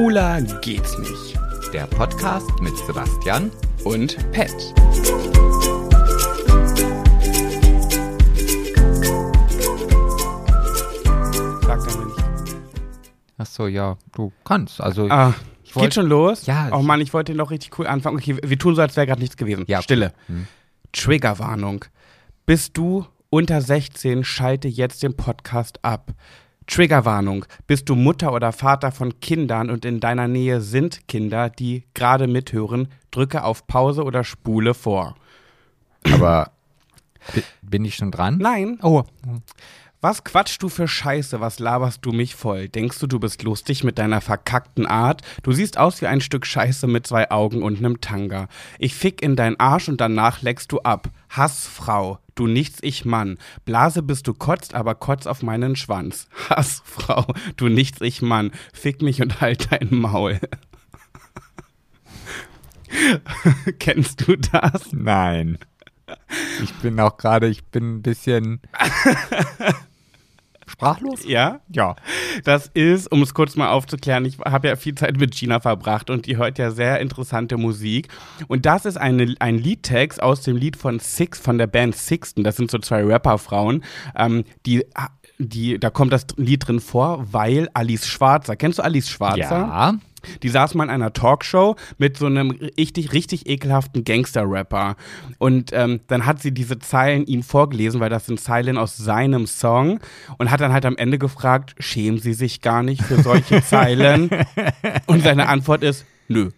[0.00, 1.38] Schwuler geht's nicht.
[1.74, 3.50] Der Podcast mit Sebastian
[3.84, 4.72] Und Pet.
[11.62, 12.56] Sag dann nicht.
[13.38, 14.80] Ach so, ja, du kannst.
[14.80, 16.46] Also Ah, Ich wollt- geht schon los?
[16.46, 18.16] Ja, Oh ich- Mann, ich wollte noch richtig cool anfangen.
[18.18, 19.64] Okay, wir tun so, als wäre gerade nichts gewesen.
[19.68, 19.82] Ja.
[19.82, 20.12] Stille.
[20.26, 20.46] Hm.
[20.92, 21.84] Triggerwarnung.
[22.46, 26.10] Bist du unter 16, schalte jetzt den Podcast ab.
[26.66, 27.44] Triggerwarnung.
[27.66, 32.26] Bist du Mutter oder Vater von Kindern und in deiner Nähe sind Kinder, die gerade
[32.26, 35.16] mithören, drücke auf Pause oder spule vor.
[36.04, 36.52] aber
[37.34, 38.38] bi- bin ich schon dran?
[38.38, 38.78] Nein.
[38.82, 39.02] Oh,
[40.02, 41.40] Was quatschst du für Scheiße?
[41.40, 42.70] Was laberst du mich voll?
[42.70, 45.20] Denkst du, du bist lustig mit deiner verkackten Art?
[45.42, 48.48] Du siehst aus wie ein Stück Scheiße mit zwei Augen und nem Tanga.
[48.78, 51.10] Ich fick in dein Arsch und danach leckst du ab.
[51.28, 53.36] Hassfrau, du nichts, ich Mann.
[53.66, 56.28] Blase bist du kotzt, aber kotz auf meinen Schwanz.
[56.48, 57.26] Hassfrau,
[57.56, 58.52] du nichts, ich Mann.
[58.72, 60.40] Fick mich und halt dein Maul.
[63.78, 64.92] Kennst du das?
[64.92, 65.58] nein.
[66.62, 68.60] Ich bin auch gerade, ich bin ein bisschen
[70.70, 71.24] sprachlos.
[71.26, 71.60] Ja?
[71.68, 71.96] Ja.
[72.44, 76.10] Das ist, um es kurz mal aufzuklären, ich habe ja viel Zeit mit Gina verbracht
[76.10, 78.08] und die hört ja sehr interessante Musik.
[78.48, 82.44] Und das ist eine, ein Liedtext aus dem Lied von Six, von der Band Sixten.
[82.44, 83.84] Das sind so zwei Rapperfrauen,
[84.16, 84.84] ähm, die,
[85.38, 89.40] die, da kommt das Lied drin vor, weil Alice Schwarzer, kennst du Alice Schwarzer?
[89.40, 89.94] Ja.
[90.42, 94.96] Die saß mal in einer Talkshow mit so einem richtig, richtig ekelhaften Gangster-Rapper.
[95.38, 99.46] Und ähm, dann hat sie diese Zeilen ihm vorgelesen, weil das sind Zeilen aus seinem
[99.46, 100.00] Song.
[100.38, 104.30] Und hat dann halt am Ende gefragt, schämen Sie sich gar nicht für solche Zeilen?
[105.06, 106.50] Und seine Antwort ist, nö.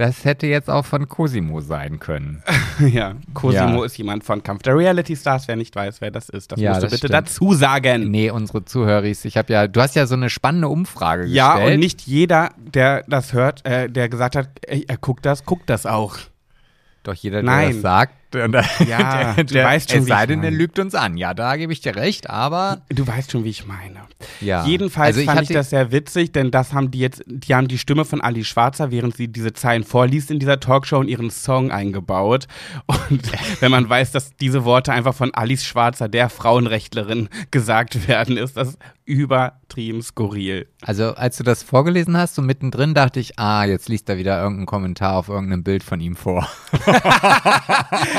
[0.00, 2.42] Das hätte jetzt auch von Cosimo sein können.
[2.80, 3.84] ja, Cosimo Ja.
[3.84, 5.46] ist jemand von Kampf der Reality Stars.
[5.46, 7.28] Wer nicht weiß, wer das ist, das Ja, musst du das bitte stimmt.
[7.28, 8.10] dazu sagen.
[8.10, 11.74] Nee, unsere Zuhöris, ich habe ja, du hast ja so eine spannende Umfrage Ja, gestellt.
[11.74, 15.68] und nicht jeder, der das hört, äh, der gesagt hat, ey, er guckt das, guckt
[15.68, 16.16] das auch.
[17.02, 17.72] Doch jeder, der Nein.
[17.72, 20.94] das sagt, der, Ja, der, du der, weißt schon, es sei denn, er lügt uns
[20.94, 21.16] an.
[21.16, 24.00] Ja, da gebe ich dir recht, aber Du weißt schon, wie ich meine.
[24.40, 24.64] ja.
[24.66, 27.68] Jedenfalls Also ich fand ich das sehr witzig, denn das haben die jetzt, die haben
[27.68, 31.30] die Stimme von Ali Schwarzer, während sie diese Zeilen vorliest in dieser Talkshow in ihren
[31.30, 32.46] Song eingebaut.
[32.86, 33.22] Und
[33.60, 38.56] wenn man weiß, dass diese Worte einfach von Alice Schwarzer, der Frauenrechtlerin, gesagt werden, ist
[38.56, 40.68] das übertrieben skurril.
[40.82, 44.40] Also als du das vorgelesen hast, so mittendrin dachte ich, ah, jetzt liest er wieder
[44.40, 46.48] irgendeinen Kommentar auf irgendeinem Bild von ihm vor.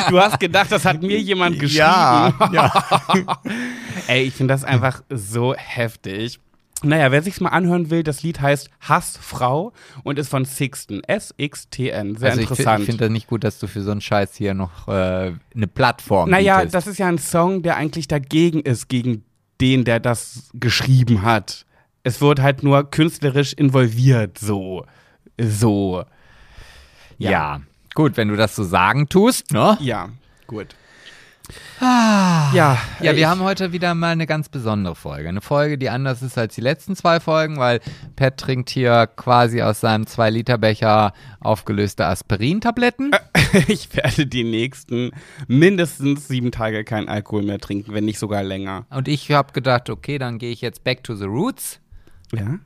[0.10, 1.84] Du hast gedacht, das hat mir jemand geschrieben.
[1.84, 2.34] ja.
[4.08, 6.40] Ey, ich finde das einfach so heftig.
[6.84, 9.72] Naja, wer sich's mal anhören will, das Lied heißt Hassfrau
[10.04, 11.04] und ist von Sixten.
[11.04, 12.16] S-X-T-N.
[12.16, 12.80] Sehr also ich, interessant.
[12.82, 15.68] ich finde das nicht gut, dass du für so einen Scheiß hier noch äh, eine
[15.68, 16.74] Plattform Naja, bietest.
[16.76, 19.24] das ist ja ein Song, der eigentlich dagegen ist, gegen
[19.60, 21.66] den, der das geschrieben hat.
[22.04, 24.86] Es wird halt nur künstlerisch involviert, so.
[25.38, 26.04] So.
[27.20, 27.62] ja.
[27.94, 29.78] Gut, wenn du das so sagen tust, ne?
[29.82, 30.10] Ja,
[30.48, 30.68] gut.
[31.82, 35.28] ja, Ja, ich- wir haben heute wieder mal eine ganz besondere Folge.
[35.28, 37.82] Eine Folge, die anders ist als die letzten zwei Folgen, weil
[38.16, 43.12] Pat trinkt hier quasi aus seinem 2-Liter-Becher aufgelöste Aspirin-Tabletten.
[43.68, 45.12] Ich werde die nächsten
[45.46, 48.86] mindestens sieben Tage keinen Alkohol mehr trinken, wenn nicht sogar länger.
[48.90, 51.82] Und ich habe gedacht, okay, dann gehe ich jetzt back to the roots.
[52.34, 52.60] Ja?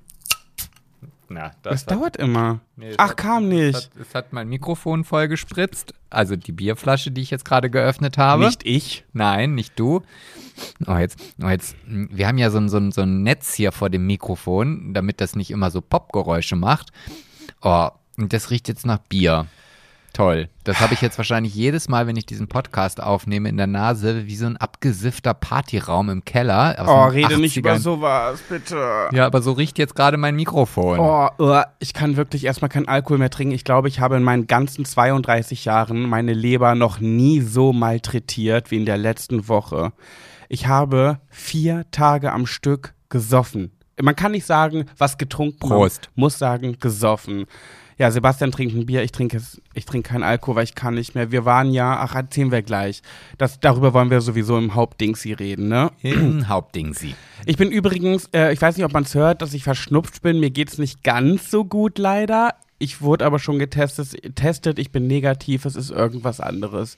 [1.29, 2.59] Na, Das dauert immer.
[2.75, 3.75] Nee, das Ach, hat- kam Es nicht.
[3.75, 5.93] hat, es hat mein Mikrofon voll gespritzt.
[6.09, 8.45] Also die Bierflasche, die ich jetzt gerade geöffnet habe.
[8.45, 9.03] Nicht ich.
[9.13, 10.01] Nein, nicht du.
[10.87, 13.53] Oh, jetzt, oh, jetzt, hm, wir haben ja so ein, so, ein, so ein Netz
[13.53, 16.91] hier vor dem Mikrofon, damit das nicht immer so Popgeräusche macht.
[17.61, 19.47] Oh, und das riecht jetzt nach Bier.
[20.15, 20.47] Toll.
[20.63, 24.27] Das habe ich jetzt wahrscheinlich jedes Mal, wenn ich diesen Podcast aufnehme, in der Nase,
[24.27, 26.73] wie so ein abgesiffter Partyraum im Keller.
[26.87, 27.79] Oh, rede nicht über 80ern.
[27.79, 29.09] sowas, bitte.
[29.11, 30.99] Ja, aber so riecht jetzt gerade mein Mikrofon.
[30.99, 33.53] Oh, uh, ich kann wirklich erstmal keinen Alkohol mehr trinken.
[33.53, 38.71] Ich glaube, ich habe in meinen ganzen 32 Jahren meine Leber noch nie so malträtiert
[38.71, 39.91] wie in der letzten Woche.
[40.47, 43.73] Ich habe vier Tage am Stück gesoffen.
[44.01, 45.67] Man kann nicht sagen, was getrunken.
[45.67, 46.09] man Prost.
[46.15, 47.47] Muss sagen, gesoffen.
[47.97, 50.95] Ja, Sebastian trinkt ein Bier, ich trinke es, ich trinke keinen Alkohol, weil ich kann
[50.95, 51.31] nicht mehr.
[51.31, 53.01] Wir waren ja, ach, erzählen wir gleich.
[53.37, 55.91] Das, darüber wollen wir sowieso im Hauptdings hier reden, ne?
[56.01, 57.15] Im Hauptding sie.
[57.45, 60.41] Ich bin übrigens, äh, ich weiß nicht, ob man es hört, dass ich verschnupft bin.
[60.41, 62.55] Mir geht's nicht ganz so gut leider.
[62.79, 66.97] Ich wurde aber schon getestet, testet, ich bin negativ, es ist irgendwas anderes.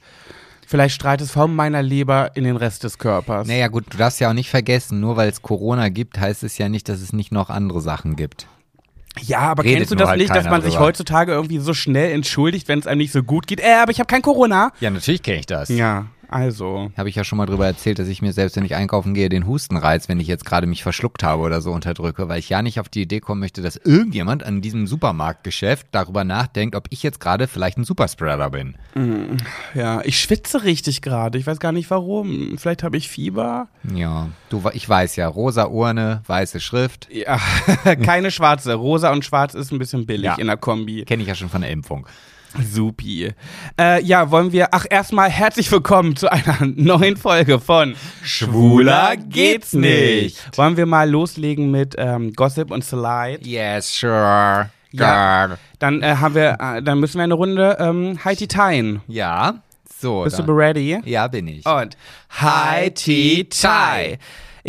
[0.66, 3.48] Vielleicht strahlt es von meiner Leber in den Rest des Körpers.
[3.48, 6.58] Naja, gut, du darfst ja auch nicht vergessen, nur weil es Corona gibt, heißt es
[6.58, 8.48] ja nicht, dass es nicht noch andere Sachen gibt.
[9.22, 10.86] Ja, aber Redet kennst du das halt nicht, dass man sich drüber.
[10.86, 13.60] heutzutage irgendwie so schnell entschuldigt, wenn es einem nicht so gut geht?
[13.60, 14.72] Äh, aber ich habe kein Corona.
[14.80, 15.70] Ja, natürlich kenne ich das.
[15.70, 16.92] Ja, Also.
[16.98, 19.30] Habe ich ja schon mal drüber erzählt, dass ich mir selbst, wenn ich einkaufen gehe,
[19.30, 22.62] den Hustenreiz, wenn ich jetzt gerade mich verschluckt habe oder so unterdrücke, weil ich ja
[22.62, 27.04] nicht auf die Idee kommen möchte, dass irgendjemand an diesem Supermarktgeschäft darüber nachdenkt, ob ich
[27.04, 28.76] jetzt gerade vielleicht ein Superspreader bin.
[29.74, 31.38] Ja, ich schwitze richtig gerade.
[31.38, 32.58] Ich weiß gar nicht warum.
[32.58, 33.68] Vielleicht habe ich Fieber.
[33.94, 37.40] Ja, du, ich weiß ja, rosa Urne, weiße Schrift, Ja,
[38.04, 38.74] keine schwarze.
[38.74, 40.36] Rosa und schwarz ist ein bisschen billig Ja.
[40.36, 41.04] in der Kombi.
[41.06, 42.06] kenne ich ja schon von der Impfung.
[42.64, 43.32] Supi.
[43.80, 44.70] Äh, ja, wollen wir.
[44.72, 50.58] Ach, erstmal herzlich willkommen zu einer neuen Folge von Schwuler geht's nicht.
[50.58, 53.40] Wollen wir mal loslegen mit ähm, Gossip und Slide?
[53.44, 54.70] Yes, sure.
[54.92, 55.46] Ja.
[55.48, 55.58] Girl.
[55.80, 59.02] Dann äh, haben wir, äh, dann müssen wir eine Runde ähm, Heidi Tein.
[59.08, 59.56] Ja,
[60.00, 60.24] so.
[60.24, 61.00] Bist du dann- ready?
[61.06, 61.66] Ja, bin ich.
[61.66, 61.98] Und
[62.96, 64.18] Tea Tai.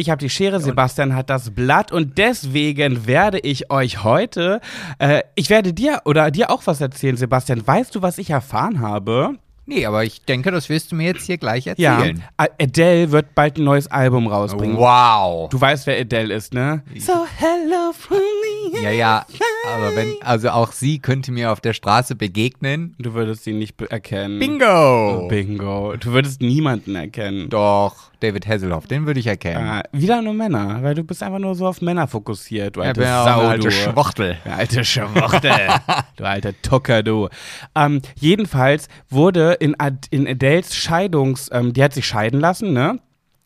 [0.00, 4.60] Ich habe die Schere, Sebastian hat das Blatt und deswegen werde ich euch heute,
[5.00, 7.66] äh, ich werde dir oder dir auch was erzählen, Sebastian.
[7.66, 9.30] Weißt du, was ich erfahren habe?
[9.66, 12.22] Nee, aber ich denke, das wirst du mir jetzt hier gleich Ja, erzählen.
[12.38, 14.76] A- Adele wird bald ein neues Album rausbringen.
[14.78, 15.50] Wow.
[15.50, 16.82] Du weißt, wer Adele ist, ne?
[16.98, 18.80] So hello from me.
[18.80, 19.26] Ja, ja,
[19.74, 22.94] aber wenn, also auch sie könnte mir auf der Straße begegnen.
[22.98, 24.38] Du würdest sie nicht erkennen.
[24.38, 25.26] Bingo!
[25.28, 25.96] Bingo.
[25.98, 27.50] Du würdest niemanden erkennen.
[27.50, 29.80] Doch, David Hasselhoff, den würde ich erkennen.
[29.80, 33.02] Äh, wieder nur Männer, weil du bist einfach nur so auf Männer fokussiert, du alte
[33.02, 33.70] ja Sau, alte du.
[33.70, 34.36] Schwuchtel.
[34.44, 35.68] Du alte Schwuchtel.
[36.16, 37.28] du alte Tucker, du.
[37.74, 41.48] Ähm, jedenfalls wurde in, Ad in Adeles Scheidungs...
[41.52, 42.98] Ähm, die hat sich scheiden lassen, ne?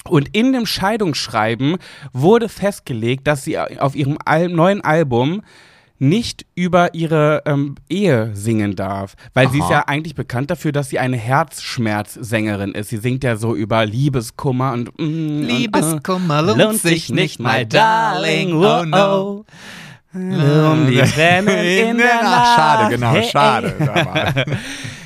[0.09, 1.77] Und in dem Scheidungsschreiben
[2.13, 5.43] wurde festgelegt, dass sie auf ihrem Al neuen Album
[6.03, 9.15] nicht über ihre ähm, Ehe singen darf.
[9.35, 9.73] Weil sie ist Aha.
[9.73, 12.91] ja eigentlich bekannt dafür, dass sie eine Herzschmerzsängerin ist.
[12.91, 18.53] Sie singt ja so über Liebeskummer und mm, Liebeskummer und, lohnt sich nicht, my darling,
[18.55, 19.45] oh no.
[20.13, 21.57] Um die Tränen
[21.91, 22.25] in der Nacht.
[22.25, 24.45] Ach, schade, genau, Hey, schade.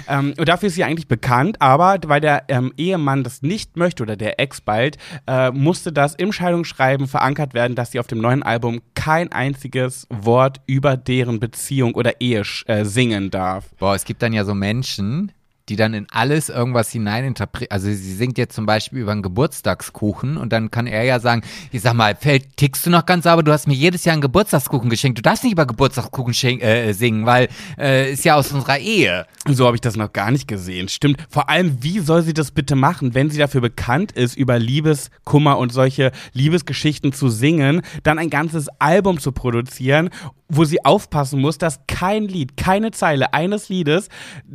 [0.08, 4.02] Ähm, und dafür ist sie eigentlich bekannt, aber weil der ähm, Ehemann das nicht möchte
[4.02, 8.20] oder der Ex bald, äh, musste das im Scheidungsschreiben verankert werden, dass sie auf dem
[8.20, 13.66] neuen Album kein einziges Wort über deren Beziehung oder Ehe äh, singen darf.
[13.78, 15.32] Boah, es gibt dann ja so Menschen,
[15.68, 17.72] die dann in alles irgendwas hineininterpretieren.
[17.72, 21.42] Also sie singt jetzt zum Beispiel über einen Geburtstagskuchen und dann kann er ja sagen,
[21.72, 23.42] ich sag mal, Feld, tickst du noch ganz sauber?
[23.42, 25.18] Du hast mir jedes Jahr einen Geburtstagskuchen geschenkt.
[25.18, 27.48] Du darfst nicht über Geburtstagskuchen äh, singen, weil
[27.78, 29.26] äh, ist ja aus unserer Ehe.
[29.48, 30.88] So habe ich das noch gar nicht gesehen.
[30.88, 31.24] Stimmt.
[31.28, 35.58] Vor allem, wie soll sie das bitte machen, wenn sie dafür bekannt ist, über Liebeskummer
[35.58, 40.10] und solche Liebesgeschichten zu singen, dann ein ganzes Album zu produzieren,
[40.48, 44.08] wo sie aufpassen muss, dass kein Lied, keine Zeile eines Liedes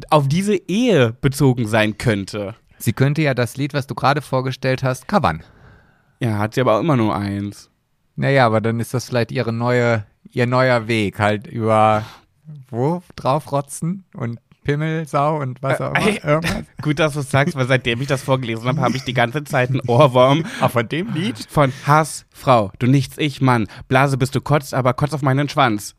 [0.09, 2.55] auf diese Ehe bezogen sein könnte.
[2.77, 5.43] Sie könnte ja das Lied, was du gerade vorgestellt hast, covern.
[6.19, 7.69] Ja, hat sie aber auch immer nur eins.
[8.15, 12.03] Naja, aber dann ist das vielleicht ihre neue, ihr neuer Weg, halt über
[12.69, 16.25] wo draufrotzen und Pimmelsau und was auch Äh, immer.
[16.25, 16.65] Irgendwas.
[16.81, 19.43] Gut, dass du es sagst, weil seitdem ich das vorgelesen habe, habe ich die ganze
[19.43, 21.47] Zeit einen Ohrwurm Auch von dem Lied?
[21.49, 23.67] von Hass, Frau, du nichts, ich, Mann.
[23.87, 25.95] Blase bist du kotzt, aber kotz auf meinen Schwanz.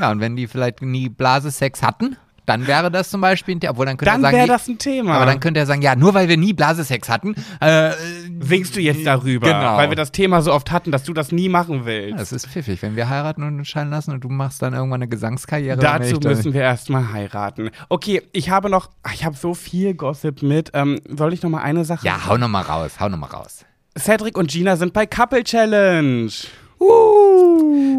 [0.00, 3.70] Ja, und wenn die vielleicht nie Blasesex hatten, dann wäre das zum Beispiel ein Thema.
[3.72, 5.14] Obwohl dann könnte Dann er sagen, wäre die- das ein Thema.
[5.14, 7.92] aber dann könnte er sagen, ja, nur weil wir nie Blasesex hatten, äh,
[8.40, 9.76] singst du jetzt darüber, Genau.
[9.76, 12.18] weil wir das Thema so oft hatten, dass du das nie machen willst.
[12.20, 15.02] das ist pfiffig, wenn wir heiraten und uns scheiden lassen und du machst dann irgendwann
[15.02, 15.76] eine Gesangskarriere.
[15.78, 17.70] dann Dazu dann- müssen wir erstmal heiraten.
[17.88, 20.70] Okay, ich habe noch, ich habe so viel Gossip mit.
[20.74, 22.06] Ähm, soll ich noch mal eine Sache?
[22.06, 23.64] Ja, hau noch mal raus, hau noch mal raus.
[23.98, 26.30] Cedric und Gina sind bei Couple Challenge.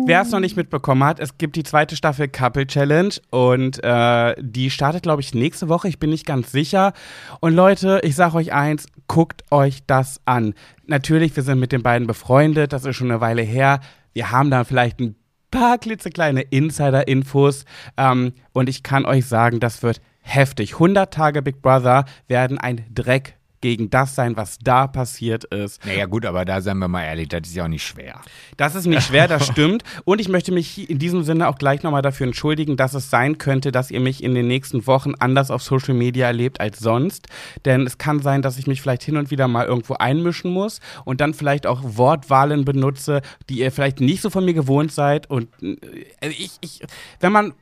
[0.07, 4.35] Wer es noch nicht mitbekommen hat, es gibt die zweite Staffel Couple Challenge und äh,
[4.39, 5.87] die startet, glaube ich, nächste Woche.
[5.87, 6.93] Ich bin nicht ganz sicher.
[7.39, 10.53] Und Leute, ich sage euch eins, guckt euch das an.
[10.85, 13.79] Natürlich, wir sind mit den beiden befreundet, das ist schon eine Weile her.
[14.13, 15.15] Wir haben da vielleicht ein
[15.49, 17.65] paar klitzekleine Insider-Infos
[17.97, 20.73] ähm, und ich kann euch sagen, das wird heftig.
[20.73, 25.83] 100 Tage Big Brother werden ein Dreck gegen das sein, was da passiert ist.
[25.87, 28.21] Naja, gut, aber da seien wir mal ehrlich, das ist ja auch nicht schwer.
[28.57, 29.83] Das ist nicht schwer, das stimmt.
[30.03, 33.39] Und ich möchte mich in diesem Sinne auch gleich nochmal dafür entschuldigen, dass es sein
[33.39, 37.25] könnte, dass ihr mich in den nächsten Wochen anders auf Social Media erlebt als sonst.
[37.65, 40.79] Denn es kann sein, dass ich mich vielleicht hin und wieder mal irgendwo einmischen muss
[41.03, 45.27] und dann vielleicht auch Wortwahlen benutze, die ihr vielleicht nicht so von mir gewohnt seid.
[45.27, 46.81] Und äh, ich, ich,
[47.19, 47.53] wenn man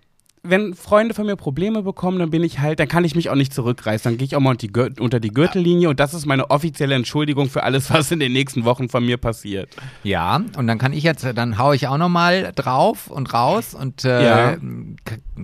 [0.45, 3.35] wenn Freunde von mir Probleme bekommen, dann bin ich halt, dann kann ich mich auch
[3.35, 4.11] nicht zurückreißen.
[4.11, 4.57] Dann gehe ich auch mal
[4.99, 8.65] unter die, Gürtellinie und das ist meine offizielle Entschuldigung für alles, was in den nächsten
[8.65, 9.69] Wochen von mir passiert.
[10.03, 13.73] Ja, und dann kann ich jetzt, dann hau ich auch noch mal drauf und raus
[13.73, 14.57] und äh, Ja.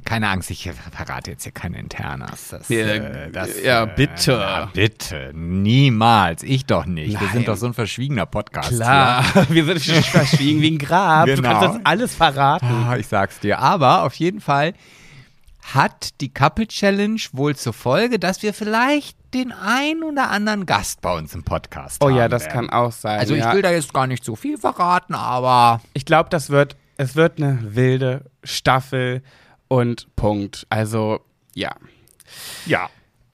[0.04, 2.50] keine Angst, ich verrate jetzt hier keine Internas.
[2.50, 4.32] Das, Ja, äh, das, ja, äh, bitte.
[4.34, 6.44] ja, bitte, niemals.
[6.44, 7.12] Ich doch nicht.
[7.12, 7.30] Wir Nein.
[7.34, 8.70] sind doch so ein verschwiegener Podcast.
[8.76, 11.26] Klar, wir sind verschwiegen wie ein Grab.
[11.28, 11.50] Du Genau.
[11.58, 12.66] kannst das alles verraten.
[12.66, 13.60] Ah, ich sag's dir.
[13.60, 14.74] Aber auf jeden Fall
[15.74, 21.02] hat die Couple Challenge wohl zur Folge, dass wir vielleicht den ein oder anderen Gast
[21.02, 22.16] bei uns im Podcast Oh haben.
[22.16, 22.54] ja, das werden.
[22.54, 23.20] kann auch sein.
[23.20, 23.54] Also ich ja.
[23.54, 27.38] will da jetzt gar nicht so viel verraten, aber Ich glaube, das wird, es wird
[27.38, 29.22] eine wilde Staffel
[29.68, 30.66] und Punkt.
[30.70, 31.20] Also,
[31.54, 31.76] ja.
[32.66, 32.90] ja.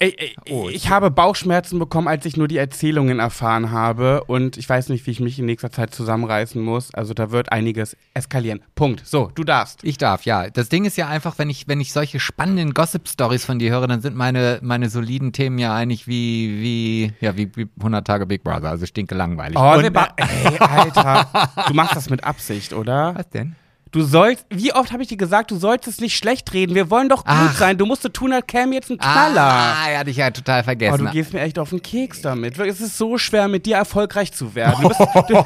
[0.05, 4.23] Ey, ey, Oh, ich habe Bauchschmerzen bekommen, als ich nur die Erzählungen erfahren habe.
[4.25, 6.93] Und ich weiß nicht, wie ich mich in nächster Zeit zusammenreißen muss.
[6.93, 8.61] Also da wird einiges eskalieren.
[8.75, 9.05] Punkt.
[9.05, 9.83] So, du darfst.
[9.83, 10.49] Ich darf, ja.
[10.51, 13.87] Das Ding ist ja einfach, wenn ich, wenn ich solche spannenden Gossip-Stories von dir höre,
[13.87, 18.25] dann sind meine, meine soliden Themen ja eigentlich wie, wie, ja, wie, wie 100 Tage
[18.27, 19.57] Big Brother, also stinke langweilig.
[19.57, 19.85] Oh, Und,
[20.17, 21.27] ey, Alter.
[21.67, 23.15] Du machst das mit Absicht, oder?
[23.15, 23.55] was denn?
[23.95, 26.75] Du sollst, wie oft habe ich dir gesagt, du sollst es nicht schlecht reden.
[26.75, 27.55] Wir wollen doch gut Ach.
[27.55, 27.77] sein.
[27.77, 29.41] Du musst so tun, als käme jetzt ein Knaller.
[29.41, 31.05] Ah, ja, hatte ich ja total Oh, vergessen.
[31.05, 32.59] du gehst mir echt auf den Keks damit.
[32.59, 34.81] Es ist so schwer, mit dir erfolgreich zu werden.
[34.81, 34.99] Du bist,
[35.29, 35.45] du,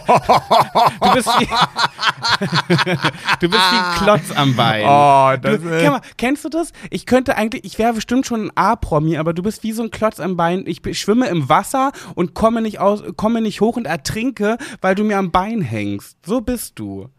[1.00, 1.46] du bist, wie,
[3.40, 4.84] du bist wie ein Klotz am Bein.
[4.84, 6.72] Oh, du, das ist- kenn mal, kennst du das?
[6.90, 9.92] Ich könnte eigentlich, ich wäre bestimmt schon ein A-Promi, aber du bist wie so ein
[9.92, 10.64] Klotz am Bein.
[10.66, 15.04] Ich schwimme im Wasser und komme nicht, aus, komme nicht hoch und ertrinke, weil du
[15.04, 16.18] mir am Bein hängst.
[16.26, 17.10] So bist du.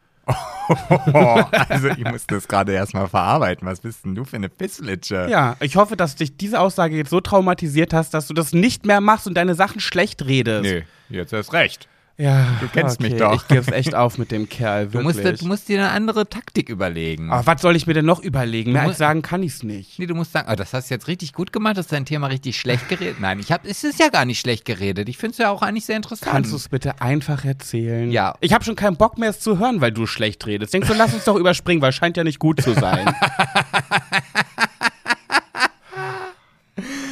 [0.69, 3.67] Oh, also ich muss das gerade erstmal verarbeiten.
[3.67, 5.27] Was bist denn du für eine Pisslitsche?
[5.29, 8.87] Ja, ich hoffe, dass dich diese Aussage jetzt so traumatisiert hast, dass du das nicht
[8.87, 10.63] mehr machst und deine Sachen schlecht redest.
[10.63, 11.89] Nee, jetzt erst recht.
[12.21, 13.35] Ja, Du kennst mich okay, doch.
[13.35, 15.25] Ich geb's echt auf mit dem Kerl, Du wirklich.
[15.25, 17.31] musst, du musst dir eine andere Taktik überlegen.
[17.31, 18.73] Aber was soll ich mir denn noch überlegen?
[18.73, 19.99] Mehr als sagen kann ich's nicht.
[19.99, 22.05] Nee, du musst sagen, oh, das hast du jetzt richtig gut gemacht, das ist dein
[22.05, 23.21] Thema richtig schlecht geredet.
[23.21, 25.09] Nein, ich hab, es ist ja gar nicht schlecht geredet.
[25.09, 26.31] Ich finde es ja auch eigentlich sehr interessant.
[26.31, 28.11] Kannst du es bitte einfach erzählen?
[28.11, 28.35] Ja.
[28.41, 30.75] Ich habe schon keinen Bock mehr, es zu hören, weil du schlecht redest.
[30.75, 33.15] Denkst du, lass uns doch überspringen, weil scheint ja nicht gut zu sein.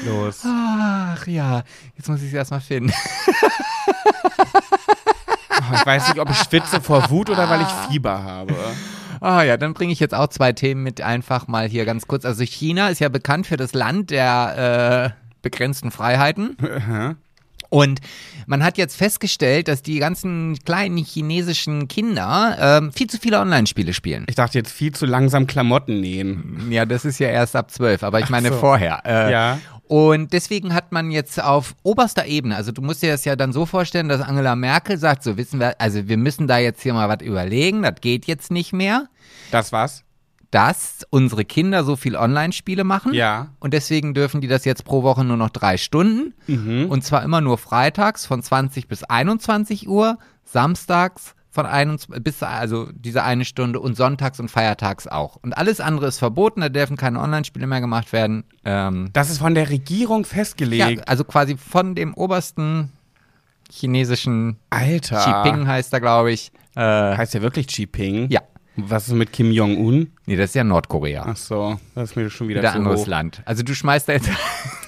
[0.04, 0.42] Los.
[0.44, 1.62] Ach ja,
[1.96, 2.92] jetzt muss ich es erstmal finden.
[5.74, 8.54] Ich weiß nicht, ob ich schwitze vor Wut oder weil ich Fieber habe.
[9.20, 12.24] Ah ja, dann bringe ich jetzt auch zwei Themen mit einfach mal hier ganz kurz.
[12.24, 16.56] Also China ist ja bekannt für das Land der äh, begrenzten Freiheiten.
[17.70, 18.00] Und
[18.46, 23.92] man hat jetzt festgestellt, dass die ganzen kleinen chinesischen Kinder ähm, viel zu viele Online-Spiele
[23.92, 24.24] spielen.
[24.28, 26.68] Ich dachte jetzt viel zu langsam Klamotten nähen.
[26.70, 28.56] Ja, das ist ja erst ab zwölf, aber ich meine so.
[28.56, 29.02] vorher.
[29.04, 29.58] Äh, Ja.
[29.88, 33.54] Und deswegen hat man jetzt auf oberster Ebene, also du musst dir das ja dann
[33.54, 36.92] so vorstellen, dass Angela Merkel sagt, so wissen wir, also wir müssen da jetzt hier
[36.92, 39.08] mal was überlegen, das geht jetzt nicht mehr,
[39.50, 40.04] Das war's?
[40.50, 43.12] dass unsere Kinder so viel Online-Spiele machen.
[43.12, 43.48] Ja.
[43.60, 46.34] Und deswegen dürfen die das jetzt pro Woche nur noch drei Stunden.
[46.46, 46.86] Mhm.
[46.90, 52.88] Und zwar immer nur freitags von 20 bis 21 Uhr, samstags von 21 bis, also
[52.94, 55.36] diese eine Stunde und sonntags und feiertags auch.
[55.42, 58.44] Und alles andere ist verboten, da dürfen keine Online-Spiele mehr gemacht werden.
[58.64, 61.08] Ähm, Das ist von der Regierung ja, festgelegt.
[61.08, 62.92] also quasi von dem obersten
[63.70, 65.18] chinesischen Alter.
[65.18, 66.52] Xi Jinping heißt er, glaube ich.
[66.76, 66.80] Äh,
[67.16, 68.28] Heißt der wirklich Xi Jinping?
[68.30, 68.40] ja,
[68.76, 70.12] Was ist mit Kim Jong-un?
[70.28, 71.24] Nee, das ist ja Nordkorea.
[71.26, 73.06] Ach so, das ist mir schon wieder Wieder zu anderes hoch.
[73.06, 73.42] Land.
[73.44, 74.30] Also du schmeißt da jetzt.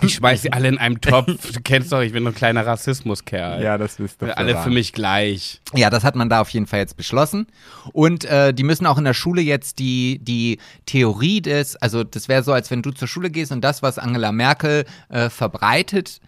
[0.03, 1.53] Ich schmeiß sie alle in einem Topf.
[1.53, 3.63] Du kennst doch, ich bin ein kleiner Rassismuskerl.
[3.77, 5.61] das wisst Wir alle für mich gleich.
[5.75, 7.47] Ja, das hat man da auf jeden Fall jetzt beschlossen.
[7.93, 12.29] Und äh, die müssen auch in der Schule jetzt die, die Theorie des, also das
[12.29, 16.21] wäre so, als wenn du zur Schule gehst und das, was Angela Merkel äh, verbreitet,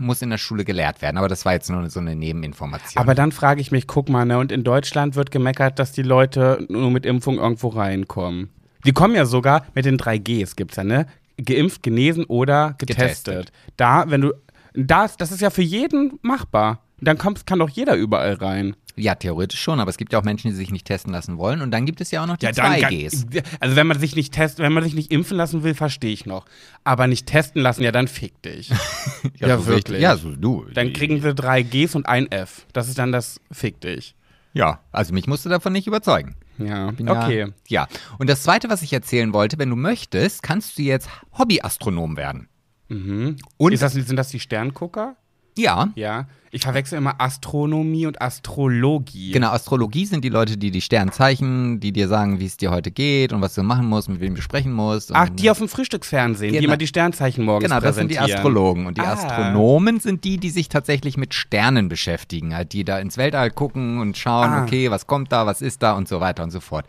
[0.00, 1.18] muss in der Schule gelehrt werden.
[1.18, 3.00] Aber das war jetzt nur so eine Nebeninformation.
[3.02, 6.02] Aber dann frage ich mich, guck mal, ne, und in Deutschland wird gemeckert, dass die
[6.02, 8.49] Leute nur mit Impfung irgendwo reinkommen.
[8.84, 11.06] Die kommen ja sogar mit den 3Gs, gibt's ja, ne?
[11.42, 13.34] Geimpft, genesen oder getestet.
[13.46, 13.52] Getestet.
[13.76, 14.32] Da, wenn du,
[14.74, 16.82] das, das ist ja für jeden machbar.
[17.00, 18.76] Dann kommt, kann doch jeder überall rein.
[18.96, 21.62] ja, theoretisch schon, aber es gibt ja auch Menschen, die sich nicht testen lassen wollen.
[21.62, 23.42] Und dann gibt es ja auch noch die Ja, dann 2Gs.
[23.58, 26.26] Also wenn man sich nicht test, wenn man sich nicht impfen lassen will, verstehe ich
[26.26, 26.44] noch.
[26.84, 28.68] Aber nicht testen lassen, ja, dann fick dich.
[29.38, 29.76] ja, so wirklich.
[29.76, 30.00] richtig.
[30.00, 30.66] Ja, so du.
[30.74, 32.66] Dann kriegen wir drei Gs und ein F.
[32.74, 34.14] Das ist dann das fick dich.
[34.52, 36.34] Ja, also mich musst du davon nicht überzeugen.
[36.66, 37.40] Ja, Bin okay.
[37.40, 37.48] Ja.
[37.68, 37.88] ja.
[38.18, 42.48] Und das Zweite, was ich erzählen wollte, wenn du möchtest, kannst du jetzt Hobbyastronom werden.
[42.88, 43.36] Mhm.
[43.56, 45.16] Und- ist das, sind das die Sterngucker?
[45.60, 45.88] Ja.
[45.94, 46.26] Ja.
[46.52, 49.30] Ich verwechsel immer Astronomie und Astrologie.
[49.30, 52.90] Genau, Astrologie sind die Leute, die die Sternzeichen, die dir sagen, wie es dir heute
[52.90, 55.12] geht und was du machen musst, mit wem du sprechen musst.
[55.14, 56.70] Ach, die auf dem Frühstücksfernsehen, die Genau.
[56.70, 58.18] immer die Sternzeichen morgens Genau, das sind die.
[58.18, 58.86] Astrologen.
[58.86, 59.12] Und die Ah.
[59.12, 62.52] Astronomen sind die, die sich tatsächlich mit Sternen beschäftigen.
[62.54, 64.62] Halt, die da ins Weltall gucken und schauen, Ah.
[64.64, 66.84] okay, was kommt da, was ist da und so weiter und so fort.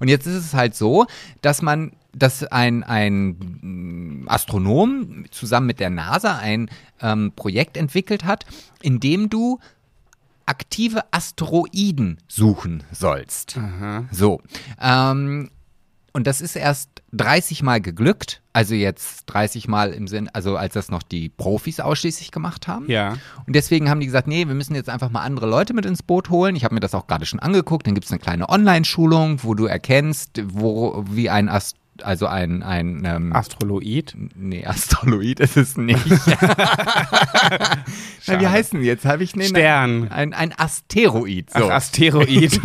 [0.00, 1.06] Und jetzt ist es halt so,
[1.40, 3.36] dass man, dass ein, ein
[4.28, 8.46] Astronom zusammen mit der NASA ein ähm, Projekt entwickelt hat,
[8.82, 9.58] in dem du
[10.46, 13.58] aktive Asteroiden suchen sollst.
[14.10, 14.40] So.
[14.80, 15.50] Ähm,
[16.12, 18.40] und das ist erst 30 Mal geglückt.
[18.52, 22.88] Also jetzt 30 Mal im Sinn, also als das noch die Profis ausschließlich gemacht haben.
[22.88, 23.16] Ja.
[23.46, 26.04] Und deswegen haben die gesagt, nee, wir müssen jetzt einfach mal andere Leute mit ins
[26.04, 26.54] Boot holen.
[26.54, 27.88] Ich habe mir das auch gerade schon angeguckt.
[27.88, 32.62] Dann gibt es eine kleine Online-Schulung, wo du erkennst, wo, wie ein Ast also ein,
[32.62, 34.14] ein ähm, Astroloid?
[34.34, 36.04] nee, Astroloid ist es nicht.
[38.26, 39.04] Na, wie heißen die jetzt?
[39.04, 40.08] Habe ich einen Stern.
[40.08, 41.50] Ein, ein Asteroid.
[41.50, 41.66] So.
[41.66, 42.52] Ach, Asteroid.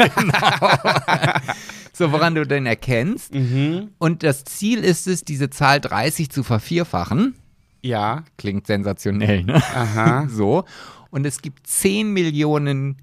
[1.94, 3.34] so, woran du den erkennst.
[3.34, 3.90] mhm.
[3.98, 7.36] Und das Ziel ist es, diese Zahl 30 zu vervierfachen.
[7.82, 8.24] Ja.
[8.38, 9.56] Klingt sensationell, ne?
[9.56, 10.28] Aha.
[10.30, 10.66] So.
[11.12, 12.98] Und es gibt 10 Millionen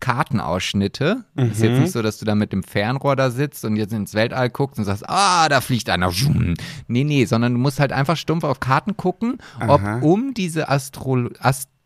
[0.00, 1.24] Kartenausschnitte.
[1.36, 4.14] Ist jetzt nicht so, dass du da mit dem Fernrohr da sitzt und jetzt ins
[4.14, 6.12] Weltall guckst und sagst, ah, da fliegt einer.
[6.86, 9.98] Nee, nee, sondern du musst halt einfach stumpf auf Karten gucken, ob Aha.
[10.00, 11.28] um diese Astro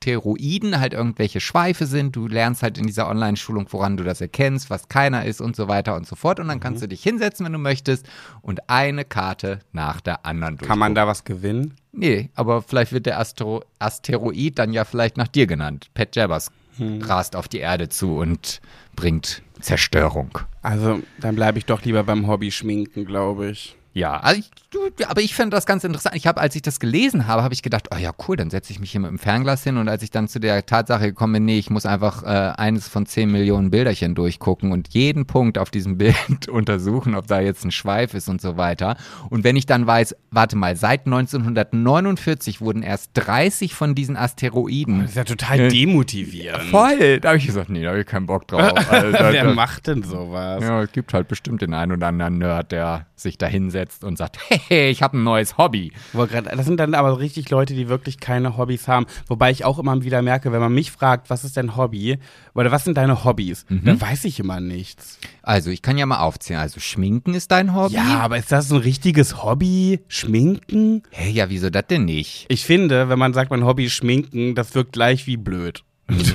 [0.03, 2.17] Asteroiden halt irgendwelche Schweife sind.
[2.17, 5.69] Du lernst halt in dieser Online-Schulung, woran du das erkennst, was keiner ist und so
[5.69, 6.41] weiter und so fort.
[6.41, 8.07] Und dann kannst du dich hinsetzen, wenn du möchtest,
[8.41, 10.95] und eine Karte nach der anderen Kann man durchgucken.
[10.95, 11.75] da was gewinnen?
[11.93, 15.89] Nee, aber vielleicht wird der Astro Asteroid dann ja vielleicht nach dir genannt.
[15.95, 18.61] Pat Jabbers rast auf die Erde zu und
[18.97, 20.39] bringt Zerstörung.
[20.63, 23.77] Also, dann bleibe ich doch lieber beim Hobby Schminken, glaube ich.
[23.95, 26.17] Ja, also ich, aber ich finde das ganz interessant.
[26.17, 28.73] Ich habe, als ich das gelesen habe, habe ich gedacht, oh ja, cool, dann setze
[28.73, 29.77] ich mich hier mit dem Fernglas hin.
[29.77, 32.89] Und als ich dann zu der Tatsache gekommen bin, nee, ich muss einfach äh, eines
[32.89, 37.65] von zehn Millionen Bilderchen durchgucken und jeden Punkt auf diesem Bild untersuchen, ob da jetzt
[37.65, 38.97] ein Schweif ist und so weiter.
[39.29, 45.01] Und wenn ich dann weiß, warte mal, seit 1949 wurden erst 30 von diesen Asteroiden.
[45.01, 46.71] Das ist ja total demotivierend.
[46.71, 47.21] Voll!
[47.21, 48.73] Da habe ich gesagt, nee, da habe ich keinen Bock drauf.
[48.93, 50.63] Also, Wer macht denn sowas?
[50.63, 54.17] Ja, es gibt halt bestimmt den einen oder anderen Nerd, der sich da hinsetzt und
[54.19, 55.93] sagt, hey, ich habe ein neues Hobby.
[56.57, 59.07] Das sind dann aber richtig Leute, die wirklich keine Hobbys haben.
[59.27, 62.19] Wobei ich auch immer wieder merke, wenn man mich fragt, was ist dein Hobby
[62.55, 63.85] oder was sind deine Hobbys, Mhm.
[63.85, 65.19] dann weiß ich immer nichts.
[65.43, 66.61] Also, ich kann ja mal aufzählen.
[66.61, 67.95] Also, Schminken ist dein Hobby?
[67.95, 70.01] Ja, aber ist das ein richtiges Hobby?
[70.09, 71.03] Schminken?
[71.11, 72.47] Hey, ja, wieso das denn nicht?
[72.49, 75.83] Ich finde, wenn man sagt, mein Hobby ist Schminken, das wirkt gleich wie blöd.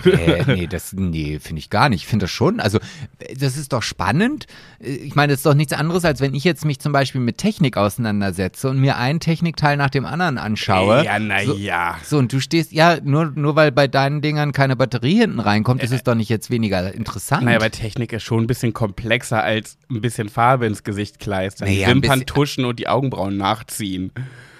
[0.05, 2.01] Äh, nee, das, nee, finde ich gar nicht.
[2.03, 2.59] Ich finde das schon.
[2.59, 2.79] Also,
[3.19, 4.45] äh, das ist doch spannend.
[4.79, 7.21] Äh, Ich meine, das ist doch nichts anderes, als wenn ich jetzt mich zum Beispiel
[7.21, 11.03] mit Technik auseinandersetze und mir einen Technikteil nach dem anderen anschaue.
[11.03, 11.97] Ja, na so, ja.
[12.03, 15.81] So, und du stehst, ja, nur, nur weil bei deinen Dingern keine Batterie hinten reinkommt,
[15.83, 17.43] ist es doch nicht jetzt weniger interessant.
[17.45, 21.67] Naja, aber Technik ist schon ein bisschen komplexer als ein bisschen Farbe ins Gesicht kleistern,
[21.67, 24.11] Naja, Wimpern tuschen und die Augenbrauen nachziehen.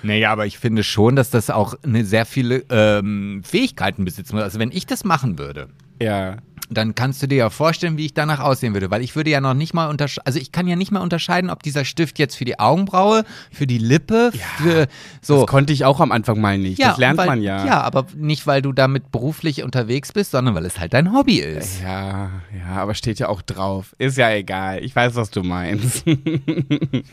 [0.03, 4.33] Naja, aber ich finde schon, dass das auch eine sehr viele ähm, Fähigkeiten besitzt.
[4.33, 5.69] Also wenn ich das machen würde,
[6.01, 6.37] Ja.
[6.69, 8.91] Dann kannst du dir ja vorstellen, wie ich danach aussehen würde.
[8.91, 11.49] Weil ich würde ja noch nicht mal unterscheiden, also ich kann ja nicht mal unterscheiden,
[11.49, 14.87] ob dieser Stift jetzt für die Augenbraue, für die Lippe, für
[15.21, 15.41] so.
[15.41, 16.81] Das konnte ich auch am Anfang mal nicht.
[16.81, 17.65] das lernt weil, man ja.
[17.65, 21.37] Ja, aber nicht, weil du damit beruflich unterwegs bist, sondern weil es halt dein Hobby
[21.37, 21.81] ist.
[21.81, 23.95] Ja, ja, aber steht ja auch drauf.
[23.97, 24.83] Ist ja egal.
[24.83, 26.03] Ich weiß, was du meinst.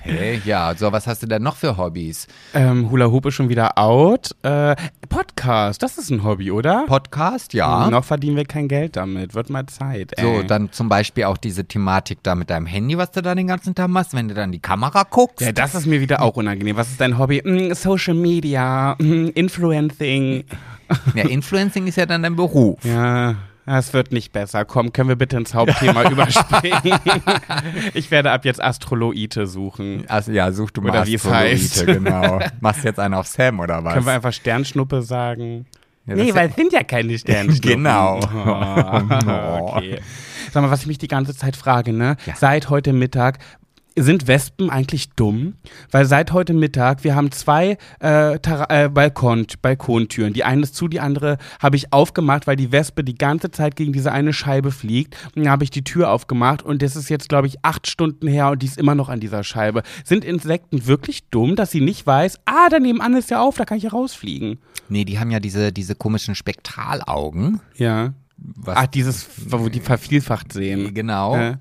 [0.00, 2.26] Hey, ja, so, was hast du denn noch für Hobbys?
[2.52, 4.34] ähm, Hula Hoop ist schon wieder out.
[4.42, 4.76] Äh,
[5.08, 6.84] Podcast, das ist ein Hobby, oder?
[6.86, 7.88] Podcast, ja.
[7.90, 9.34] Noch verdienen wir kein Geld damit.
[9.34, 10.12] Wird mal Zeit.
[10.18, 10.46] So, ey.
[10.46, 13.74] dann zum Beispiel auch diese Thematik da mit deinem Handy, was du da den ganzen
[13.74, 15.40] Tag machst, wenn du dann die Kamera guckst.
[15.40, 16.76] Ja, das ist mir wieder auch unangenehm.
[16.76, 17.42] Was ist dein Hobby?
[17.44, 20.44] Mm, Social Media, mm, Influencing.
[21.14, 22.78] Ja, Influencing ist ja dann dein Beruf.
[22.84, 24.64] Ja, es wird nicht besser.
[24.64, 26.98] Komm, können wir bitte ins Hauptthema überspringen?
[27.94, 30.04] ich werde ab jetzt Astroloite suchen.
[30.08, 32.40] Also, ja, such du mal Oder Astroloite, genau.
[32.60, 33.94] Machst jetzt einen auf Sam oder was?
[33.94, 35.66] Können wir einfach Sternschnuppe sagen?
[36.06, 37.70] Ja, nee, weil es sind ja keine Sternschnuppen.
[37.70, 38.20] Genau.
[38.34, 39.98] Oh, okay.
[40.52, 42.16] Sag mal, was ich mich die ganze Zeit frage, ne?
[42.26, 42.36] Ja.
[42.36, 43.38] Seit heute Mittag.
[43.96, 45.54] Sind Wespen eigentlich dumm?
[45.92, 50.32] Weil seit heute Mittag, wir haben zwei äh, äh, Balkon, Balkontüren.
[50.32, 53.76] Die eine ist zu, die andere habe ich aufgemacht, weil die Wespe die ganze Zeit
[53.76, 55.16] gegen diese eine Scheibe fliegt.
[55.36, 58.26] Und dann habe ich die Tür aufgemacht und das ist jetzt, glaube ich, acht Stunden
[58.26, 59.84] her und die ist immer noch an dieser Scheibe.
[60.04, 63.64] Sind Insekten wirklich dumm, dass sie nicht weiß, ah, da nebenan ist ja auf, da
[63.64, 64.58] kann ich ja rausfliegen?
[64.88, 67.60] Nee, die haben ja diese, diese komischen Spektralaugen.
[67.76, 68.12] Ja.
[68.36, 70.94] Was Ach, dieses, wo die vervielfacht sehen.
[70.94, 71.36] Genau.
[71.36, 71.58] Ja.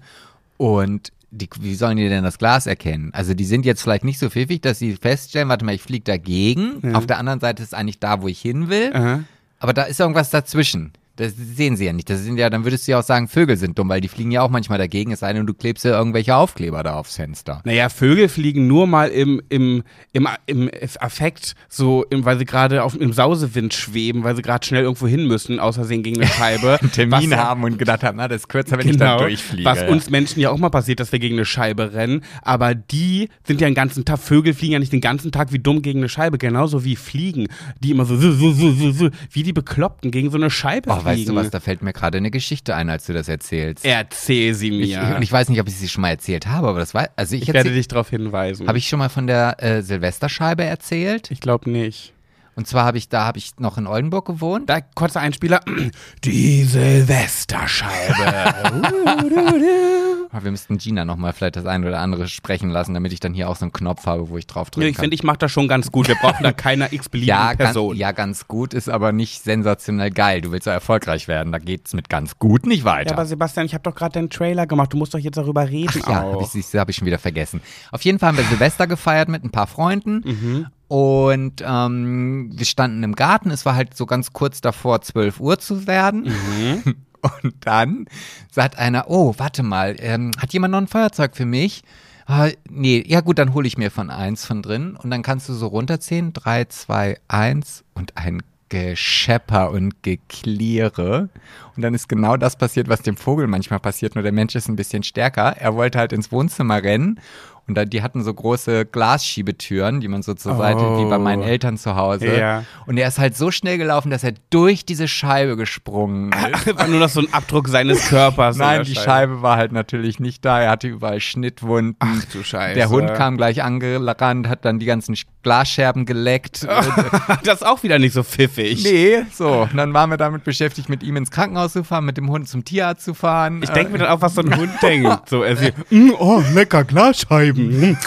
[0.58, 3.10] Und die, wie sollen die denn das Glas erkennen?
[3.14, 6.04] Also die sind jetzt vielleicht nicht so pfiffig, dass sie feststellen, warte mal, ich fliege
[6.04, 6.80] dagegen.
[6.84, 6.94] Ja.
[6.94, 8.92] Auf der anderen Seite ist eigentlich da, wo ich hin will.
[8.94, 9.24] Aha.
[9.60, 10.92] Aber da ist irgendwas dazwischen.
[11.16, 12.10] Das sehen sie ja nicht.
[12.10, 14.32] Das sind ja, dann würdest du ja auch sagen, Vögel sind dumm, weil die fliegen
[14.32, 17.62] ja auch manchmal dagegen, es sei denn, du klebst ja irgendwelche Aufkleber da aufs Fenster.
[17.66, 22.82] Naja, Vögel fliegen nur mal im, im, im, im Affekt, so, im, weil sie gerade
[22.84, 26.28] auf im Sausewind schweben, weil sie gerade schnell irgendwo hin müssen, aus Versehen gegen eine
[26.32, 26.80] Scheibe.
[26.94, 29.66] Termin was, haben und gedacht haben, na, das ist kürzer, wenn ich Genau, dann durchfliege.
[29.66, 33.30] was uns Menschen ja auch mal passiert, dass wir gegen eine Scheibe rennen, aber die
[33.46, 36.00] sind ja den ganzen Tag, Vögel fliegen ja nicht den ganzen Tag wie dumm gegen
[36.00, 37.48] eine Scheibe, genauso wie Fliegen,
[37.82, 40.90] die immer so, so, so, so, so, so wie die Bekloppten gegen so eine Scheibe
[40.90, 41.20] Oh, fliegen.
[41.20, 43.86] weißt du was, da fällt mir gerade eine Geschichte ein, als du das erzählst.
[43.86, 45.16] Erzähl sie Ich, mir.
[45.16, 47.36] und ich weiß nicht, ob ich sie schon mal erzählt habe, aber das war, also
[47.36, 48.68] ich, ich werde dich darauf hinweisen.
[48.68, 51.30] habe ich schon mal von der äh, Silvesterscheibe erzählt?
[51.32, 52.14] Ich glaube nicht.
[52.56, 54.70] Und zwar habe ich, da habe ich noch in Oldenburg gewohnt.
[54.70, 55.62] Da kurzer Einspieler.
[56.24, 58.14] Die Silvesterscheibe.
[60.34, 63.20] Aber wir müssten Gina noch mal vielleicht das eine oder andere sprechen lassen, damit ich
[63.20, 65.04] dann hier auch so einen Knopf habe, wo ich drauf drücken Nee, ich kann.
[65.04, 66.08] finde, ich mache das schon ganz gut.
[66.08, 67.96] Wir brauchen da keiner x-beliebigen ja, ganz, Person.
[67.96, 70.42] ja, ganz gut ist aber nicht sensationell geil.
[70.42, 71.52] Du willst ja erfolgreich werden.
[71.52, 73.12] Da geht's mit ganz gut nicht weiter.
[73.12, 74.92] Ja, aber Sebastian, ich habe doch gerade den Trailer gemacht.
[74.92, 77.62] Du musst doch jetzt darüber reden Ach ja, habe ich, hab ich schon wieder vergessen.
[77.92, 80.24] Auf jeden Fall haben wir Silvester gefeiert mit ein paar Freunden.
[80.26, 80.68] Mhm.
[80.88, 83.52] Und ähm, wir standen im Garten.
[83.52, 86.24] Es war halt so ganz kurz davor, 12 Uhr zu werden.
[86.58, 86.96] Mhm.
[87.44, 88.06] Und dann
[88.52, 91.84] sagt einer, oh, warte mal, ähm, hat jemand noch ein Feuerzeug für mich?
[92.26, 94.96] Ah, nee, ja gut, dann hole ich mir von eins von drin.
[94.96, 96.32] Und dann kannst du so runterzählen.
[96.34, 98.42] Drei, zwei, eins und ein
[98.74, 101.30] Geschepper und Gekliere.
[101.76, 104.68] Und dann ist genau das passiert, was dem Vogel manchmal passiert, nur der Mensch ist
[104.68, 105.56] ein bisschen stärker.
[105.60, 107.20] Er wollte halt ins Wohnzimmer rennen
[107.68, 111.42] und da, die hatten so große Glasschiebetüren, die man so zur Seite, wie bei meinen
[111.44, 111.46] Oh.
[111.46, 112.38] Eltern zu Hause.
[112.38, 112.64] Ja.
[112.86, 116.32] Und er ist halt so schnell gelaufen, dass er durch diese Scheibe gesprungen
[116.66, 116.78] ist.
[116.78, 118.56] War nur noch so ein Abdruck seines Körpers.
[118.58, 120.62] in Nein, die Scheibe war halt natürlich nicht da.
[120.62, 121.96] Er hatte überall Schnittwunden.
[122.00, 122.76] Ach du Scheiße.
[122.76, 126.64] Der Hund kam gleich angerannt, hat dann die ganzen Glasscherben geleckt.
[127.44, 128.84] das ist auch wieder nicht so pfiffig.
[128.84, 129.64] nee, so.
[129.64, 132.48] Und dann waren wir damit beschäftigt, mit ihm ins Krankenhaus zu fahren, mit dem Hund
[132.50, 133.62] zum Tierarzt zu fahren.
[133.62, 135.30] Ich denke mir dann auch, was so ein Hund denkt.
[135.30, 137.98] So, er sieht, mm, oh, lecker Glasscheiben.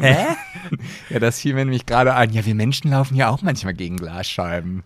[0.00, 0.16] Hä?
[1.10, 2.32] ja, das fiel mir nämlich gerade ein.
[2.32, 4.82] Ja, wir Menschen laufen ja auch manchmal gegen Glasscheiben.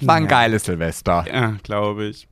[0.00, 0.28] War ein Ja.
[0.28, 1.24] geiles Silvester.
[1.32, 2.26] Ja, glaube ich.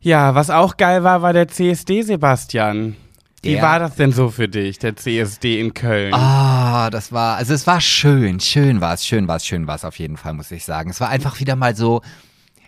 [0.00, 2.96] Ja, was auch geil war, war der CSD, Sebastian.
[3.42, 6.12] Wie war das denn so für dich, der CSD in Köln?
[6.14, 9.76] Ah, das war, also es war schön, schön war es, schön war es, schön war
[9.76, 10.90] es auf jeden Fall, muss ich sagen.
[10.90, 12.02] Es war einfach wieder mal so,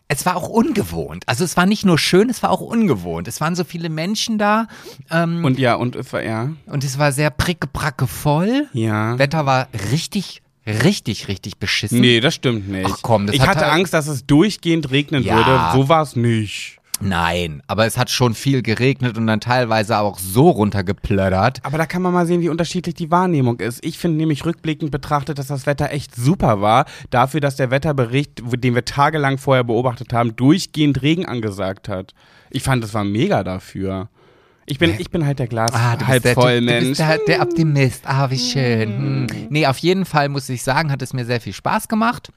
[0.08, 1.24] es war auch ungewohnt.
[1.26, 3.28] Also es war nicht nur schön, es war auch ungewohnt.
[3.28, 4.66] Es waren so viele Menschen da
[5.10, 6.50] ähm, Und ja, und es war, ja.
[6.66, 8.66] und es war sehr pricke-bracke voll.
[8.72, 9.18] Ja.
[9.18, 12.00] Wetter war richtig, richtig, richtig beschissen.
[12.00, 12.90] Nee, das stimmt nicht.
[12.90, 15.36] Ach komm, das ich hat hatte halt- Angst, dass es durchgehend regnen Ja.
[15.36, 15.60] würde.
[15.82, 16.78] So war es nicht.
[17.04, 21.60] Nein, aber es hat schon viel geregnet und dann teilweise auch so runtergeplöddert.
[21.64, 23.84] Aber da kann man mal sehen, wie unterschiedlich die Wahrnehmung ist.
[23.84, 26.86] Ich finde nämlich rückblickend betrachtet, dass das Wetter echt super war.
[27.10, 32.14] Dafür, dass der Wetterbericht, den wir tagelang vorher beobachtet haben, durchgehend Regen angesagt hat.
[32.50, 34.08] Ich fand, das war mega dafür.
[34.64, 36.88] Ich bin, ich bin halt der Glas Ah, du halb bist, der, voll du Mensch.
[36.90, 38.02] bist der, der Optimist.
[38.06, 39.26] Ah, wie schön.
[39.28, 39.46] Hm.
[39.50, 42.30] Nee, auf jeden Fall muss ich sagen, hat es mir sehr viel Spaß gemacht.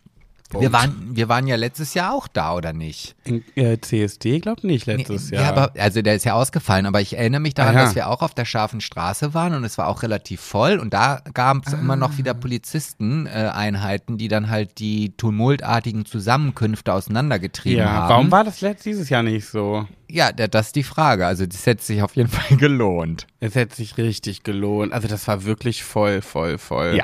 [0.60, 3.16] Wir waren, wir waren ja letztes Jahr auch da, oder nicht?
[3.24, 5.46] In, äh, CSD, glaub nicht, letztes Nee, Jahr.
[5.46, 7.86] Ja, aber, also der ist ja ausgefallen, aber ich erinnere mich daran, Ah, ja.
[7.86, 10.94] dass wir auch auf der scharfen Straße waren und es war auch relativ voll und
[10.94, 17.92] da gab es immer noch wieder Polizisten-Einheiten, die dann halt die tumultartigen Zusammenkünfte auseinandergetrieben ja,
[17.92, 18.10] haben.
[18.10, 19.88] warum war das letztes dieses Jahr nicht so?
[20.10, 21.26] Ja, da- das ist die Frage.
[21.26, 23.28] Also das hätte sich auf jeden Fall gelohnt.
[23.40, 24.94] Es hätte sich richtig gelohnt.
[24.94, 26.98] Also das war wirklich voll, voll, voll.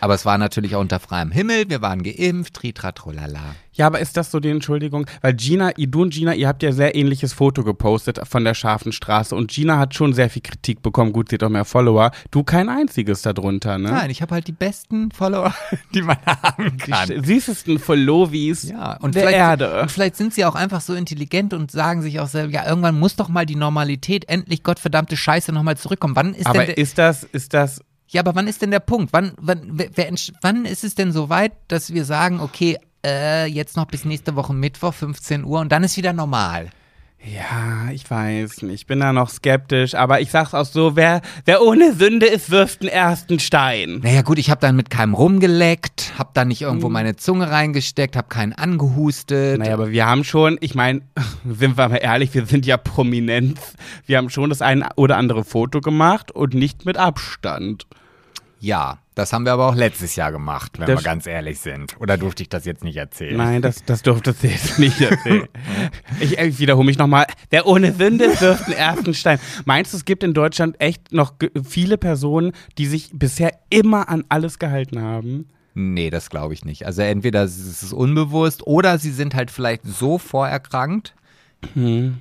[0.00, 3.40] Aber es war natürlich auch unter freiem Himmel, wir waren geimpft, tritratrolala.
[3.72, 5.06] Ja, aber ist das so die Entschuldigung?
[5.22, 8.92] Weil Gina, du und Gina, ihr habt ja sehr ähnliches Foto gepostet von der scharfen
[8.92, 11.12] Straße und Gina hat schon sehr viel Kritik bekommen.
[11.12, 12.10] Gut, sie hat auch mehr Follower.
[12.30, 13.90] Du kein einziges darunter, ne?
[13.90, 15.54] Nein, ich habe halt die besten Follower,
[15.94, 17.08] die man haben Die kann.
[17.08, 19.80] sch- süßesten Followies Ja, und der vielleicht, Erde.
[19.82, 22.98] und vielleicht sind sie auch einfach so intelligent und sagen sich auch selber, ja, irgendwann
[22.98, 26.16] muss doch mal die Normalität endlich gottverdammte Scheiße nochmal zurückkommen.
[26.16, 28.80] Wann ist denn Aber der, ist das, ist das, ja, aber wann ist denn der
[28.80, 29.12] Punkt?
[29.12, 33.46] Wann, wann, wer, wer, wann ist es denn so weit, dass wir sagen, okay, äh,
[33.46, 36.70] jetzt noch bis nächste Woche Mittwoch, 15 Uhr und dann ist wieder normal?
[37.22, 41.20] ja, ich weiß nicht, ich bin da noch skeptisch, aber ich sag's auch so, wer,
[41.44, 44.00] wer ohne Sünde ist, wirft den ersten Stein.
[44.02, 46.68] Naja gut, ich habe dann mit keinem rumgeleckt, habe dann nicht Hm.
[46.68, 49.58] irgendwo meine Zunge reingesteckt, habe keinen angehustet.
[49.58, 51.02] Naja, aber wir haben schon, ich meine,
[51.44, 53.58] sind wir mal ehrlich, wir sind ja prominent.
[54.06, 57.86] Wir haben schon das ein oder andere Foto gemacht und nicht mit Abstand.
[58.62, 61.98] Ja, das haben wir aber auch letztes Jahr gemacht, wenn Das- wir ganz ehrlich sind.
[61.98, 63.36] Oder durfte ich das jetzt nicht erzählen?
[63.36, 65.48] Nein, das, das durftest du jetzt nicht erzählen.
[66.20, 67.26] ich, ich wiederhole mich nochmal.
[67.48, 69.40] Wer ohne Sünde wirft den ersten Stein.
[69.64, 71.32] Meinst du, es gibt in Deutschland echt noch
[71.66, 75.48] viele Personen, die sich bisher immer an alles gehalten haben?
[75.74, 76.84] Nee, das glaube ich nicht.
[76.84, 81.14] Also entweder es ist unbewusst oder sie sind halt vielleicht so vorerkrankt,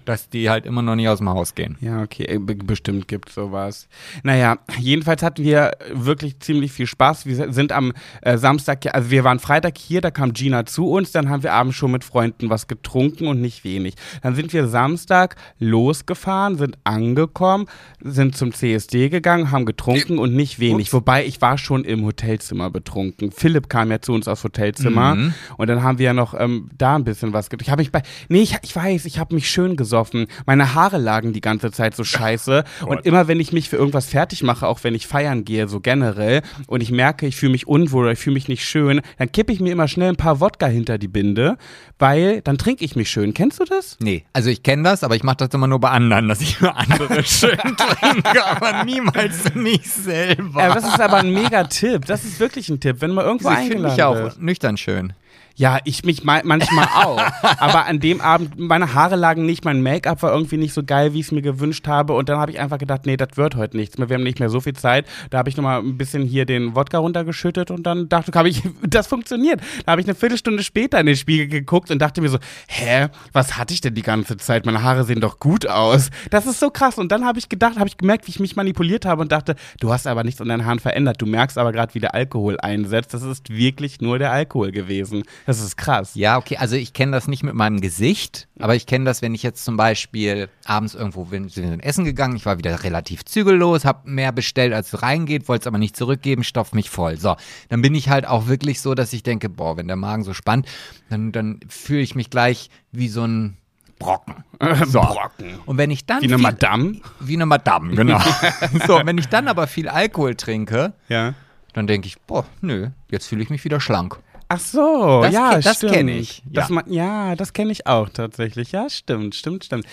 [0.05, 1.77] dass die halt immer noch nicht aus dem Haus gehen.
[1.81, 3.87] Ja, okay, äh, be- bestimmt gibt sowas.
[4.23, 7.25] Naja, jedenfalls hatten wir wirklich ziemlich viel Spaß.
[7.25, 11.11] Wir sind am äh, Samstag, also wir waren Freitag hier, da kam Gina zu uns,
[11.11, 13.95] dann haben wir abends schon mit Freunden was getrunken und nicht wenig.
[14.21, 17.67] Dann sind wir Samstag losgefahren, sind angekommen,
[18.01, 20.87] sind zum CSD gegangen, haben getrunken und nicht wenig.
[20.87, 20.93] Ups.
[20.93, 23.31] Wobei ich war schon im Hotelzimmer betrunken.
[23.31, 25.33] Philipp kam ja zu uns aufs Hotelzimmer Mhm.
[25.57, 27.63] und dann haben wir ja noch ähm, da ein bisschen was getrunken.
[27.67, 30.25] Ich habe mich bei, nee, ich, ich weiß, ich habe habe mich schön gesoffen.
[30.47, 32.63] Meine Haare lagen die ganze Zeit so scheiße.
[32.85, 35.79] und immer wenn ich mich für irgendwas fertig mache, auch wenn ich feiern gehe, so
[35.79, 39.31] generell, und ich merke, ich fühle mich unwohl oder ich fühle mich nicht schön, dann
[39.31, 41.57] kippe ich mir immer schnell ein paar Wodka hinter die Binde,
[41.99, 43.33] weil dann trinke ich mich schön.
[43.35, 43.97] Kennst du das?
[44.01, 46.59] Nee, also ich kenne das, aber ich mache das immer nur bei anderen, dass ich
[46.59, 50.61] nur andere schön trinke, aber niemals mich selber.
[50.61, 52.05] Ja, das ist aber ein mega Tipp.
[52.05, 52.97] Das ist wirklich ein Tipp.
[52.99, 54.41] Wenn man irgendwo ich eingeladen mich auch wird.
[54.41, 55.13] nüchtern schön.
[55.59, 57.21] Ja, ich mich ma- manchmal auch.
[57.59, 61.13] Aber an dem Abend, meine Haare lagen nicht, mein Make-up war irgendwie nicht so geil,
[61.13, 62.13] wie ich es mir gewünscht habe.
[62.13, 64.07] Und dann habe ich einfach gedacht, nee, das wird heute nichts mehr.
[64.07, 65.05] Wir haben nicht mehr so viel Zeit.
[65.31, 68.63] Da habe ich nochmal ein bisschen hier den Wodka runtergeschüttet und dann dachte habe ich,
[68.87, 69.59] das funktioniert.
[69.85, 73.07] Da habe ich eine Viertelstunde später in den Spiegel geguckt und dachte mir so, hä,
[73.33, 74.65] was hatte ich denn die ganze Zeit?
[74.65, 76.09] Meine Haare sehen doch gut aus.
[76.29, 76.97] Das ist so krass.
[76.97, 79.55] Und dann habe ich gedacht, habe ich gemerkt, wie ich mich manipuliert habe und dachte,
[79.81, 81.21] du hast aber nichts an deinen Haaren verändert.
[81.21, 83.13] Du merkst aber gerade, wie der Alkohol einsetzt.
[83.13, 85.23] Das ist wirklich nur der Alkohol gewesen.
[85.49, 86.11] Das ist krass.
[86.13, 89.33] Ja, okay, also ich kenne das nicht mit meinem Gesicht, aber ich kenne das, wenn
[89.33, 93.25] ich jetzt zum Beispiel abends irgendwo bin, sind wir essen gegangen, ich war wieder relativ
[93.25, 97.17] zügellos, habe mehr bestellt, als reingeht, wollte es aber nicht zurückgeben, stopf mich voll.
[97.17, 97.35] So,
[97.69, 100.35] dann bin ich halt auch wirklich so, dass ich denke, boah, wenn der Magen so
[100.35, 100.67] spannt,
[101.09, 103.57] dann, dann fühle ich mich gleich wie so ein
[103.97, 104.43] Brocken.
[104.85, 105.01] So.
[105.01, 105.57] Brocken.
[105.65, 107.01] Und wenn ich dann Wie eine viel- Madame.
[107.21, 108.19] Wie eine Madame, genau.
[108.85, 111.33] so, wenn ich dann aber viel Alkohol trinke, Ja.
[111.73, 114.19] dann denke ich, boah, nö, jetzt fühle ich mich wieder schlank.
[114.49, 115.93] Ach so, Das ja, das stimmt.
[115.93, 116.83] kenn ich, Das ja.
[116.87, 118.71] ja, das kenne ich auch tatsächlich.
[118.71, 119.85] Ja, stimmt, stimmt, stimmt.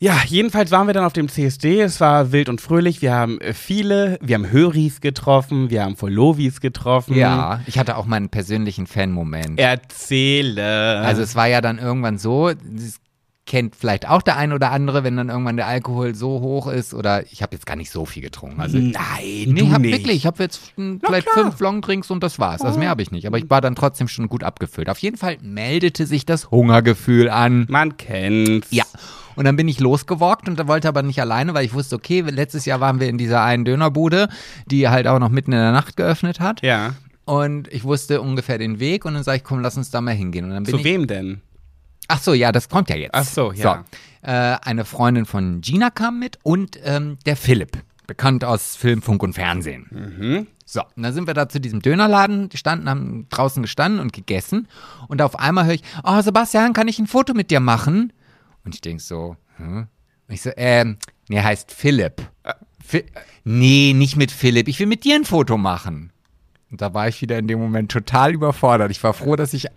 [0.00, 1.80] Ja, jedenfalls waren wir dann auf dem CSD.
[1.80, 3.02] Es war wild und fröhlich.
[3.02, 7.16] Wir haben äh, viele, wir haben Höris getroffen, wir haben Follovis getroffen.
[7.16, 9.58] Ja, ich hatte auch meinen persönlichen Fan-Moment.
[9.58, 11.00] Erzähle.
[11.00, 13.00] Also es war ja dann irgendwann so, das
[13.48, 16.92] kennt vielleicht auch der ein oder andere, wenn dann irgendwann der Alkohol so hoch ist
[16.92, 18.60] oder ich habe jetzt gar nicht so viel getrunken.
[18.60, 19.92] Also nein, Nee, du ich hab nicht.
[19.92, 21.46] wirklich, ich habe jetzt hm, vielleicht klar.
[21.46, 22.60] fünf Longdrinks und das war's.
[22.60, 24.90] Also mehr habe ich nicht, aber ich war dann trotzdem schon gut abgefüllt.
[24.90, 27.66] Auf jeden Fall meldete sich das Hungergefühl an.
[27.70, 28.68] Man kennt's.
[28.70, 28.84] Ja.
[29.34, 32.20] Und dann bin ich losgewalkt und da wollte aber nicht alleine, weil ich wusste, okay,
[32.20, 34.28] letztes Jahr waren wir in dieser einen Dönerbude,
[34.66, 36.60] die halt auch noch mitten in der Nacht geöffnet hat.
[36.62, 36.94] Ja.
[37.24, 40.14] Und ich wusste ungefähr den Weg und dann sag ich, komm, lass uns da mal
[40.14, 40.44] hingehen.
[40.44, 41.40] Und dann bin Zu ich, wem denn?
[42.08, 43.14] Ach so, ja, das kommt ja jetzt.
[43.14, 43.84] Ach so, ja.
[44.22, 49.02] So, äh, eine Freundin von Gina kam mit und ähm, der Philipp, bekannt aus Film,
[49.02, 49.86] Funk und Fernsehen.
[49.90, 50.46] Mhm.
[50.64, 54.68] So, und dann sind wir da zu diesem Dönerladen gestanden, haben draußen gestanden und gegessen.
[55.08, 58.12] Und auf einmal höre ich, oh Sebastian, kann ich ein Foto mit dir machen?
[58.64, 59.86] Und ich denk so, hm?
[60.26, 62.22] Und ich so, ähm, nee, er heißt Philipp.
[62.84, 63.04] Fi
[63.44, 66.12] nee, nicht mit Philipp, ich will mit dir ein Foto machen.
[66.70, 68.90] Und da war ich wieder in dem Moment total überfordert.
[68.90, 69.68] Ich war froh, dass ich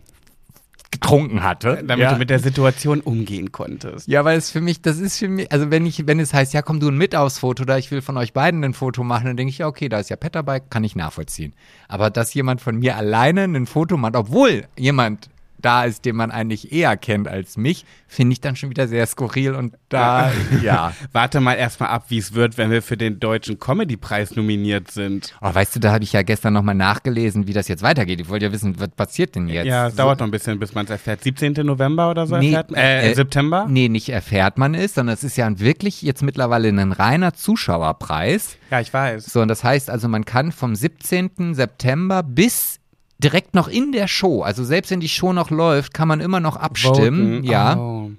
[0.91, 1.84] getrunken hatte.
[1.86, 2.13] Damit ja.
[2.13, 4.08] du mit der Situation umgehen konntest.
[4.08, 6.54] Ja, weil es für mich, das ist für mich, also wenn ich, wenn es heißt,
[6.54, 9.25] ja, komm du mit aufs Foto oder ich will von euch beiden ein Foto machen,
[9.25, 11.54] dann denke ich, ja, okay, da ist ja Pet dabei, kann ich nachvollziehen.
[11.88, 15.30] Aber dass jemand von mir alleine ein Foto macht, obwohl jemand
[15.62, 19.06] da ist, den man eigentlich eher kennt als mich, finde ich dann schon wieder sehr
[19.06, 20.93] skurril und da, ja.
[21.12, 25.34] Warte mal erstmal ab, wie es wird, wenn wir für den Deutschen Comedy-Preis nominiert sind.
[25.41, 28.19] Oh, weißt du, da habe ich ja gestern nochmal nachgelesen, wie das jetzt weitergeht.
[28.21, 29.65] Ich wollte ja wissen, was passiert denn jetzt?
[29.67, 31.24] Ja, es So- dauert noch ein bisschen, bis man es erfährt.
[31.24, 31.54] 17.
[31.65, 32.80] November oder so Nee, erfährt man?
[32.80, 33.65] Äh, äh, September?
[33.69, 38.58] Nee, nicht erfährt man es, sondern es ist ja wirklich jetzt mittlerweile ein reiner Zuschauerpreis.
[38.69, 39.26] Ja, ich weiß.
[39.26, 41.54] So, und das heißt also, man kann vom 17.
[41.56, 42.80] September bis
[43.23, 46.39] direkt noch in der Show, also selbst wenn die Show noch läuft, kann man immer
[46.39, 47.38] noch abstimmen.
[47.38, 47.43] Voten.
[47.43, 47.77] Ja.
[47.77, 48.12] Oh.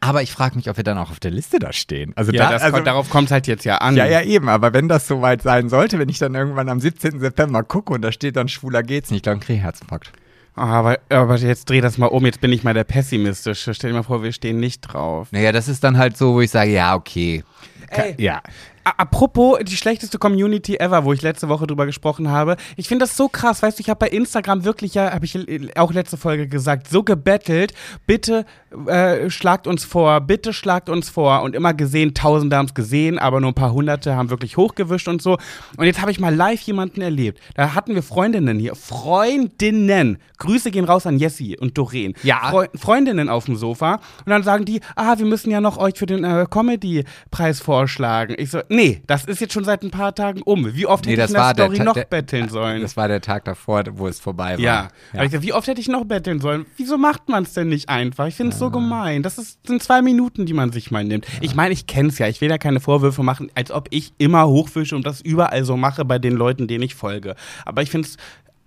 [0.00, 2.12] Aber ich frage mich, ob wir dann auch auf der Liste da stehen.
[2.16, 3.96] Also, Ja, da, also kommt- darauf kommt es halt jetzt ja an.
[3.96, 7.18] ja, ja, eben, aber wenn das soweit sein sollte, wenn ich dann irgendwann am 17.
[7.18, 10.12] September gucke und da steht dann schwuler geht's nicht, dann kriege ich Herzinfarkt.
[10.54, 13.74] Ah, aber, aber jetzt dreh das mal um, jetzt bin ich mal der Pessimistische.
[13.74, 15.28] Stell dir mal vor, wir stehen nicht drauf.
[15.30, 17.44] Naja, das ist dann halt so, wo ich sage, ja, okay.
[17.88, 18.14] Ey.
[18.18, 18.40] Ja.
[18.86, 22.56] Apropos die schlechteste Community ever, wo ich letzte Woche drüber gesprochen habe.
[22.76, 25.36] Ich finde das so krass, weißt du, ich habe bei Instagram wirklich ja, habe ich
[25.76, 27.74] auch letzte Folge gesagt, so gebettelt,
[28.06, 28.46] bitte
[28.86, 33.18] äh, schlagt uns vor, bitte schlagt uns vor und immer gesehen, tausende haben es gesehen,
[33.18, 35.36] aber nur ein paar hunderte haben wirklich hochgewischt und so.
[35.76, 37.40] Und jetzt habe ich mal live jemanden erlebt.
[37.54, 40.18] Da hatten wir Freundinnen hier, Freundinnen.
[40.38, 42.14] Grüße gehen raus an Jessie und Doreen.
[42.22, 42.50] Ja.
[42.50, 43.94] Freu Freundinnen auf dem Sofa
[44.24, 48.34] und dann sagen die, ah, wir müssen ja noch euch für den äh, Comedy-Preis vorschlagen.
[48.38, 50.74] Ich so, nee, das ist jetzt schon seit ein paar Tagen um.
[50.74, 52.82] Wie oft Nee, hätte ich in der der Story Ta- noch der- betteln sollen?
[52.82, 54.60] Das war der Tag davor, wo es vorbei war.
[54.60, 54.88] ja.
[55.12, 56.66] Aber ich wie oft hätte ich noch betteln sollen?
[56.76, 58.26] Wieso macht man es denn nicht einfach?
[58.26, 58.66] Ich finde es Ah.
[58.66, 59.22] so gemein.
[59.22, 61.26] Das ist, sind zwei Minuten, die man sich mal nimmt.
[61.40, 62.28] Ich meine, ich kenne es ja.
[62.28, 65.76] Ich will ja keine Vorwürfe machen, als ob ich immer hochwische und das überall so
[65.76, 67.34] mache bei den Leuten, denen ich folge.
[67.64, 68.16] Aber ich finde es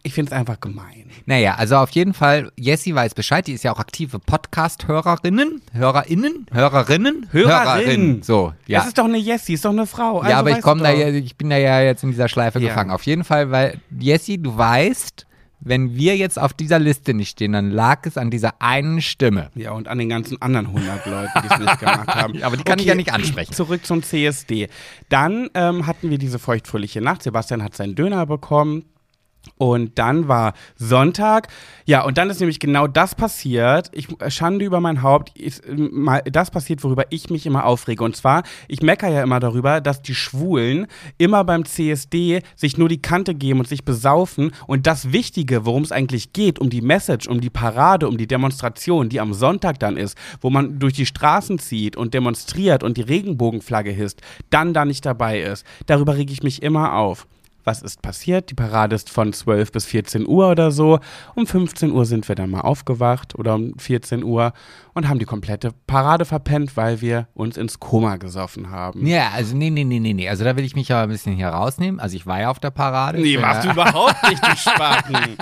[0.09, 1.05] ich find's einfach gemein.
[1.27, 6.47] Naja, also auf jeden Fall, Jessie weiß Bescheid, die ist ja auch aktive Podcast-Hörerinnen, HörerInnen,
[6.51, 8.23] Hörerinnen, Hörerin.
[8.23, 8.79] So, ja.
[8.79, 10.19] Das ist doch eine Jessie, ist doch eine Frau.
[10.19, 12.59] Also ja, aber ich komme da ja, ich bin da ja jetzt in dieser Schleife
[12.59, 12.69] Ja.
[12.69, 12.89] gefangen.
[12.89, 15.27] Auf jeden Fall, weil Jessie, du weißt,
[15.61, 19.51] wenn wir jetzt auf dieser Liste nicht stehen, dann lag es an dieser einen Stimme.
[19.55, 22.41] Ja, und an den ganzen anderen 100 Leuten, die es nicht gemacht haben.
[22.43, 23.53] Aber die kann ich ja nicht ansprechen.
[23.53, 24.69] Zurück zum CSD.
[25.09, 27.21] Dann ähm, hatten wir diese feuchtfröhliche Nacht.
[27.23, 28.85] Sebastian hat seinen Döner bekommen.
[29.57, 31.47] Und dann war Sonntag.
[31.85, 33.89] Ja, und dann ist nämlich genau das passiert.
[33.93, 35.37] Ich Schande über mein Haupt.
[35.37, 38.03] Ist, mal, das passiert, worüber ich mich immer aufrege.
[38.03, 42.89] Und zwar, ich meckere ja immer darüber, dass die Schwulen immer beim CSD sich nur
[42.89, 44.51] die Kante geben und sich besaufen.
[44.67, 48.27] Und das Wichtige, worum es eigentlich geht, um die Message, um die Parade, um die
[48.27, 52.97] Demonstration, die am Sonntag dann ist, wo man durch die Straßen zieht und demonstriert und
[52.97, 55.65] die Regenbogenflagge hisst, dann da nicht dabei ist.
[55.85, 57.27] Darüber rege ich mich immer auf
[57.69, 58.49] was ist passiert.
[58.49, 60.99] Die Parade ist von 12 bis 14 Uhr oder so.
[61.35, 64.53] Um 15 Uhr sind wir dann mal aufgewacht oder um 14 Uhr
[64.95, 69.05] und haben die komplette Parade verpennt, weil wir uns ins Koma gesoffen haben.
[69.05, 70.27] Ja, also nee, nee, nee, nee, nee.
[70.27, 71.99] Also da will ich mich ja ein bisschen hier rausnehmen.
[71.99, 73.19] Also ich war ja auf der Parade.
[73.21, 75.37] Nee, warst du überhaupt nicht, du Spaten.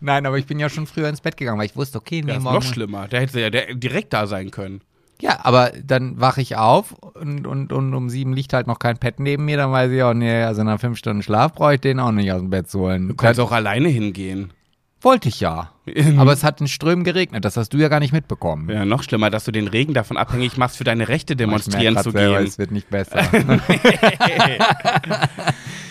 [0.00, 2.28] Nein, aber ich bin ja schon früher ins Bett gegangen, weil ich wusste, okay, nee,
[2.28, 2.56] Das ist morgen.
[2.56, 3.08] noch schlimmer.
[3.08, 4.80] Der hätte ja direkt da sein können.
[5.20, 8.98] Ja, aber dann wache ich auf und, und, und um sieben liegt halt noch kein
[8.98, 11.80] Pet neben mir, dann weiß ich auch, nee, also nach fünf Stunden Schlaf brauche ich
[11.80, 13.08] den auch nicht aus dem Bett zu holen.
[13.08, 14.52] Du kannst auch alleine hingehen.
[15.00, 15.70] Wollte ich ja.
[16.16, 18.68] Aber es hat in Strömen geregnet, das hast du ja gar nicht mitbekommen.
[18.68, 22.10] Ja, noch schlimmer, dass du den Regen davon abhängig machst, für deine Rechte demonstrieren zu
[22.10, 22.46] selber, gehen.
[22.46, 23.22] Es wird nicht besser.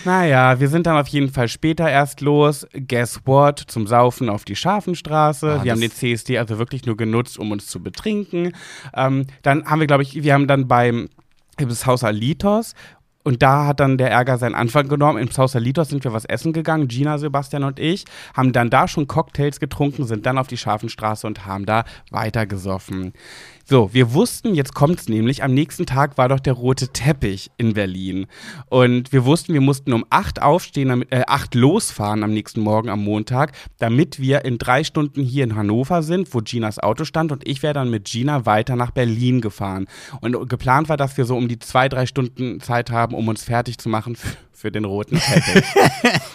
[0.06, 2.64] Naja, wir sind dann auf jeden Fall später erst los.
[2.72, 3.58] Guess what?
[3.58, 5.58] Zum Saufen auf die Scharfenstraße.
[5.58, 8.52] Ah, wir haben den CSD also wirklich nur genutzt, um uns zu betrinken.
[8.94, 11.08] Ähm, dann haben wir, glaube ich, wir haben dann beim
[11.56, 12.74] das Haus Alitos
[13.26, 15.18] und da hat dann der Ärger seinen Anfang genommen.
[15.18, 18.86] Im Haus Alitos sind wir was essen gegangen, Gina, Sebastian und ich, haben dann da
[18.86, 23.14] schon Cocktails getrunken, sind dann auf die Scharfenstraße und haben da weitergesoffen.
[23.68, 27.74] So, wir wussten, jetzt kommt's nämlich, am nächsten Tag war doch der rote Teppich in
[27.74, 28.28] Berlin.
[28.68, 32.88] Und wir wussten, wir mussten um acht aufstehen, damit, äh, acht losfahren am nächsten Morgen
[32.88, 37.32] am Montag, damit wir in drei Stunden hier in Hannover sind, wo Ginas Auto stand
[37.32, 39.88] und ich wäre dann mit Gina weiter nach Berlin gefahren.
[40.20, 43.42] Und geplant war, dass wir so um die zwei, drei Stunden Zeit haben, um uns
[43.42, 45.64] fertig zu machen für, für den roten Teppich.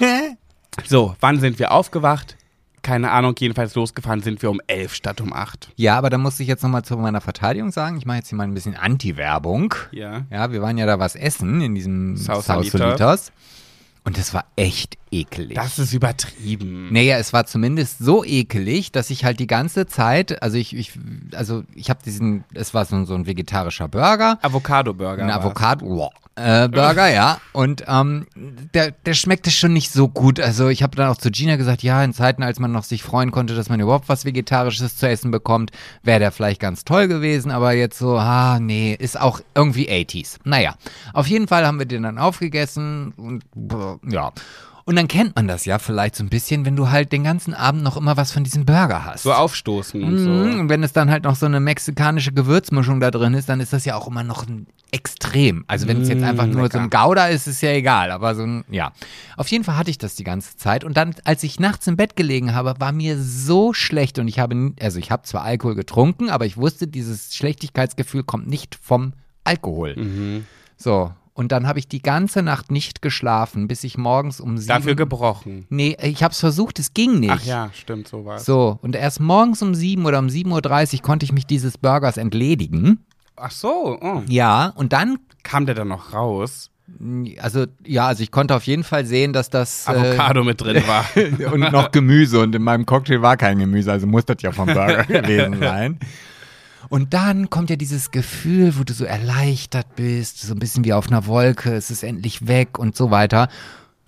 [0.83, 2.35] so, wann sind wir aufgewacht?
[2.81, 5.69] Keine Ahnung, jedenfalls losgefahren sind wir um elf statt um acht.
[5.75, 8.37] ja, aber da muss ich jetzt nochmal zu meiner Verteidigung sagen, ich mache jetzt hier
[8.37, 9.75] mal ein bisschen Anti-Werbung.
[9.91, 10.23] Ja.
[10.31, 13.31] Ja, wir waren ja da was essen in diesem South South Solitas.
[14.03, 15.55] Und das war echt ekelig.
[15.55, 16.91] Das ist übertrieben.
[16.91, 20.93] Naja, es war zumindest so ekelig, dass ich halt die ganze Zeit, also ich, ich
[21.35, 25.23] also ich habe diesen, es war so, so ein vegetarischer Burger, Avocado-Burger.
[25.23, 25.37] ein war's.
[25.37, 27.39] Avocado äh, Burger, ja.
[27.51, 28.25] Und ähm,
[28.73, 30.39] der, der schmeckte schon nicht so gut.
[30.39, 33.03] Also ich habe dann auch zu Gina gesagt, ja, in Zeiten, als man noch sich
[33.03, 35.71] freuen konnte, dass man überhaupt was Vegetarisches zu essen bekommt,
[36.03, 37.51] wäre der vielleicht ganz toll gewesen.
[37.51, 40.37] Aber jetzt so, ah, nee, ist auch irgendwie 80s.
[40.45, 40.75] Naja,
[41.13, 44.31] auf jeden Fall haben wir den dann aufgegessen und brr, ja.
[44.83, 47.53] Und dann kennt man das ja vielleicht so ein bisschen, wenn du halt den ganzen
[47.53, 49.23] Abend noch immer was von diesem Burger hast.
[49.23, 50.31] So aufstoßen und Mhm, so.
[50.59, 53.73] Und wenn es dann halt noch so eine mexikanische Gewürzmischung da drin ist, dann ist
[53.73, 55.63] das ja auch immer noch ein Extrem.
[55.67, 56.81] Also wenn es jetzt Mm, einfach nur so lecker.
[56.81, 58.11] ein Gouda ist, ist ja egal.
[58.11, 58.91] Aber so ein, ja.
[59.37, 60.83] Auf jeden Fall hatte ich das die ganze Zeit.
[60.83, 64.19] Und dann, als ich nachts im Bett gelegen habe, war mir so schlecht.
[64.19, 68.47] Und ich habe, also ich habe zwar Alkohol getrunken, aber ich wusste, dieses Schlechtigkeitsgefühl kommt
[68.47, 69.13] nicht vom
[69.45, 69.95] Alkohol.
[69.95, 70.45] Mhm.
[70.75, 71.11] So.
[71.33, 74.67] Und dann habe ich die ganze Nacht nicht geschlafen, bis ich morgens um sieben...
[74.67, 75.65] Dafür gebrochen.
[75.69, 77.31] Nee, ich habe es versucht, es ging nicht.
[77.31, 78.45] Ach ja, stimmt, sowas.
[78.45, 82.17] So, und erst morgens um sieben oder um 7.30 Uhr konnte ich mich dieses Burgers
[82.17, 83.05] entledigen.
[83.37, 84.23] Ach so, oh.
[84.27, 86.71] Ja, und dann, kam der dann noch raus?
[87.39, 91.05] also ja, also ich konnte auf jeden Fall sehen, dass das Avocado mit drin war.
[91.15, 94.51] äh, und noch Gemüse und in meinem Cocktail war kein Gemüse, also muss das ja
[94.51, 95.99] vom Burger gewesen sein.
[96.89, 100.93] Und dann kommt ja dieses Gefühl, wo du so erleichtert bist, so ein bisschen wie
[100.93, 103.49] auf einer Wolke, es ist endlich weg und so weiter.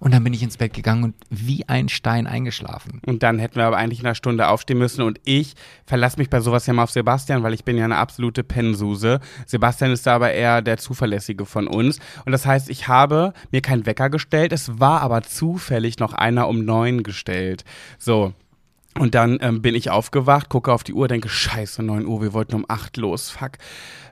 [0.04, 3.00] Und dann bin ich ins Bett gegangen und wie ein Stein eingeschlafen.
[3.06, 5.02] Und dann hätten wir aber eigentlich in einer Stunde aufstehen müssen.
[5.02, 5.54] Und ich
[5.86, 9.22] verlasse mich bei sowas ja mal auf Sebastian, weil ich bin ja eine absolute Pennsuse.
[9.46, 12.00] Sebastian ist da aber eher der Zuverlässige von uns.
[12.26, 14.52] Und das heißt, ich habe mir keinen Wecker gestellt.
[14.52, 17.64] Es war aber zufällig noch einer um neun gestellt.
[17.98, 18.34] So.
[19.00, 22.34] Und dann ähm, bin ich aufgewacht, gucke auf die Uhr, denke, scheiße, 9 Uhr, wir
[22.34, 23.54] wollten um 8 los, fuck.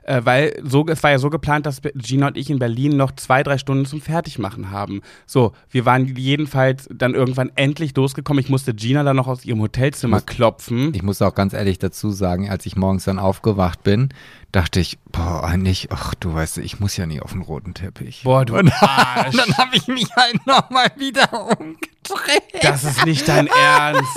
[0.04, 3.12] Äh, weil so, es war ja so geplant, dass Gina und ich in Berlin noch
[3.12, 5.02] zwei, drei Stunden zum Fertigmachen haben.
[5.26, 8.42] So, wir waren jedenfalls dann irgendwann endlich losgekommen.
[8.42, 10.92] Ich musste Gina dann noch aus ihrem Hotelzimmer muss- klopfen.
[10.94, 14.08] Ich muss auch ganz ehrlich dazu sagen, als ich morgens dann aufgewacht bin,
[14.52, 18.22] dachte ich, boah, eigentlich, ach du weißt, ich muss ja nie auf den roten Teppich.
[18.22, 19.34] Boah, du Arsch.
[19.36, 22.62] dann habe ich mich halt nochmal wieder umgedreht.
[22.62, 24.12] Das ist nicht dein Ernst.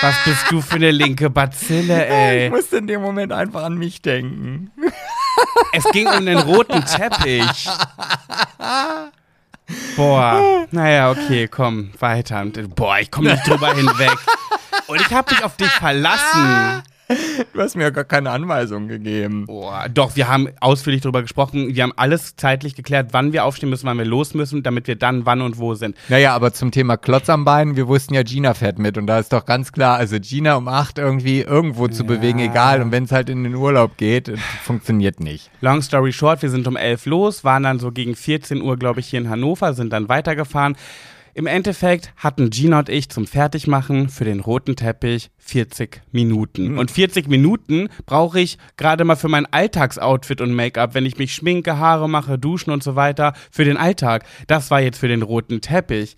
[0.00, 2.50] Was bist du für eine linke Bazille, Ich ey?
[2.50, 4.70] musste in dem Moment einfach an mich denken.
[5.72, 7.68] Es ging um den roten Teppich.
[9.96, 12.44] Boah, naja, okay, komm, weiter.
[12.74, 14.16] Boah, ich komme nicht drüber hinweg.
[14.86, 16.82] Und ich habe mich auf dich verlassen.
[17.52, 19.46] Du hast mir ja gar keine Anweisung gegeben.
[19.46, 21.74] Boah, doch, wir haben ausführlich darüber gesprochen.
[21.74, 24.96] Wir haben alles zeitlich geklärt, wann wir aufstehen müssen, wann wir los müssen, damit wir
[24.96, 25.96] dann wann und wo sind.
[26.08, 28.96] Naja, aber zum Thema Klotz am Bein, wir wussten ja, Gina fährt mit.
[28.96, 32.08] Und da ist doch ganz klar, also Gina um acht irgendwie irgendwo zu Ja.
[32.08, 32.80] bewegen, egal.
[32.80, 35.50] Und wenn es halt in den Urlaub geht, äh, funktioniert nicht.
[35.60, 39.00] Long story short, wir sind um 11 los, waren dann so gegen 14 Uhr, glaube
[39.00, 40.76] ich, hier in Hannover, sind dann weitergefahren.
[41.36, 46.78] Im Endeffekt hatten Gina und ich zum Fertigmachen für den roten Teppich 40 Minuten.
[46.78, 51.34] Und 40 Minuten brauche ich gerade mal für mein Alltagsoutfit und Make-up, wenn ich mich
[51.34, 54.24] schminke, Haare mache, duschen und so weiter, für den Alltag.
[54.46, 56.14] Das war jetzt für den roten Teppich.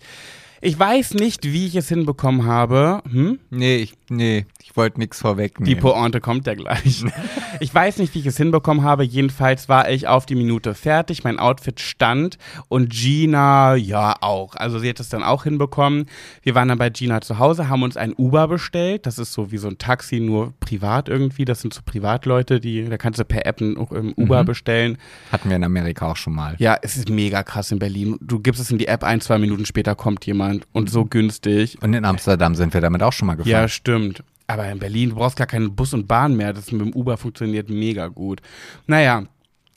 [0.61, 3.01] Ich weiß nicht, wie ich es hinbekommen habe.
[3.09, 3.39] Hm?
[3.49, 5.79] Nee, ich, nee, ich wollte nichts Die vorwegnehmen.
[5.79, 7.05] Pointe kommt ja gleich.
[7.59, 9.03] Ich weiß nicht, wie ich es hinbekommen habe.
[9.03, 11.23] Jedenfalls war ich auf die Minute fertig.
[11.23, 12.37] Mein Outfit stand
[12.67, 14.53] und Gina ja auch.
[14.55, 16.05] Also sie hat es dann auch hinbekommen.
[16.43, 19.07] Wir waren dann bei Gina zu Hause, haben uns ein Uber bestellt.
[19.07, 21.45] Das ist so wie so ein Taxi, nur privat irgendwie.
[21.45, 24.99] Das sind so Privatleute, die, da kannst du per App ein Uber bestellen.
[25.31, 26.55] Hatten wir in Amerika auch schon mal.
[26.59, 28.17] Ja, es ist mega krass in Berlin.
[28.21, 31.81] Du gibst es in die App, ein, zwei Minuten später kommt jemand und so günstig.
[31.81, 33.51] Und in Amsterdam sind wir damit auch schon mal gefahren.
[33.51, 34.23] Ja, stimmt.
[34.47, 36.53] Aber in Berlin, du brauchst gar keinen Bus und Bahn mehr.
[36.53, 38.41] Das mit dem Uber funktioniert mega gut.
[38.85, 39.23] Naja.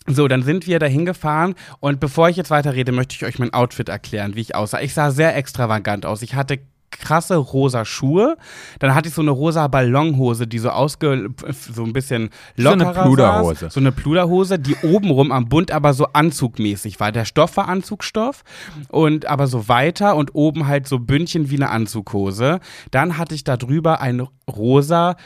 [0.07, 3.53] So, dann sind wir dahin gefahren und bevor ich jetzt weiterrede, möchte ich euch mein
[3.53, 4.81] Outfit erklären, wie ich aussah.
[4.81, 6.23] Ich sah sehr extravagant aus.
[6.23, 6.59] Ich hatte
[6.91, 8.37] krasse rosa Schuhe,
[8.79, 12.85] dann hatte ich so eine rosa Ballonhose, die so ausge so ein bisschen So eine
[12.85, 13.61] lockerer Pluderhose.
[13.67, 13.75] saß.
[13.75, 17.13] So eine Pluderhose, die obenrum am Bund aber so anzugmäßig war.
[17.13, 18.43] Der Stoff war Anzugstoff
[18.89, 22.61] und aber so weiter und oben halt so Bündchen wie eine Anzughose.
[22.91, 25.17] Dann hatte ich da drüber ein rosa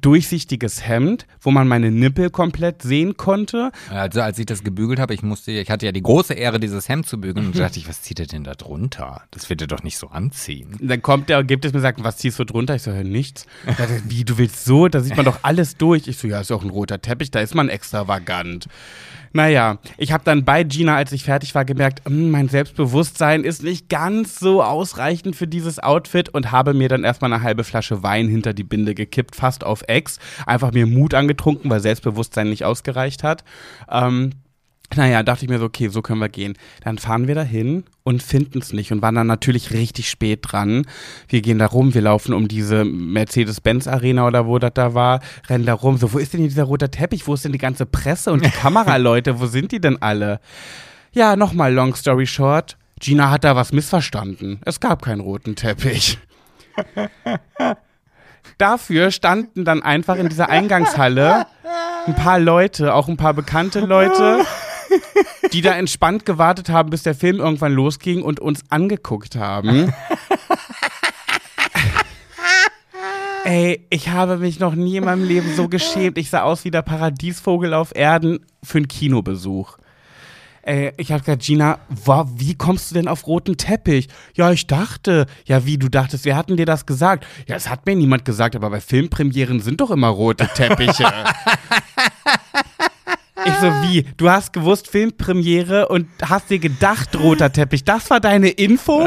[0.00, 3.70] durchsichtiges Hemd, wo man meine Nippel komplett sehen konnte.
[3.90, 6.88] Also als ich das gebügelt habe, ich musste, ich hatte ja die große Ehre, dieses
[6.88, 9.22] Hemd zu bügeln und da dachte ich, was zieht er denn da drunter?
[9.30, 10.76] Das wird er doch nicht so anziehen.
[10.80, 12.74] Dann kommt der und gibt es mir, sagt, was ziehst du drunter?
[12.74, 13.46] Ich so, ja, nichts.
[13.66, 14.88] Er sagt, Wie, du willst so?
[14.88, 16.08] Da sieht man doch alles durch.
[16.08, 18.66] Ich so, ja, ist auch ein roter Teppich, da ist man extravagant.
[19.36, 23.64] Naja, ich habe dann bei Gina, als ich fertig war, gemerkt, "Hm, mein Selbstbewusstsein ist
[23.64, 28.04] nicht ganz so ausreichend für dieses Outfit und habe mir dann erstmal eine halbe Flasche
[28.04, 30.18] Wein hinter die Binde gekippt, fast auf Ex.
[30.46, 33.44] Einfach mir Mut angetrunken, weil Selbstbewusstsein nicht ausgereicht hat.
[33.88, 34.32] Ähm,
[34.96, 36.54] naja, dachte ich mir so, okay, so können wir gehen.
[36.82, 40.86] Dann fahren wir dahin und finden es nicht und waren dann natürlich richtig spät dran.
[41.28, 45.66] Wir gehen da rum, wir laufen um diese Mercedes-Benz-Arena oder wo das da war, rennen
[45.66, 45.98] da rum.
[45.98, 47.28] So, wo ist denn hier dieser rote Teppich?
[47.28, 49.38] Wo ist denn die ganze Presse und die Kameraleute?
[49.38, 50.40] Wo sind die denn alle?
[51.12, 52.76] Ja, nochmal long story short.
[52.98, 54.60] Gina hat da was missverstanden.
[54.64, 56.18] Es gab keinen roten Teppich.
[58.58, 61.46] Dafür standen dann einfach in dieser Eingangshalle
[62.06, 64.44] ein paar Leute, auch ein paar bekannte Leute,
[65.52, 69.92] die da entspannt gewartet haben, bis der Film irgendwann losging und uns angeguckt haben.
[73.44, 76.16] Ey, ich habe mich noch nie in meinem Leben so geschämt.
[76.16, 79.76] Ich sah aus wie der Paradiesvogel auf Erden für einen Kinobesuch.
[80.66, 84.08] Ey, ich hab gesagt, Gina, wa, wie kommst du denn auf roten Teppich?
[84.34, 85.26] Ja, ich dachte.
[85.44, 87.26] Ja, wie, du dachtest, wir hatten dir das gesagt?
[87.46, 91.04] Ja, das hat mir niemand gesagt, aber bei Filmpremieren sind doch immer rote Teppiche.
[93.46, 94.06] Ich so, wie?
[94.16, 97.84] Du hast gewusst, Filmpremiere und hast dir gedacht, roter Teppich.
[97.84, 99.06] Das war deine Info?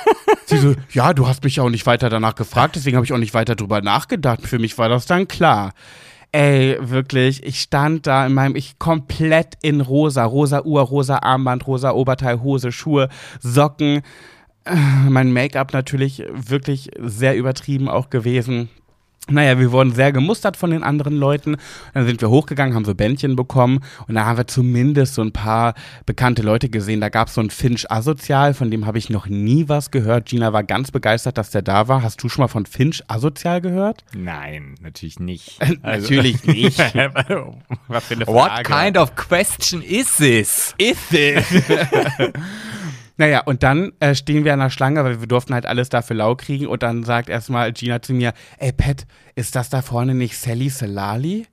[0.46, 3.18] Sie so, ja, du hast mich auch nicht weiter danach gefragt, deswegen habe ich auch
[3.18, 4.42] nicht weiter drüber nachgedacht.
[4.44, 5.72] Für mich war das dann klar.
[6.32, 11.66] Ey, wirklich, ich stand da in meinem, ich komplett in rosa, rosa Uhr, rosa Armband,
[11.66, 13.08] rosa Oberteil, Hose, Schuhe,
[13.40, 14.02] Socken.
[14.64, 14.76] Äh,
[15.08, 18.68] Mein Make-up natürlich wirklich sehr übertrieben auch gewesen.
[19.28, 21.56] Naja, wir wurden sehr gemustert von den anderen Leuten.
[21.94, 25.32] Dann sind wir hochgegangen, haben so Bändchen bekommen und da haben wir zumindest so ein
[25.32, 25.74] paar
[26.04, 27.00] bekannte Leute gesehen.
[27.00, 30.26] Da gab es so einen Finch Asozial, von dem habe ich noch nie was gehört.
[30.26, 32.02] Gina war ganz begeistert, dass der da war.
[32.02, 34.04] Hast du schon mal von Finch Asozial gehört?
[34.14, 35.58] Nein, natürlich nicht.
[35.82, 36.78] Natürlich nicht.
[37.88, 40.74] was für eine What kind of question is this?
[40.78, 41.44] is it?
[43.18, 46.16] Naja, und dann äh, stehen wir an der Schlange, weil wir durften halt alles dafür
[46.16, 46.66] lau kriegen.
[46.66, 50.68] Und dann sagt erstmal Gina zu mir, ey Pat, ist das da vorne nicht Sally
[50.68, 51.46] Salali?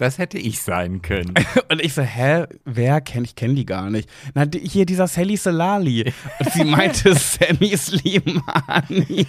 [0.00, 1.34] Das hätte ich sein können.
[1.70, 4.08] Und ich so, hä, wer kennt, ich kenne die gar nicht.
[4.32, 6.10] Na, die, hier dieser Sally Salali.
[6.38, 9.26] Und sie meinte Sammy Slimani.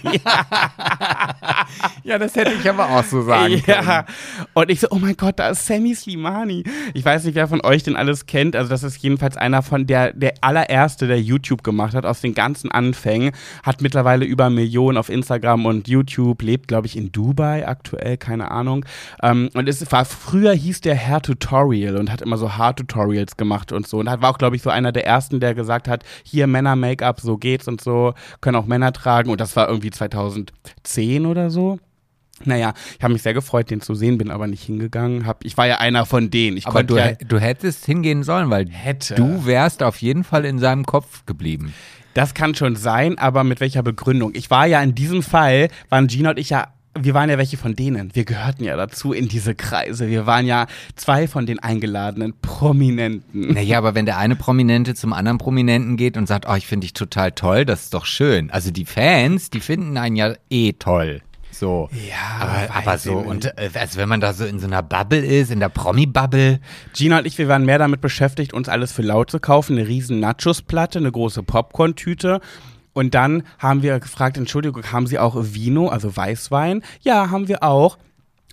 [2.04, 3.86] ja, das hätte ich aber auch so sagen können.
[3.86, 4.06] Ja,
[4.54, 6.64] und ich so, oh mein Gott, da ist Sammy Slimani.
[6.94, 8.56] Ich weiß nicht, wer von euch den alles kennt.
[8.56, 12.32] Also das ist jedenfalls einer von der, der allererste, der YouTube gemacht hat, aus den
[12.32, 13.32] ganzen Anfängen.
[13.62, 18.50] Hat mittlerweile über Millionen auf Instagram und YouTube, lebt, glaube ich, in Dubai aktuell, keine
[18.50, 18.86] Ahnung.
[19.22, 23.72] Ähm, und ist, war früher hieß der Hair Tutorial und hat immer so Haartutorials gemacht
[23.72, 23.98] und so.
[23.98, 27.36] Und war auch, glaube ich, so einer der ersten, der gesagt hat, hier Männer-Make-up, so
[27.36, 29.30] geht's und so, können auch Männer tragen.
[29.30, 31.78] Und das war irgendwie 2010 oder so.
[32.44, 35.26] Naja, ich habe mich sehr gefreut, den zu sehen, bin aber nicht hingegangen.
[35.26, 36.56] Hab, ich war ja einer von denen.
[36.56, 39.14] Ich Aber du, ja, du hättest hingehen sollen, weil Hätte.
[39.14, 41.72] du wärst auf jeden Fall in seinem Kopf geblieben.
[42.14, 44.32] Das kann schon sein, aber mit welcher Begründung?
[44.34, 46.68] Ich war ja in diesem Fall, waren Gina und ich ja,
[46.98, 48.14] wir waren ja welche von denen.
[48.14, 50.08] Wir gehörten ja dazu in diese Kreise.
[50.08, 53.52] Wir waren ja zwei von den eingeladenen Prominenten.
[53.54, 56.84] Naja, aber wenn der eine Prominente zum anderen Prominenten geht und sagt, oh, ich finde
[56.84, 58.50] dich total toll, das ist doch schön.
[58.50, 61.22] Also die Fans, die finden einen ja eh toll.
[61.50, 61.88] So.
[61.92, 65.24] Ja, aber, aber so, und äh, also wenn man da so in so einer Bubble
[65.24, 66.60] ist, in der Promi-Bubble,
[66.94, 69.78] Gina und ich, wir waren mehr damit beschäftigt, uns alles für laut zu kaufen.
[69.78, 72.40] Eine riesen Nachos-Platte, eine große Popcorn-Tüte.
[72.92, 76.82] Und dann haben wir gefragt, Entschuldigung, haben Sie auch Vino, also Weißwein?
[77.00, 77.98] Ja, haben wir auch.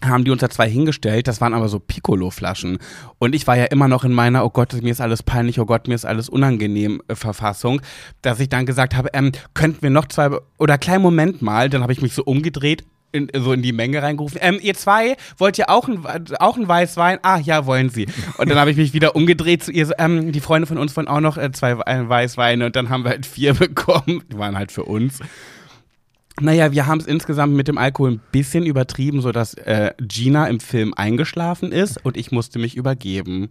[0.01, 2.77] Haben die uns da zwei hingestellt, das waren aber so Piccolo-Flaschen.
[3.17, 5.65] Und ich war ja immer noch in meiner, oh Gott, mir ist alles peinlich, oh
[5.65, 7.81] Gott, mir ist alles unangenehm äh, Verfassung,
[8.21, 11.81] dass ich dann gesagt habe, ähm, könnten wir noch zwei, oder kleinen Moment mal, dann
[11.81, 14.39] habe ich mich so umgedreht, in, so in die Menge reingerufen.
[14.41, 16.05] Ähm, ihr zwei, wollt ihr auch ein,
[16.39, 17.19] auch ein Weißwein?
[17.21, 18.07] Ah, ja, wollen sie.
[18.37, 20.95] Und dann habe ich mich wieder umgedreht zu ihr, so, ähm, die Freunde von uns
[20.95, 24.23] wollen auch noch äh, zwei äh, Weißweine und dann haben wir halt vier bekommen.
[24.31, 25.19] Die waren halt für uns.
[26.41, 30.59] Naja, wir haben es insgesamt mit dem Alkohol ein bisschen übertrieben, sodass äh, Gina im
[30.59, 33.49] Film eingeschlafen ist und ich musste mich übergeben.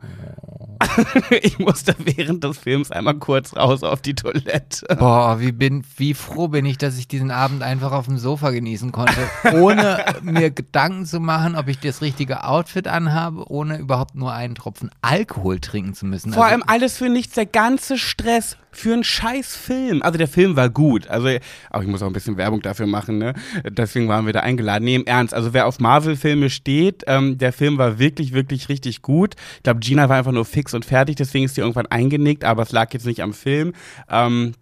[1.42, 4.86] ich musste während des Films einmal kurz raus auf die Toilette.
[4.98, 8.50] boah, wie bin, wie froh bin ich, dass ich diesen Abend einfach auf dem Sofa
[8.50, 9.16] genießen konnte,
[9.54, 14.54] ohne mir Gedanken zu machen, ob ich das richtige Outfit anhabe, ohne überhaupt nur einen
[14.54, 16.32] Tropfen Alkohol trinken zu müssen.
[16.32, 20.02] Vor Also- allem alles für nichts, der ganze Stress für einen scheiß Film.
[20.02, 21.08] Also der Film war gut.
[21.08, 21.28] Also,
[21.70, 23.32] auch ich muss auch ein bisschen Werbung dafür machen, ne?
[23.68, 24.84] Deswegen waren wir da eingeladen.
[24.84, 25.34] Nee, im Ernst.
[25.34, 29.34] Also wer auf Marvel-Filme steht, ähm, der Film war wirklich, wirklich richtig gut.
[29.56, 32.62] Ich glaube, Gina war einfach nur fix und fertig, deswegen ist sie irgendwann eingenickt, aber
[32.62, 33.74] es lag jetzt nicht am Film.
[34.10, 34.54] Ähm,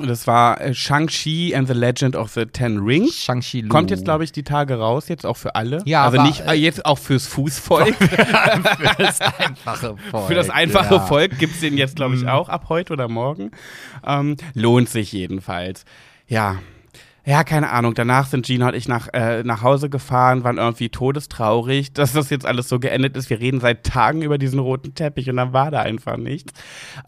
[0.00, 3.14] das war äh, Shang-Chi and the Legend of the Ten Rings.
[3.16, 3.68] Shang-Chi.
[3.68, 5.82] Kommt jetzt, glaube ich, die Tage raus, jetzt auch für alle.
[5.84, 7.94] Ja, also aber, nicht äh, jetzt auch fürs Fußvolk.
[7.96, 8.16] für
[8.98, 10.28] das einfache Volk.
[10.28, 11.00] Für das einfache ja.
[11.00, 13.50] Volk gibt's den jetzt, glaube ich, auch ab heute oder morgen.
[14.06, 15.84] Ähm, lohnt sich jedenfalls.
[16.26, 16.58] Ja.
[17.24, 17.94] Ja, keine Ahnung.
[17.94, 22.30] Danach sind Gina und ich nach, äh, nach Hause gefahren, waren irgendwie todestraurig, dass das
[22.30, 23.30] jetzt alles so geendet ist.
[23.30, 26.52] Wir reden seit Tagen über diesen roten Teppich und dann war da einfach nichts.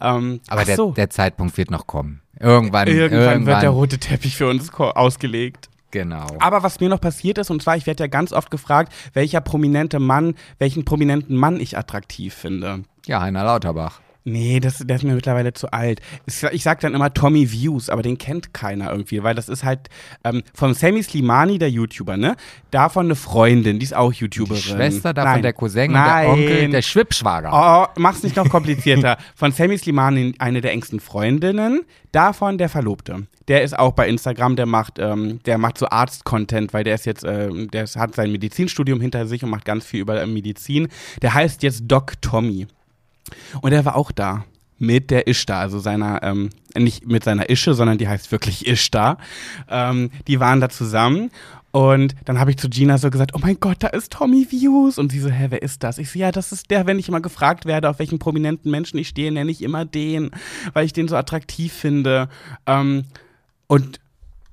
[0.01, 0.91] Ähm, Aber der, so.
[0.91, 2.21] der Zeitpunkt wird noch kommen.
[2.39, 5.69] Irgendwann, irgendwann, irgendwann, wird der rote Teppich für uns ausgelegt.
[5.91, 6.27] Genau.
[6.39, 9.39] Aber was mir noch passiert ist, und zwar, ich werde ja ganz oft gefragt, welcher
[9.39, 12.83] prominente Mann, welchen prominenten Mann ich attraktiv finde.
[13.05, 14.01] Ja, Heiner Lauterbach.
[14.27, 16.01] Nee, das, der ist mir mittlerweile zu alt.
[16.25, 19.87] Ich, sag dann immer Tommy Views, aber den kennt keiner irgendwie, weil das ist halt
[20.23, 22.35] ähm, von Sammy Slimani, der YouTuber, ne?
[22.71, 24.59] Davon eine Freundin, die ist auch YouTuberin.
[24.59, 25.41] Die Schwester, davon Nein.
[25.43, 26.23] der Cousin Nein.
[26.23, 27.51] der Onkel, der Schwippschwager.
[27.53, 29.17] Oh, mach's nicht noch komplizierter.
[29.35, 33.27] Von Sammy Slimani eine der engsten Freundinnen, davon der Verlobte.
[33.47, 37.05] Der ist auch bei Instagram, der macht, ähm, der macht so Arzt-Content, weil der ist
[37.05, 40.87] jetzt, ähm, der hat sein Medizinstudium hinter sich und macht ganz viel über äh, Medizin.
[41.21, 42.65] Der heißt jetzt Doc Tommy.
[43.61, 44.45] Und er war auch da.
[44.77, 49.17] Mit der Ishtar, also seiner, ähm, nicht mit seiner Ische, sondern die heißt wirklich Ishtar.
[49.69, 51.31] Ähm, die waren da zusammen
[51.75, 54.97] und dann habe ich zu Gina so gesagt, oh mein Gott, da ist Tommy Views.
[54.97, 55.97] Und sie so, hä, wer ist das?
[55.97, 58.97] Ich so, ja, das ist der, wenn ich immer gefragt werde, auf welchen prominenten Menschen
[58.97, 60.31] ich stehe, nenne ich immer den,
[60.71, 62.29] weil ich den so attraktiv finde.
[62.65, 63.03] Ähm,
[63.67, 63.99] und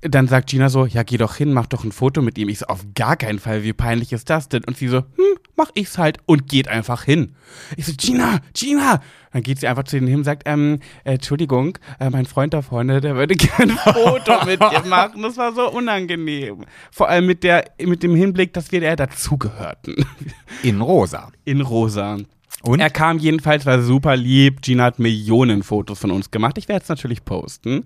[0.01, 2.49] dann sagt Gina so, ja, geh doch hin, mach doch ein Foto mit ihm.
[2.49, 4.65] Ich so, auf gar keinen Fall, wie peinlich ist das denn?
[4.65, 7.37] Und sie so, hm, mach ich's halt und geht einfach hin.
[7.77, 9.01] Ich so, Gina, Gina!
[9.33, 12.53] Dann geht sie einfach zu denen hin und sagt, ähm, äh, Entschuldigung, äh, mein Freund
[12.53, 15.23] da vorne, der würde gerne ein Foto mit dir machen.
[15.23, 16.65] Das war so unangenehm.
[16.91, 20.05] Vor allem mit der, mit dem Hinblick, dass wir ja dazugehörten.
[20.65, 21.31] In rosa.
[21.45, 22.19] In rosa.
[22.63, 22.81] Und?
[22.81, 24.63] Er kam jedenfalls, war super lieb.
[24.63, 26.59] Gina hat Millionen Fotos von uns gemacht.
[26.59, 27.85] Ich werde es natürlich posten.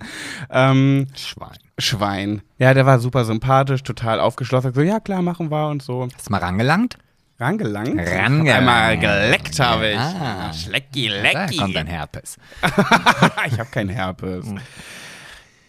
[0.51, 1.59] Ähm, Schwein.
[1.79, 2.43] Schwein.
[2.59, 4.73] Ja, der war super sympathisch, total aufgeschlossen.
[4.75, 6.09] So, ja klar, machen wir und so.
[6.15, 6.97] Hast du mal rangelangt?
[7.39, 7.99] Rangelangt?
[7.99, 8.49] Rangelangt.
[8.49, 9.99] Einmal geleckt habe ich.
[9.99, 10.53] Ah.
[10.53, 11.57] Schlecki, Da lecki.
[11.59, 12.39] kommt ein Herpes.
[12.63, 14.47] ich habe keinen Herpes.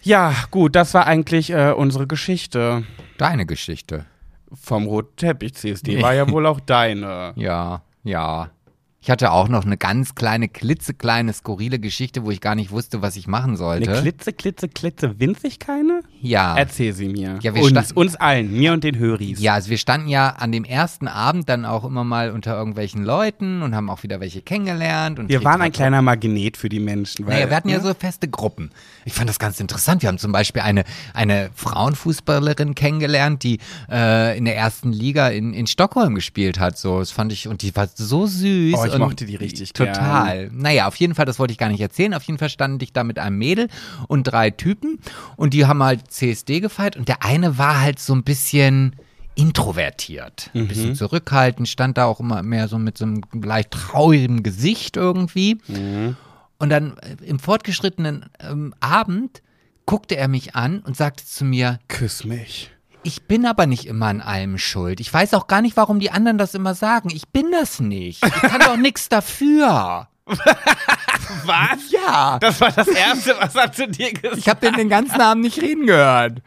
[0.02, 2.84] Ja, gut, das war eigentlich äh, unsere Geschichte
[3.18, 4.06] Deine Geschichte.
[4.54, 6.02] vom roten Teppich CSD.
[6.02, 7.34] War ja wohl auch deine.
[7.36, 8.50] Ja, ja.
[9.00, 13.02] Ich hatte auch noch eine ganz kleine, klitzekleine, skurrile Geschichte, wo ich gar nicht wusste,
[13.02, 13.90] was ich machen sollte.
[13.92, 16.02] Eine klitze, klitze, klitze, winzig keine?
[16.22, 16.58] Ja.
[16.58, 17.40] Erzähl sie mir.
[17.42, 19.40] Ja, wir uns, uns allen, mir und den Höris.
[19.40, 23.04] Ja, also wir standen ja an dem ersten Abend dann auch immer mal unter irgendwelchen
[23.04, 25.20] Leuten und haben auch wieder welche kennengelernt.
[25.20, 27.26] Und Wir waren ein kleiner Magnet für die Menschen.
[27.26, 27.84] Weil, Naja, wir hatten ja ne?
[27.84, 28.72] so feste Gruppen.
[29.06, 30.02] Ich fand das ganz interessant.
[30.02, 33.60] Wir haben zum Beispiel eine, eine Frauenfußballerin kennengelernt, die
[33.90, 36.78] äh, in der ersten Liga in, in Stockholm gespielt hat.
[36.78, 38.76] So, das fand ich, und die war so süß.
[38.78, 40.50] Oh, ich mochte die richtig Total.
[40.52, 42.14] Naja, auf jeden Fall, das wollte ich gar nicht erzählen.
[42.14, 43.68] Auf jeden Fall stand ich da mit einem Mädel
[44.08, 45.00] und drei Typen
[45.36, 48.96] und die haben halt CSD gefeiert und der eine war halt so ein bisschen
[49.36, 54.44] introvertiert, ein bisschen zurückhaltend, stand da auch immer mehr so mit so einem leicht traurigen
[54.44, 55.60] Gesicht irgendwie.
[56.60, 59.42] Und dann äh, im fortgeschrittenen ähm, Abend
[59.86, 62.72] guckte er mich an und sagte zu mir, Küss mich.
[63.04, 65.00] ich bin aber nicht immer an allem schuld.
[65.00, 67.10] Ich weiß auch gar nicht, warum die anderen das immer sagen.
[67.14, 68.26] Ich bin das nicht.
[68.26, 70.08] Ich kann doch nichts dafür.
[71.46, 71.92] Was?
[71.92, 72.38] Ja.
[72.40, 75.44] Das war das Erste, was er zu dir gesagt Ich habe den den ganzen Abend
[75.44, 76.42] nicht reden gehört.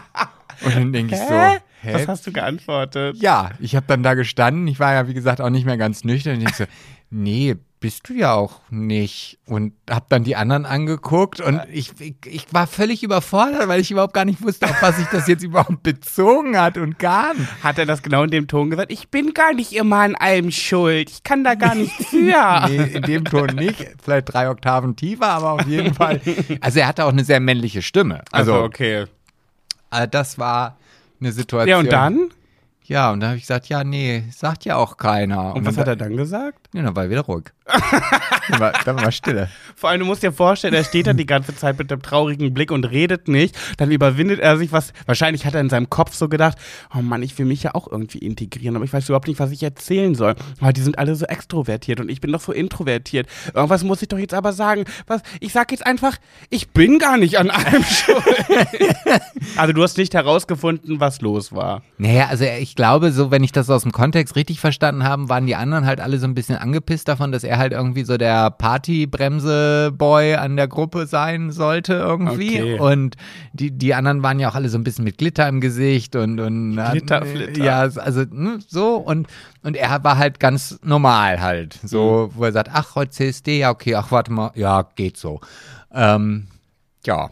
[0.62, 1.60] Und dann denke ich so, hä?
[1.92, 3.16] Was hast du geantwortet?
[3.20, 4.66] Ja, ich habe dann da gestanden.
[4.66, 6.36] Ich war ja, wie gesagt, auch nicht mehr ganz nüchtern.
[6.36, 6.64] Und ich so,
[7.10, 9.38] nee, bist du ja auch nicht.
[9.46, 13.90] Und habe dann die anderen angeguckt und ich, ich, ich war völlig überfordert, weil ich
[13.90, 17.48] überhaupt gar nicht wusste, auf was sich das jetzt überhaupt bezogen hat und gar nicht.
[17.64, 18.92] Hat er das genau in dem Ton gesagt?
[18.92, 21.10] Ich bin gar nicht immer an allem schuld.
[21.10, 22.66] Ich kann da gar nichts für.
[22.68, 23.86] Nee, in dem Ton nicht.
[24.02, 26.20] Vielleicht drei Oktaven tiefer, aber auf jeden Fall.
[26.60, 28.22] Also er hatte auch eine sehr männliche Stimme.
[28.30, 29.04] Also, Also, okay.
[29.90, 30.76] äh, das war
[31.20, 31.68] eine Situation.
[31.68, 32.29] Ja, und dann?
[32.90, 35.54] Ja, und dann habe ich gesagt, ja, nee, sagt ja auch keiner.
[35.54, 36.68] Und was hat er dann gesagt?
[36.74, 37.44] Ja, dann war er wieder ruhig.
[38.48, 39.48] dann, war, dann war Stille.
[39.76, 42.52] Vor allem, du musst dir vorstellen, er steht da die ganze Zeit mit einem traurigen
[42.52, 43.56] Blick und redet nicht.
[43.76, 44.92] Dann überwindet er sich was.
[45.06, 46.58] Wahrscheinlich hat er in seinem Kopf so gedacht,
[46.92, 49.52] oh Mann, ich will mich ja auch irgendwie integrieren, aber ich weiß überhaupt nicht, was
[49.52, 50.34] ich erzählen soll.
[50.60, 53.28] Aber die sind alle so extrovertiert und ich bin doch so introvertiert.
[53.54, 54.84] Irgendwas muss ich doch jetzt aber sagen.
[55.06, 55.22] Was?
[55.38, 56.16] Ich sag jetzt einfach,
[56.48, 58.18] ich bin gar nicht an allem schuld.
[59.56, 61.82] also du hast nicht herausgefunden, was los war.
[61.98, 65.44] Naja, also ich glaube, so, wenn ich das aus dem Kontext richtig verstanden habe, waren
[65.46, 68.50] die anderen halt alle so ein bisschen angepisst davon, dass er halt irgendwie so der
[69.30, 72.58] Partybremse-Boy an der Gruppe sein sollte irgendwie.
[72.58, 72.78] Okay.
[72.80, 73.16] Und
[73.52, 76.40] die, die anderen waren ja auch alle so ein bisschen mit Glitter im Gesicht und,
[76.40, 77.62] und Glitter, Flitter.
[77.62, 79.26] ja, also ne, so und
[79.62, 82.38] und er war halt ganz normal halt, so, Mhm.
[82.38, 85.40] wo er sagt, ach, heute CSD, ja, okay, ach, warte mal, ja, geht so.
[85.92, 86.46] Ähm,
[87.04, 87.28] ja.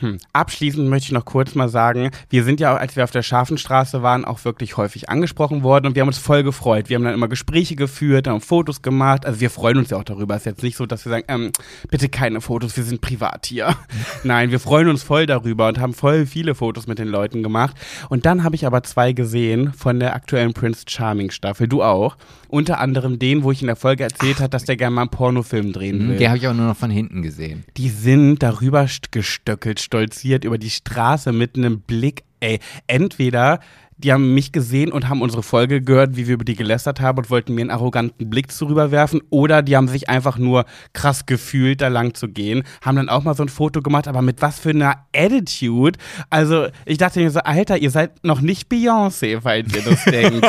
[0.00, 0.18] Hm.
[0.32, 4.02] Abschließend möchte ich noch kurz mal sagen, wir sind ja, als wir auf der Schafenstraße
[4.02, 6.88] waren, auch wirklich häufig angesprochen worden und wir haben uns voll gefreut.
[6.88, 9.26] Wir haben dann immer Gespräche geführt, haben Fotos gemacht.
[9.26, 10.34] Also wir freuen uns ja auch darüber.
[10.34, 11.52] Es ist jetzt nicht so, dass wir sagen, ähm,
[11.90, 13.74] bitte keine Fotos, wir sind privat hier.
[14.24, 17.76] Nein, wir freuen uns voll darüber und haben voll viele Fotos mit den Leuten gemacht.
[18.08, 21.68] Und dann habe ich aber zwei gesehen von der aktuellen Prince Charming Staffel.
[21.68, 22.16] Du auch.
[22.48, 25.10] Unter anderem den, wo ich in der Folge erzählt habe, dass der gerne mal einen
[25.10, 26.16] Pornofilm drehen will.
[26.16, 27.64] Den habe ich auch nur noch von hinten gesehen.
[27.76, 32.22] Die sind darüber st- gestöckelt, stolziert über die Straße mit einem Blick.
[32.40, 33.60] Ey, entweder
[33.98, 37.18] die haben mich gesehen und haben unsere Folge gehört, wie wir über die gelästert haben
[37.18, 41.80] und wollten mir einen arroganten Blick zurüberwerfen, oder die haben sich einfach nur krass gefühlt,
[41.80, 44.58] da lang zu gehen, haben dann auch mal so ein Foto gemacht, aber mit was
[44.58, 45.98] für einer Attitude.
[46.30, 50.46] Also, ich dachte mir so, Alter, ihr seid noch nicht Beyoncé, falls ihr das denkt.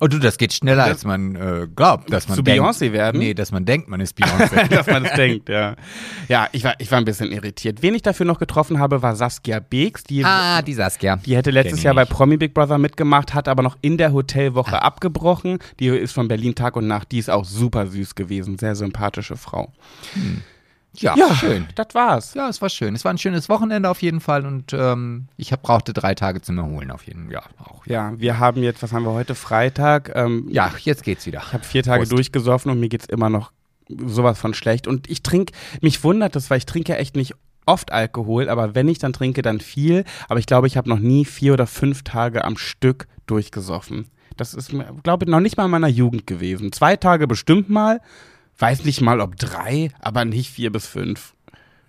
[0.00, 2.42] Oh du, das geht schneller, als man äh, glaubt, dass man Zu.
[2.42, 3.18] Beyoncé werden?
[3.18, 4.68] Nee, dass man denkt, man ist Beyoncé.
[4.68, 5.76] dass man es denkt, ja.
[6.28, 7.82] Ja, ich war, ich war ein bisschen irritiert.
[7.82, 11.16] Wen ich dafür noch getroffen habe, war Saskia Beeks, die ah, die Saskia.
[11.16, 12.06] Die hätte letztes Jahr bei.
[12.06, 15.58] Promi Big Brother mitgemacht, hat aber noch in der Hotelwoche abgebrochen.
[15.80, 17.12] Die ist von Berlin Tag und Nacht.
[17.12, 18.58] Die ist auch super süß gewesen.
[18.58, 19.72] Sehr sympathische Frau.
[20.98, 21.66] Ja, schön.
[21.74, 22.32] Das war's.
[22.34, 22.94] Ja, es war schön.
[22.94, 26.40] Es war ein schönes Wochenende auf jeden Fall und ähm, ich hab, brauchte drei Tage
[26.40, 27.34] zum Erholen auf jeden Fall.
[27.34, 27.86] Ja, auch.
[27.86, 29.34] Ja, wir haben jetzt, was haben wir heute?
[29.34, 30.12] Freitag.
[30.14, 31.42] Ähm, Ja, jetzt geht's wieder.
[31.46, 32.12] Ich habe vier Tage Prost.
[32.12, 33.52] durchgesoffen und mir geht's immer noch
[33.88, 34.86] sowas von schlecht.
[34.86, 37.34] Und ich trinke, mich wundert das, weil ich trinke ja echt nicht
[37.66, 40.04] oft Alkohol, aber wenn ich dann trinke, dann viel.
[40.28, 44.06] Aber ich glaube, ich habe noch nie vier oder fünf Tage am Stück durchgesoffen.
[44.36, 46.72] Das ist, glaube ich, noch nicht mal in meiner Jugend gewesen.
[46.72, 48.00] Zwei Tage bestimmt mal.
[48.58, 51.34] Weiß nicht mal, ob drei, aber nicht vier bis fünf.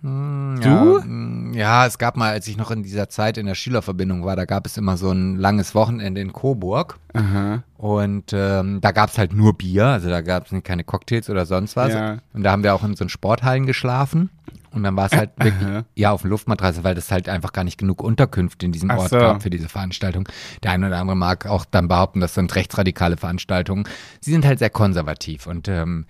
[0.02, 1.00] Ja, Du?
[1.04, 4.36] mm, Ja, es gab mal, als ich noch in dieser Zeit in der Schülerverbindung war,
[4.36, 6.98] da gab es immer so ein langes Wochenende in Coburg.
[7.14, 7.64] Aha.
[7.76, 11.46] Und ähm, da gab es halt nur Bier, also da gab es keine Cocktails oder
[11.46, 11.92] sonst was.
[11.92, 12.18] Ja.
[12.32, 14.30] Und da haben wir auch in so einen Sporthallen geschlafen.
[14.72, 17.78] Und dann war es halt wirklich, ja, auf Luftmatratze, weil das halt einfach gar nicht
[17.78, 19.18] genug Unterkünfte in diesem Ach Ort so.
[19.18, 20.28] gab für diese Veranstaltung.
[20.62, 23.84] Der eine oder andere mag auch dann behaupten, das sind rechtsradikale Veranstaltungen.
[24.20, 26.06] Sie sind halt sehr konservativ und ähm,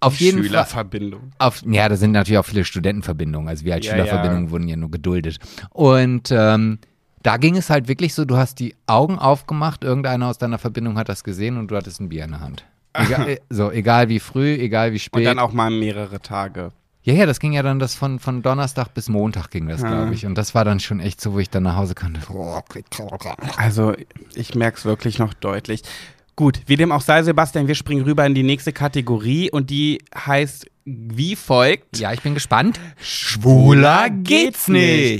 [0.00, 0.46] auf jeden Fall.
[0.46, 1.32] Schülerverbindung.
[1.38, 3.48] Auf, ja, da sind natürlich auch viele Studentenverbindungen.
[3.48, 4.50] Also wir als Ja, Schülerverbindungen ja.
[4.50, 5.38] wurden ja nur geduldet.
[5.70, 6.78] Und ähm,
[7.22, 10.96] da ging es halt wirklich so, du hast die Augen aufgemacht, irgendeiner aus deiner Verbindung
[10.96, 12.64] hat das gesehen und du hattest ein Bier in der Hand.
[12.94, 15.26] Egal, äh, so, egal wie früh, egal wie Und spät.
[15.26, 16.72] dann auch mal mehrere Tage.
[17.02, 19.88] Ja, ja, das ging ja dann das von, von Donnerstag bis Montag ging das, Ja.
[19.88, 20.26] glaube ich.
[20.26, 22.12] Und das war dann schon echt so, wo ich dann nach Hause kam.
[23.56, 23.94] Also,
[24.34, 25.82] ich merke es wirklich noch deutlich.
[26.36, 30.02] Gut, wie dem auch sei, Sebastian, wir springen rüber in die nächste Kategorie und die
[30.14, 31.98] heißt wie folgt.
[31.98, 32.80] Ja, ich bin gespannt.
[33.00, 34.08] Schwuler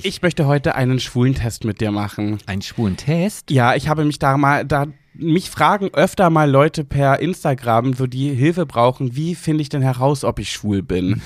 [0.02, 2.38] Ich möchte heute einen schwulen Test mit dir machen.
[2.46, 3.50] Einen schwulen Test?
[3.50, 4.86] Ja, ich habe mich da mal, da
[5.20, 9.82] mich fragen öfter mal Leute per Instagram, so die Hilfe brauchen, wie finde ich denn
[9.82, 11.22] heraus, ob ich schwul bin?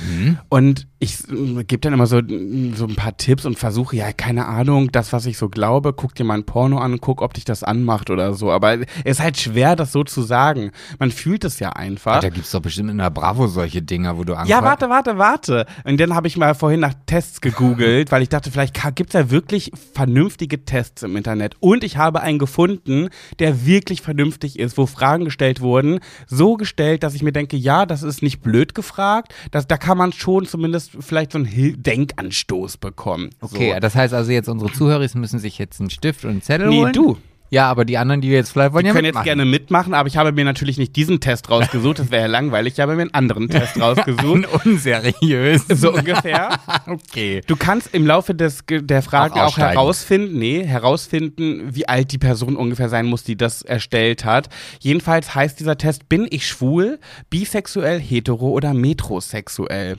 [0.49, 1.18] Und ich
[1.66, 5.26] gebe dann immer so, so ein paar Tipps und versuche, ja, keine Ahnung, das, was
[5.26, 8.34] ich so glaube, guck dir mal ein Porno an, guck, ob dich das anmacht oder
[8.34, 8.50] so.
[8.50, 10.72] Aber es ist halt schwer, das so zu sagen.
[10.98, 12.20] Man fühlt es ja einfach.
[12.20, 15.18] Da gibt's doch bestimmt in der Bravo solche Dinger, wo du Angst Ja, warte, warte,
[15.18, 15.66] warte.
[15.84, 19.20] Und dann habe ich mal vorhin nach Tests gegoogelt, weil ich dachte, vielleicht gibt es
[19.20, 21.57] ja wirklich vernünftige Tests im Internet.
[21.61, 27.02] Und ich habe einen gefunden, der wirklich vernünftig ist, wo Fragen gestellt wurden, so gestellt,
[27.02, 29.34] dass ich mir denke, ja, das ist nicht blöd gefragt.
[29.50, 33.30] Das, da kann man schon zumindest vielleicht so einen Denkanstoß bekommen.
[33.40, 33.80] Okay, so.
[33.80, 36.80] das heißt also jetzt, unsere Zuhörer müssen sich jetzt einen Stift und einen Zettel Nee,
[36.82, 36.92] holen?
[36.92, 37.16] du.
[37.51, 39.24] Ja, aber die anderen, die wir jetzt vielleicht wollen, Die ja können mitmachen.
[39.26, 42.28] jetzt gerne mitmachen, aber ich habe mir natürlich nicht diesen Test rausgesucht, das wäre ja
[42.28, 42.72] langweilig.
[42.74, 44.49] Ich habe mir einen anderen Test rausgesucht.
[44.64, 45.64] unseriös.
[45.68, 46.59] So ungefähr.
[46.86, 47.42] okay.
[47.47, 52.18] Du kannst im Laufe des, der Frage Auch auch, herausfinden, nee, herausfinden, wie alt die
[52.18, 54.49] Person ungefähr sein muss, die das erstellt hat.
[54.80, 56.99] Jedenfalls heißt dieser Test, bin ich schwul,
[57.30, 59.99] bisexuell, hetero oder metrosexuell?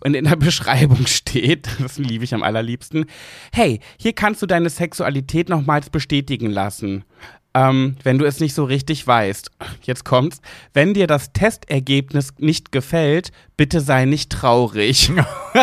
[0.00, 3.06] Und in der Beschreibung steht, das liebe ich am allerliebsten,
[3.52, 6.83] hey, hier kannst du deine Sexualität nochmals bestätigen lassen.
[7.56, 9.50] Ähm, wenn du es nicht so richtig weißt.
[9.82, 10.40] Jetzt kommt's.
[10.72, 15.12] Wenn dir das Testergebnis nicht gefällt, bitte sei nicht traurig.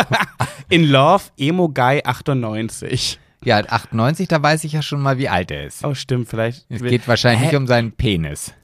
[0.70, 3.18] In Love, Emo Guy 98.
[3.44, 5.84] Ja, 98, da weiß ich ja schon mal, wie alt er ist.
[5.84, 6.64] Oh, stimmt, vielleicht.
[6.70, 7.56] Es geht wahrscheinlich Hä?
[7.56, 8.54] um seinen Penis.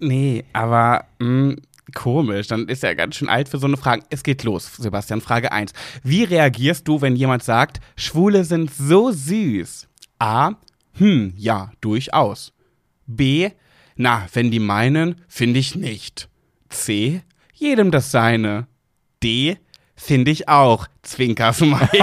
[0.00, 1.56] Nee, aber mh,
[1.94, 2.48] komisch.
[2.48, 4.02] Dann ist er ganz schön alt für so eine Frage.
[4.10, 5.20] Es geht los, Sebastian.
[5.20, 5.72] Frage 1.
[6.02, 9.88] Wie reagierst du, wenn jemand sagt, Schwule sind so süß?
[10.18, 10.52] A.
[11.00, 12.52] Hm, ja, durchaus.
[13.06, 13.50] B.
[13.96, 16.28] Na, wenn die meinen, finde ich nicht.
[16.68, 17.22] C.
[17.54, 18.66] Jedem das seine.
[19.22, 19.56] D.
[20.02, 20.86] Finde ich auch.
[21.02, 22.02] Zwinkersmiley.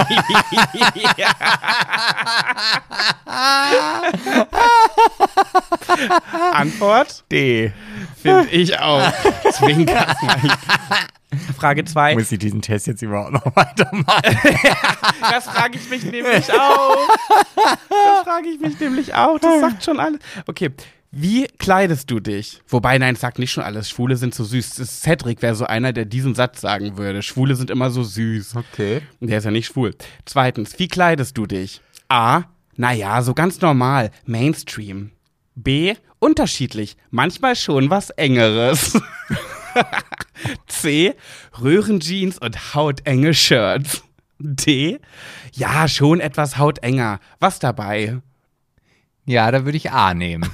[6.52, 7.24] Antwort?
[7.30, 7.72] D.
[8.22, 9.12] Finde ich auch.
[9.52, 10.52] Zwinkersmiley.
[11.58, 12.14] Frage 2.
[12.14, 14.22] Muss ich diesen Test jetzt überhaupt noch weitermachen?
[15.20, 16.96] Das frage ich mich nämlich auch.
[17.56, 19.38] Das frage ich mich nämlich auch.
[19.38, 20.20] Das sagt schon alles.
[20.46, 20.70] Okay.
[21.10, 22.60] Wie kleidest du dich?
[22.68, 23.88] Wobei, nein, es sagt nicht schon alles.
[23.88, 24.74] Schwule sind so süß.
[24.74, 27.22] Cedric wäre so einer, der diesen Satz sagen würde.
[27.22, 28.56] Schwule sind immer so süß.
[28.56, 29.00] Okay.
[29.20, 29.94] Der ist ja nicht schwul.
[30.26, 31.80] Zweitens, wie kleidest du dich?
[32.08, 32.42] A.
[32.76, 34.10] Naja, so ganz normal.
[34.26, 35.12] Mainstream.
[35.54, 35.94] B.
[36.18, 36.96] Unterschiedlich.
[37.10, 39.00] Manchmal schon was Engeres.
[40.66, 41.14] C.
[41.60, 44.02] Röhrenjeans und hautenge Shirts.
[44.38, 45.00] D.
[45.54, 47.18] Ja, schon etwas hautenger.
[47.40, 48.20] Was dabei?
[49.24, 50.48] Ja, da würde ich A nehmen.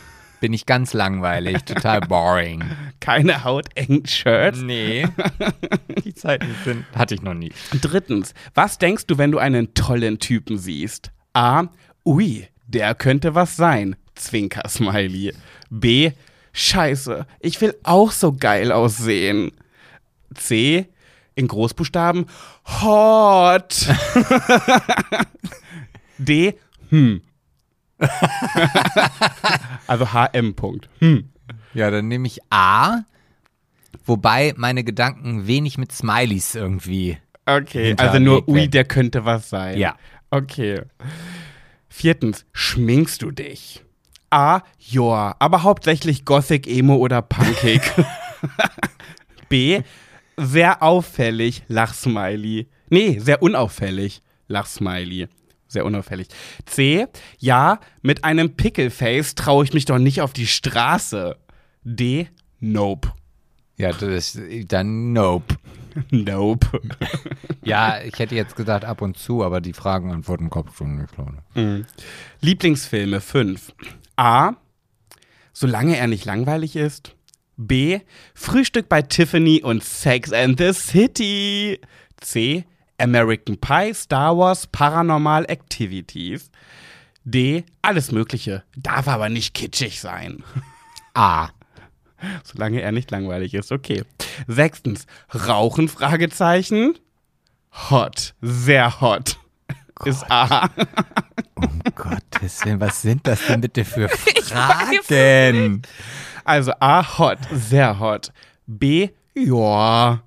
[0.45, 2.63] Bin ich ganz langweilig, total boring.
[3.01, 4.61] Keine hautengen Shirts.
[4.61, 5.09] Nee.
[6.05, 7.51] Die Zeiten sind, hatte ich noch nie.
[7.81, 11.13] Drittens, was denkst du, wenn du einen tollen Typen siehst?
[11.33, 11.69] A.
[12.05, 13.97] Ui, der könnte was sein.
[14.17, 15.33] Zwinker-Smiley.
[15.71, 16.13] B.
[16.53, 19.51] Scheiße, ich will auch so geil aussehen.
[20.35, 20.91] C.
[21.37, 22.27] In Großbuchstaben.
[22.83, 23.89] Hot.
[26.19, 26.59] D.
[26.91, 27.23] Hm.
[29.87, 30.55] also HM.
[30.55, 30.89] Punkt.
[31.01, 31.31] Hm.
[31.75, 33.03] Ja, dann nehme ich A.
[34.07, 37.19] Wobei meine Gedanken wenig mit Smileys irgendwie.
[37.47, 39.79] Okay, also nur Ui, der könnte was sein.
[39.79, 39.97] Ja.
[40.31, 40.83] Okay.
[41.89, 43.85] Viertens, schminkst du dich?
[44.31, 47.83] A, joa, aber hauptsächlich Gothic, Emo oder Punkig.
[49.49, 49.83] B,
[50.37, 52.67] sehr auffällig, Lachsmiley.
[52.91, 55.29] Nee, sehr unauffällig, Lachsmiley.
[55.75, 56.29] Sehr unauffällig.
[56.67, 57.09] C,
[57.41, 61.37] ja, mit einem Pickelface traue ich mich doch nicht auf die Straße.
[61.83, 62.29] D,
[62.61, 63.13] nope.
[63.77, 65.57] Ja, das dann Nope.
[66.11, 66.81] Nope.
[67.65, 71.13] Ja, ich hätte jetzt gesagt ab und zu, aber die Fragen antworten Kopf schon nicht,
[71.13, 71.85] glaube ich.
[72.41, 73.73] Lieblingsfilme 5.
[74.15, 74.53] A.
[75.53, 77.17] Solange er nicht langweilig ist.
[77.57, 77.99] B.
[78.35, 81.81] Frühstück bei Tiffany und Sex and the City.
[82.21, 82.65] C.
[82.99, 86.51] American Pie, Star Wars, Paranormal Activities.
[87.25, 87.65] D.
[87.83, 88.65] Alles Mögliche.
[88.77, 90.45] Darf aber nicht kitschig sein.
[91.15, 91.49] A.
[92.43, 93.73] Solange er nicht langweilig ist.
[93.73, 94.05] Okay.
[94.47, 95.07] Sechstens.
[95.35, 95.89] Rauchen?
[95.89, 96.99] Fragezeichen.
[97.91, 98.35] Hot.
[98.41, 99.39] Sehr hot.
[100.05, 100.69] Ist A.
[101.57, 104.09] Um Gottes Willen, was sind das denn bitte für
[104.43, 105.83] Fragen?
[106.45, 108.33] Also A, hot, sehr hot.
[108.67, 110.21] B, ja.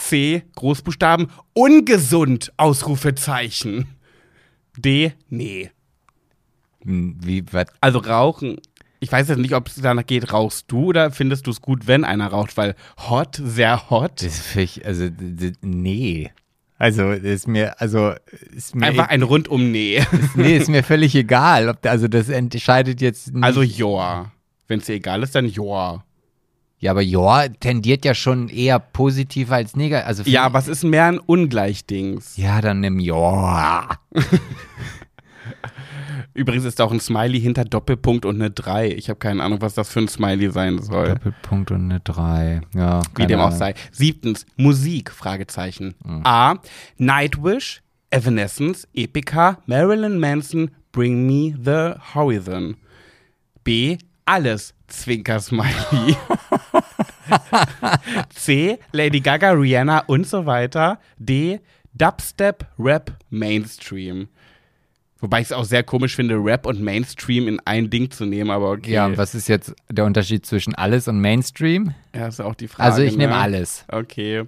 [0.00, 3.86] C, Großbuchstaben, ungesund, Ausrufezeichen.
[4.76, 5.70] D, nee.
[6.82, 7.66] Hm, Wie, was?
[7.80, 8.58] Also rauchen,
[9.00, 11.86] ich weiß jetzt nicht, ob es danach geht, rauchst du oder findest du es gut,
[11.86, 12.74] wenn einer raucht, weil
[13.08, 14.22] hot, sehr hot.
[14.22, 15.08] Das finde ich, also,
[15.62, 16.30] nee.
[16.78, 18.14] Also, ist mir, also,
[18.56, 20.02] ist mir, Einfach ein rundum Nee.
[20.34, 21.68] nee, ist mir völlig egal.
[21.68, 23.44] Ob, also, das entscheidet jetzt nicht.
[23.44, 24.32] Also joa.
[24.66, 26.04] Wenn es dir egal ist, dann joa.
[26.80, 30.06] Ja, aber ja, tendiert ja schon eher positiv als negativ.
[30.06, 32.38] Also, Ja, aber es ist mehr ein Ungleichdings.
[32.38, 33.88] Ja, dann nimm ja.
[36.32, 38.92] Übrigens ist da auch ein Smiley hinter Doppelpunkt und eine 3.
[38.92, 41.08] Ich habe keine Ahnung, was das für ein Smiley sein soll.
[41.08, 42.62] Doppelpunkt und eine 3.
[42.74, 43.74] Ja, Wie dem auch sei.
[43.92, 45.94] Siebtens, Musik, Fragezeichen.
[46.24, 46.54] A.
[46.96, 52.76] Nightwish, Evanescence, Epica, Marilyn Manson, Bring Me the Horizon.
[53.64, 53.98] B.
[54.24, 56.16] Alles, Zwinker-Smiley.
[58.30, 58.78] C.
[58.92, 60.98] Lady Gaga, Rihanna und so weiter.
[61.18, 61.60] D.
[61.94, 64.28] Dubstep, Rap, Mainstream.
[65.20, 68.50] Wobei ich es auch sehr komisch finde, Rap und Mainstream in ein Ding zu nehmen,
[68.50, 68.92] aber okay.
[68.92, 71.94] Ja, und was ist jetzt der Unterschied zwischen alles und Mainstream?
[72.14, 72.90] Ja, ist auch die Frage.
[72.90, 73.38] Also, ich nehme ne?
[73.38, 73.84] alles.
[73.88, 74.44] Okay.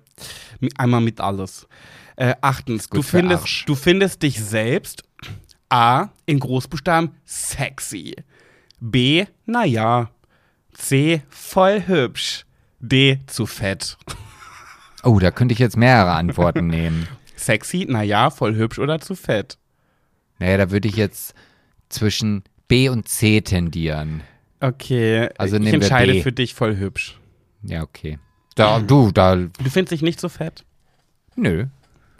[0.78, 1.68] Einmal mit alles.
[2.16, 3.64] Äh, achtens, du findest, Arsch.
[3.66, 5.02] du findest dich selbst
[5.68, 6.08] A.
[6.24, 8.14] in Großbuchstaben sexy.
[8.80, 9.26] B.
[9.44, 10.10] Naja.
[10.74, 11.22] C.
[11.28, 12.44] Voll hübsch.
[12.80, 13.20] D.
[13.26, 13.96] Zu fett.
[15.04, 17.08] Oh, da könnte ich jetzt mehrere Antworten nehmen.
[17.36, 19.58] Sexy, naja, voll hübsch oder zu fett.
[20.38, 21.34] Naja, da würde ich jetzt
[21.88, 24.22] zwischen B und C tendieren.
[24.60, 27.18] Okay, Also ich entscheide für dich voll hübsch.
[27.62, 28.18] Ja, okay.
[28.54, 30.64] Da, du, da, Du findest dich nicht so fett?
[31.36, 31.66] nö.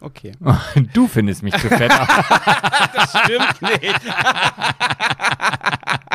[0.00, 0.32] Okay.
[0.92, 1.92] Du findest mich zu fett.
[3.09, 4.00] Stimmt nicht.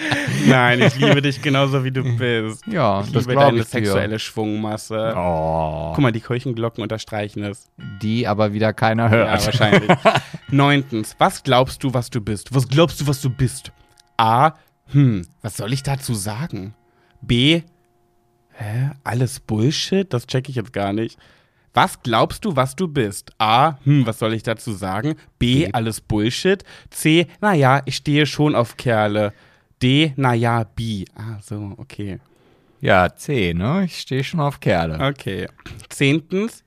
[0.46, 2.66] Nein, ich liebe dich genauso wie du bist.
[2.66, 3.70] ja, Ich das liebe deine ich dir.
[3.70, 5.14] sexuelle Schwungmasse.
[5.16, 7.68] Oh, Guck mal, die Kirchenglocken unterstreichen es.
[8.02, 9.46] die aber wieder keiner Ja, hört.
[9.46, 9.90] wahrscheinlich.
[10.48, 12.54] Neuntens, was glaubst du, was du bist?
[12.54, 13.72] Was glaubst du, was du bist?
[14.16, 14.52] A,
[14.92, 16.74] hm, was soll ich dazu sagen?
[17.22, 17.62] B,
[18.52, 20.12] hä, alles Bullshit?
[20.12, 21.18] Das check ich jetzt gar nicht.
[21.72, 23.30] Was glaubst du, was du bist?
[23.38, 25.14] A, hm, was soll ich dazu sagen?
[25.38, 25.72] B, B.
[25.72, 26.64] alles Bullshit.
[26.90, 29.32] C, naja, ich stehe schon auf Kerle.
[29.82, 31.04] D, naja, B.
[31.14, 32.18] Ah, so, okay.
[32.80, 33.84] Ja, C, ne?
[33.84, 34.98] Ich stehe schon auf Kerle.
[35.00, 35.46] Okay.
[35.88, 36.64] Zehntens,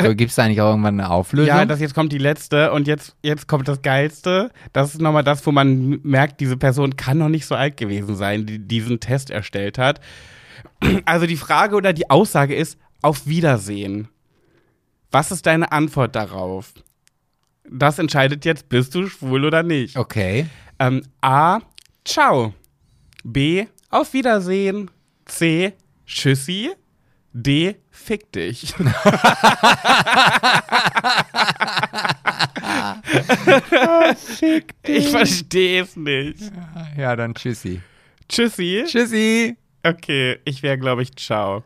[0.00, 1.48] So, Gibt es da eigentlich auch irgendwann eine Auflösung?
[1.48, 4.50] Ja, das jetzt kommt die letzte und jetzt, jetzt kommt das Geilste.
[4.74, 8.14] Das ist nochmal das, wo man merkt, diese Person kann noch nicht so alt gewesen
[8.16, 10.00] sein, die diesen Test erstellt hat.
[11.06, 14.08] Also die Frage oder die Aussage ist, auf Wiedersehen.
[15.10, 16.72] Was ist deine Antwort darauf?
[17.70, 19.96] Das entscheidet jetzt, bist du schwul oder nicht.
[19.96, 20.46] okay.
[20.78, 21.60] Ähm, A,
[22.06, 22.54] ciao.
[23.24, 24.90] B, auf Wiedersehen.
[25.26, 25.72] C,
[26.06, 26.70] tschüssi.
[27.32, 28.72] D, fick dich.
[34.16, 36.50] Fick Ich verstehe es nicht.
[36.96, 37.82] Ja, dann tschüssi.
[38.28, 38.84] Tschüssi.
[38.86, 39.56] Tschüssi.
[39.84, 41.62] Okay, ich wäre, glaube ich, ciao.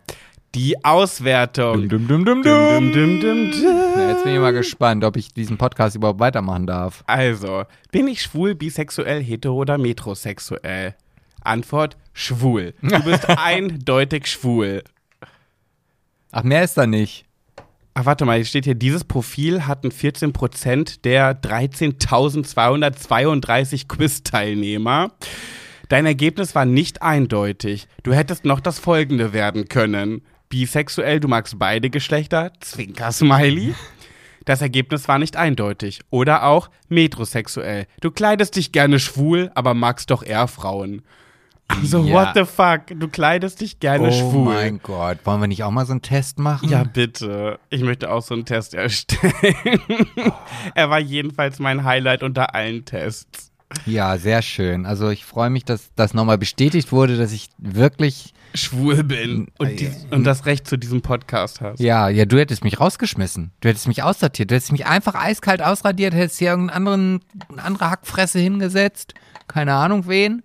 [0.55, 1.89] Die Auswertung.
[1.89, 3.51] Dum, dum, dum, Dum, dum, dum.
[3.95, 7.05] Na, jetzt bin ich mal gespannt, ob ich diesen Podcast überhaupt weitermachen darf.
[7.07, 10.97] Also, bin ich schwul, bisexuell, hetero oder metrosexuell?
[11.43, 12.75] Antwort: schwul.
[12.83, 14.83] Du bist eindeutig schwul.
[16.33, 17.27] Ach, mehr ist da nicht.
[17.95, 25.13] Ach, warte mal, hier steht hier, dieses Profil hatten 14% der 13.232 Quiz-Teilnehmer.
[25.89, 27.87] Dein Ergebnis war nicht eindeutig.
[28.03, 30.23] Du hättest noch das folgende werden können.
[30.51, 33.75] Bisexuell, du magst beide Geschlechter, Zwinker-Smiley.
[34.45, 36.01] Das Ergebnis war nicht eindeutig.
[36.11, 37.87] Oder auch metrosexuell.
[38.01, 41.03] Du kleidest dich gerne schwul, aber magst doch eher Frauen.
[41.69, 42.13] Also, Ja.
[42.15, 42.99] what the fuck?
[42.99, 44.45] Du kleidest dich gerne oh schwul.
[44.47, 45.19] mein Gott.
[45.25, 46.69] Wollen wir nicht auch mal so einen Test machen?
[46.69, 47.61] Ja, bitte.
[47.69, 49.33] Ich möchte auch so einen Test erstellen.
[50.75, 53.50] er war jedenfalls mein Highlight unter allen Tests.
[53.87, 54.85] Ja, sehr schön.
[54.87, 58.35] Also ich freue mich, dass das nochmal bestätigt wurde, dass ich wirklich.
[58.55, 61.79] Schwul bin und, die, und das Recht zu diesem Podcast hast.
[61.79, 63.53] Ja, ja, du hättest mich rausgeschmissen.
[63.61, 64.51] Du hättest mich aussortiert.
[64.51, 69.15] Du hättest mich einfach eiskalt ausradiert, hättest hier irgendeinen anderen, eine andere Hackfresse hingesetzt.
[69.47, 70.43] Keine Ahnung wen.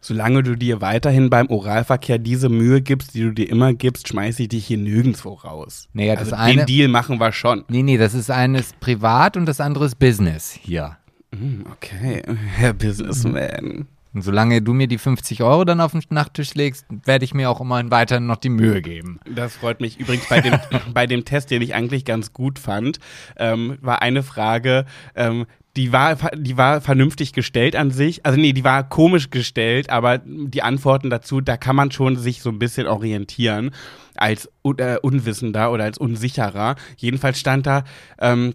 [0.00, 4.42] Solange du dir weiterhin beim Oralverkehr diese Mühe gibst, die du dir immer gibst, schmeiße
[4.42, 5.88] ich dich hier nirgendwo raus.
[5.92, 7.64] Naja, das also eine- den Deal machen wir schon.
[7.68, 10.96] Nee, nee, das ist eines privat und das andere ist Business hier.
[11.34, 12.22] Hm, Okay,
[12.56, 13.86] Herr Businessman.
[14.14, 17.48] Und solange du mir die 50 Euro dann auf den Nachttisch legst, werde ich mir
[17.48, 19.18] auch immer weiterhin noch die Mühe geben.
[19.34, 19.98] Das freut mich.
[19.98, 20.58] Übrigens bei dem,
[20.94, 22.98] bei dem Test, den ich eigentlich ganz gut fand,
[23.38, 28.26] ähm, war eine Frage, ähm, die war, die war vernünftig gestellt an sich.
[28.26, 32.42] Also nee, die war komisch gestellt, aber die Antworten dazu, da kann man schon sich
[32.42, 33.70] so ein bisschen orientieren
[34.14, 36.76] als äh, Unwissender oder als Unsicherer.
[36.98, 37.84] Jedenfalls stand da,
[38.20, 38.52] ähm,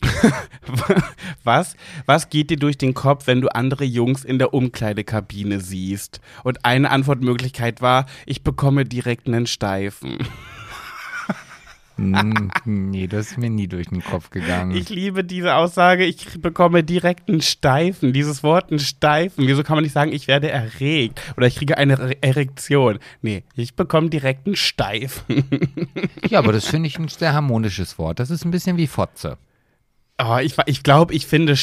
[1.44, 1.74] was?
[2.06, 6.20] Was geht dir durch den Kopf, wenn du andere Jungs in der Umkleidekabine siehst?
[6.44, 10.18] Und eine Antwortmöglichkeit war, ich bekomme direkt einen Steifen.
[11.98, 14.70] Hm, nee, das ist mir nie durch den Kopf gegangen.
[14.76, 18.12] Ich liebe diese Aussage, ich bekomme direkt einen Steifen.
[18.12, 19.48] Dieses Wort einen Steifen.
[19.48, 23.00] Wieso kann man nicht sagen, ich werde erregt oder ich kriege eine Erektion?
[23.20, 25.44] Nee, ich bekomme direkt einen Steifen.
[26.28, 28.20] Ja, aber das finde ich ein sehr harmonisches Wort.
[28.20, 29.38] Das ist ein bisschen wie Fotze.
[30.20, 31.54] Oh, ich ich glaube, ich finde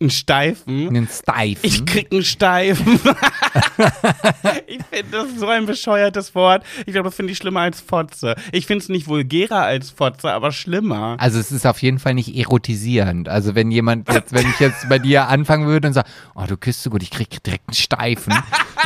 [0.00, 0.88] einen Steifen.
[0.88, 1.60] Einen Steifen.
[1.62, 2.98] Ich krieg einen Steifen.
[4.66, 6.64] ich finde das so ein bescheuertes Wort.
[6.86, 8.36] Ich glaube, das finde ich schlimmer als Fotze.
[8.52, 11.16] Ich finde es nicht vulgärer als Fotze, aber schlimmer.
[11.18, 13.28] Also es ist auf jeden Fall nicht erotisierend.
[13.28, 16.56] Also wenn jemand jetzt, wenn ich jetzt bei dir anfangen würde und sage, oh, du
[16.56, 18.34] küsst so gut, ich krieg direkt einen Steifen.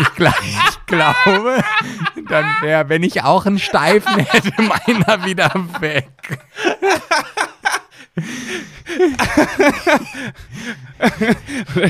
[0.00, 1.62] Ich, glaub, ich glaube,
[2.28, 6.08] dann wäre, wenn ich auch einen Steifen hätte, meiner wieder weg.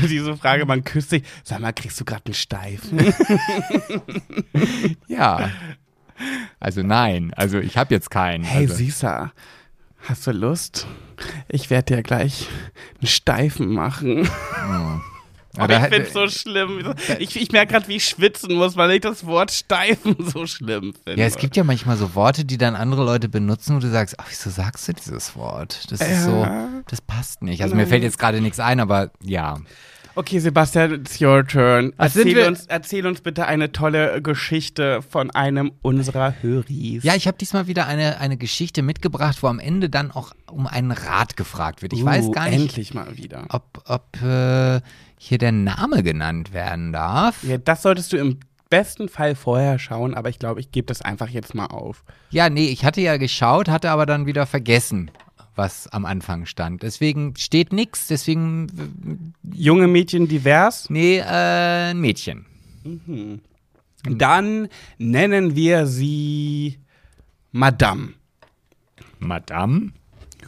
[0.09, 1.23] Diese Frage, man küsst sich.
[1.43, 2.99] Sag mal, kriegst du gerade einen Steifen?
[5.07, 5.49] ja.
[6.59, 8.43] Also nein, also ich habe jetzt keinen.
[8.43, 8.75] Hey also.
[8.75, 9.31] Sisa,
[10.01, 10.85] hast du Lust?
[11.49, 12.47] Ich werde dir gleich
[12.99, 14.27] einen Steifen machen.
[14.27, 14.99] Oh.
[15.59, 16.93] Oh, ich finde es so schlimm.
[17.19, 20.93] Ich, ich merke gerade, wie ich schwitzen muss, weil ich das Wort steifen so schlimm
[20.93, 21.19] finde.
[21.19, 24.19] Ja, es gibt ja manchmal so Worte, die dann andere Leute benutzen, wo du sagst,
[24.19, 25.91] ach, wieso sagst du dieses Wort?
[25.91, 26.21] Das ist ja.
[26.21, 26.47] so,
[26.87, 27.61] das passt nicht.
[27.63, 27.85] Also Nein.
[27.85, 29.57] mir fällt jetzt gerade nichts ein, aber ja.
[30.15, 31.93] Okay, Sebastian, it's your turn.
[31.97, 37.03] Erzähl uns, erzähl uns bitte eine tolle Geschichte von einem unserer Höris.
[37.03, 40.67] Ja, ich habe diesmal wieder eine, eine Geschichte mitgebracht, wo am Ende dann auch um
[40.67, 41.93] einen Rat gefragt wird.
[41.93, 42.59] Ich uh, weiß gar nicht.
[42.59, 43.45] Endlich mal wieder.
[43.49, 44.81] Ob, ob äh,
[45.17, 47.43] hier der Name genannt werden darf.
[47.43, 48.39] Ja, das solltest du im
[48.69, 52.03] besten Fall vorher schauen, aber ich glaube, ich gebe das einfach jetzt mal auf.
[52.31, 55.11] Ja, nee, ich hatte ja geschaut, hatte aber dann wieder vergessen,
[55.55, 56.83] was am Anfang stand.
[56.83, 59.33] Deswegen steht nichts, deswegen.
[59.53, 60.89] Junge Mädchen divers?
[60.89, 62.45] Nee, äh, ein Mädchen.
[62.83, 63.41] Mhm.
[64.03, 66.79] Dann nennen wir sie
[67.51, 68.13] Madame.
[69.19, 69.91] Madame?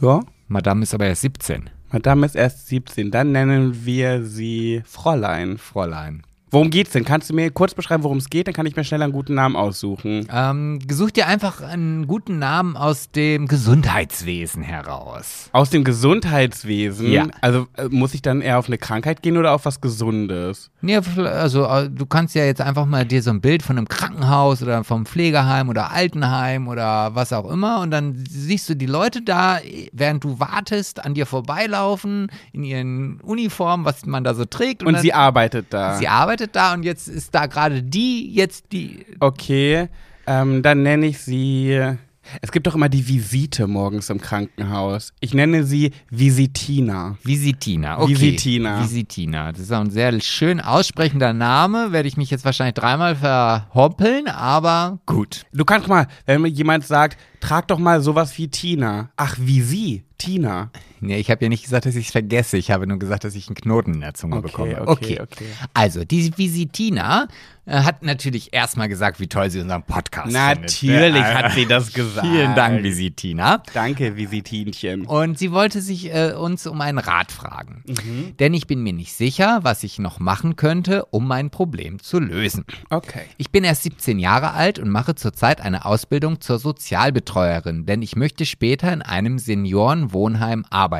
[0.00, 0.20] Ja.
[0.48, 1.70] Madame ist aber erst 17.
[1.92, 3.12] Madame ist erst 17.
[3.12, 5.58] Dann nennen wir sie Fräulein.
[5.58, 6.23] Fräulein.
[6.54, 7.04] Worum geht's denn?
[7.04, 8.46] Kannst du mir kurz beschreiben, worum es geht?
[8.46, 10.28] Dann kann ich mir schnell einen guten Namen aussuchen.
[10.32, 15.48] Ähm, such dir einfach einen guten Namen aus dem Gesundheitswesen heraus.
[15.50, 17.10] Aus dem Gesundheitswesen?
[17.10, 17.26] Ja.
[17.40, 20.70] Also äh, muss ich dann eher auf eine Krankheit gehen oder auf was Gesundes?
[20.80, 23.88] Nee, also äh, du kannst ja jetzt einfach mal dir so ein Bild von einem
[23.88, 28.86] Krankenhaus oder vom Pflegeheim oder Altenheim oder was auch immer und dann siehst du die
[28.86, 29.58] Leute da,
[29.92, 34.84] während du wartest, an dir vorbeilaufen in ihren Uniformen, was man da so trägt.
[34.84, 35.96] Und, und sie arbeitet da.
[35.96, 39.06] Sie arbeitet arbeitet da und jetzt ist da gerade die, jetzt die.
[39.20, 39.88] Okay,
[40.26, 41.96] ähm, dann nenne ich sie.
[42.40, 45.12] Es gibt doch immer die Visite morgens im Krankenhaus.
[45.20, 47.18] Ich nenne sie Visitina.
[47.22, 48.12] Visitina, okay.
[48.12, 48.82] Visitina.
[48.82, 49.52] Visitina.
[49.52, 51.92] Das ist auch ein sehr schön aussprechender Name.
[51.92, 55.44] Werde ich mich jetzt wahrscheinlich dreimal verhoppeln, aber gut.
[55.52, 59.10] Du kannst mal, wenn mir jemand sagt, trag doch mal sowas wie Tina.
[59.16, 60.04] Ach, wie sie?
[60.16, 60.70] Tina.
[61.06, 62.56] Nee, ich habe ja nicht gesagt, dass ich es vergesse.
[62.56, 64.80] Ich habe nur gesagt, dass ich einen Knoten in der Zunge okay, bekomme.
[64.82, 65.46] Okay, okay, okay.
[65.74, 67.28] Also, die Visitina
[67.66, 71.14] äh, hat natürlich erstmal gesagt, wie toll sie unseren Podcast natürlich findet.
[71.14, 72.26] Natürlich hat sie das gesagt.
[72.30, 73.62] Vielen Dank, Visitina.
[73.72, 75.06] Danke, Visitinchen.
[75.06, 77.82] Und sie wollte sich äh, uns um einen Rat fragen.
[77.86, 78.36] Mhm.
[78.38, 82.18] Denn ich bin mir nicht sicher, was ich noch machen könnte, um mein Problem zu
[82.18, 82.64] lösen.
[82.90, 83.22] Okay.
[83.38, 88.16] Ich bin erst 17 Jahre alt und mache zurzeit eine Ausbildung zur Sozialbetreuerin, denn ich
[88.16, 90.93] möchte später in einem Seniorenwohnheim arbeiten.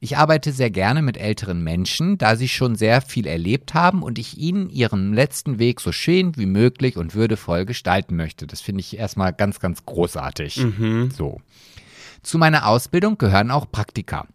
[0.00, 4.18] Ich arbeite sehr gerne mit älteren Menschen, da sie schon sehr viel erlebt haben und
[4.18, 8.46] ich ihnen ihren letzten Weg so schön wie möglich und würdevoll gestalten möchte.
[8.46, 10.58] Das finde ich erstmal ganz, ganz großartig.
[10.58, 11.10] Mhm.
[11.10, 11.40] So.
[12.22, 14.26] Zu meiner Ausbildung gehören auch Praktika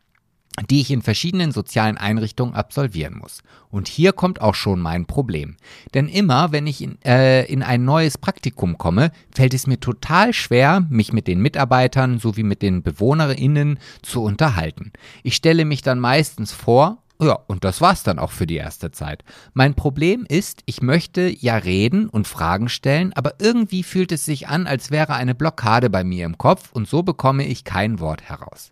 [0.69, 3.41] die ich in verschiedenen sozialen Einrichtungen absolvieren muss.
[3.69, 5.55] Und hier kommt auch schon mein Problem.
[5.93, 10.33] Denn immer, wenn ich in, äh, in ein neues Praktikum komme, fällt es mir total
[10.33, 14.91] schwer, mich mit den Mitarbeitern sowie mit den BewohnerInnen zu unterhalten.
[15.23, 18.91] Ich stelle mich dann meistens vor ja, und das war's dann auch für die erste
[18.91, 19.23] Zeit.
[19.53, 24.47] Mein Problem ist, ich möchte ja reden und Fragen stellen, aber irgendwie fühlt es sich
[24.47, 28.23] an, als wäre eine Blockade bei mir im Kopf und so bekomme ich kein Wort
[28.23, 28.71] heraus.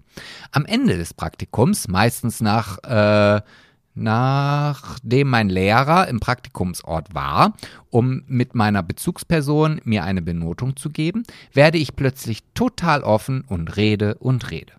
[0.52, 3.42] Am Ende des Praktikums, meistens nach, äh,
[3.94, 7.54] nachdem mein Lehrer im Praktikumsort war,
[7.92, 11.22] um mit meiner Bezugsperson mir eine Benotung zu geben,
[11.54, 14.79] werde ich plötzlich total offen und rede und rede.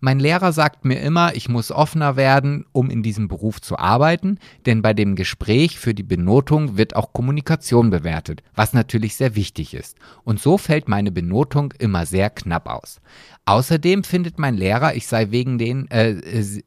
[0.00, 4.38] Mein Lehrer sagt mir immer, ich muss offener werden, um in diesem Beruf zu arbeiten,
[4.66, 9.74] denn bei dem Gespräch für die Benotung wird auch Kommunikation bewertet, was natürlich sehr wichtig
[9.74, 9.96] ist.
[10.24, 13.00] Und so fällt meine Benotung immer sehr knapp aus.
[13.44, 16.16] Außerdem findet mein Lehrer, ich sei wegen den, äh,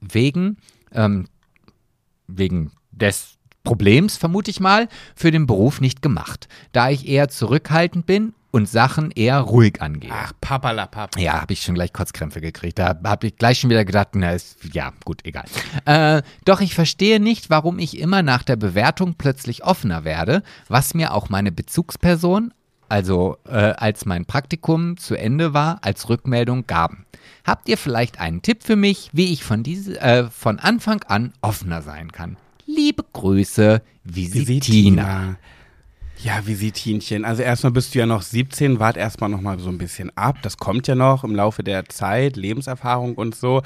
[0.01, 0.57] wegen,
[0.91, 1.25] ähm,
[2.27, 8.05] wegen des Problems, vermute ich mal, für den Beruf nicht gemacht, da ich eher zurückhaltend
[8.05, 10.11] bin und Sachen eher ruhig angehe.
[10.13, 11.17] Ach, papalapap.
[11.17, 12.77] Ja, habe ich schon gleich Kotzkrämpfe gekriegt.
[12.77, 15.45] Da habe ich gleich schon wieder gedacht, na, ist, ja, gut, egal.
[15.85, 20.93] Äh, doch ich verstehe nicht, warum ich immer nach der Bewertung plötzlich offener werde, was
[20.93, 22.53] mir auch meine Bezugsperson,
[22.89, 27.07] also äh, als mein Praktikum zu Ende war, als Rückmeldung gaben.
[27.43, 31.33] Habt ihr vielleicht einen Tipp für mich, wie ich von, diese, äh, von Anfang an
[31.41, 32.37] offener sein kann?
[32.67, 34.47] Liebe Grüße, Visitina.
[34.47, 35.35] Visitina.
[36.23, 37.25] Ja, Visitinchen.
[37.25, 40.37] Also erstmal bist du ja noch 17, wart erstmal noch mal so ein bisschen ab.
[40.41, 43.61] Das kommt ja noch im Laufe der Zeit, Lebenserfahrung und so.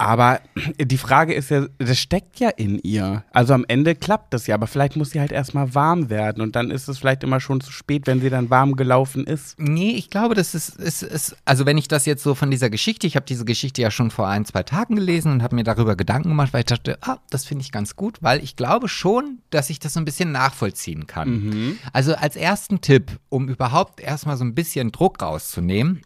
[0.00, 0.40] Aber
[0.78, 3.24] die Frage ist ja, das steckt ja in ihr.
[3.32, 6.54] Also am Ende klappt das ja, aber vielleicht muss sie halt erstmal warm werden und
[6.54, 9.58] dann ist es vielleicht immer schon zu spät, wenn sie dann warm gelaufen ist.
[9.58, 12.70] Nee, ich glaube, das ist, ist, ist also wenn ich das jetzt so von dieser
[12.70, 15.64] Geschichte, ich habe diese Geschichte ja schon vor ein, zwei Tagen gelesen und habe mir
[15.64, 18.88] darüber Gedanken gemacht, weil ich dachte, ah, das finde ich ganz gut, weil ich glaube
[18.88, 21.28] schon, dass ich das so ein bisschen nachvollziehen kann.
[21.28, 21.78] Mhm.
[21.92, 26.02] Also als ersten Tipp, um überhaupt erstmal so ein bisschen Druck rauszunehmen,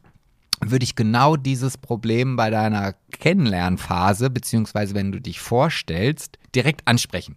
[0.65, 7.37] würde ich genau dieses Problem bei deiner Kennenlernphase, beziehungsweise wenn du dich vorstellst, direkt ansprechen.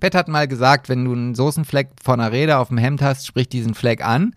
[0.00, 3.26] Pet hat mal gesagt, wenn du einen Soßenfleck von einer Rede auf dem Hemd hast,
[3.26, 4.34] sprich diesen Fleck an,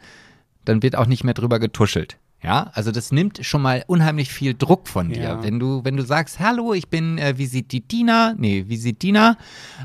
[0.65, 2.17] dann wird auch nicht mehr drüber getuschelt.
[2.43, 5.23] Ja, also das nimmt schon mal unheimlich viel Druck von dir.
[5.23, 5.43] Ja.
[5.43, 9.37] Wenn du, wenn du sagst, hallo, ich bin äh, Visitina, nee, Visitina,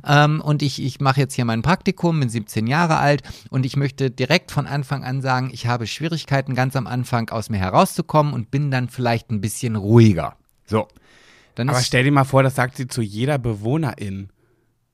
[0.04, 3.76] ähm, und ich, ich mache jetzt hier mein Praktikum, bin 17 Jahre alt und ich
[3.76, 8.32] möchte direkt von Anfang an sagen, ich habe Schwierigkeiten ganz am Anfang aus mir herauszukommen
[8.32, 10.34] und bin dann vielleicht ein bisschen ruhiger.
[10.66, 10.88] So.
[11.54, 14.30] Dann Aber stell dir mal vor, das sagt sie zu jeder Bewohnerin.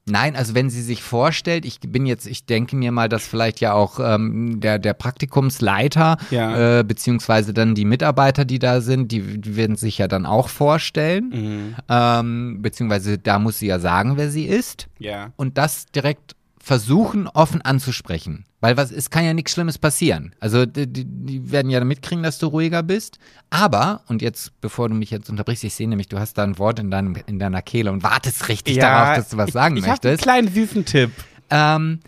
[0.06, 3.60] Nein, also wenn sie sich vorstellt, ich bin jetzt, ich denke mir mal, dass vielleicht
[3.60, 6.80] ja auch ähm, der, der Praktikumsleiter, Ja.
[6.80, 10.48] äh, beziehungsweise dann die Mitarbeiter, die da sind, die, die werden sich ja dann auch
[10.48, 11.30] vorstellen.
[11.32, 11.76] Mhm.
[11.88, 14.88] Ähm, beziehungsweise da muss sie ja sagen, wer sie ist.
[14.98, 15.32] Ja.
[15.36, 18.46] Und das direkt versuchen, offen anzusprechen.
[18.60, 20.34] Weil was, es kann ja nichts Schlimmes passieren.
[20.40, 23.18] Also die, die, werden ja mitkriegen, dass du ruhiger bist.
[23.50, 26.58] Aber, und jetzt, bevor du mich jetzt unterbrichst, ich sehe nämlich, du hast da ein
[26.58, 29.84] Wort in, deinem, in deiner Kehle und wartest richtig darauf, dass du was sagen ich,
[29.84, 30.22] ich hab einen möchtest.
[30.22, 31.10] kleinen süßen Tipp.
[31.50, 32.00] Ähm,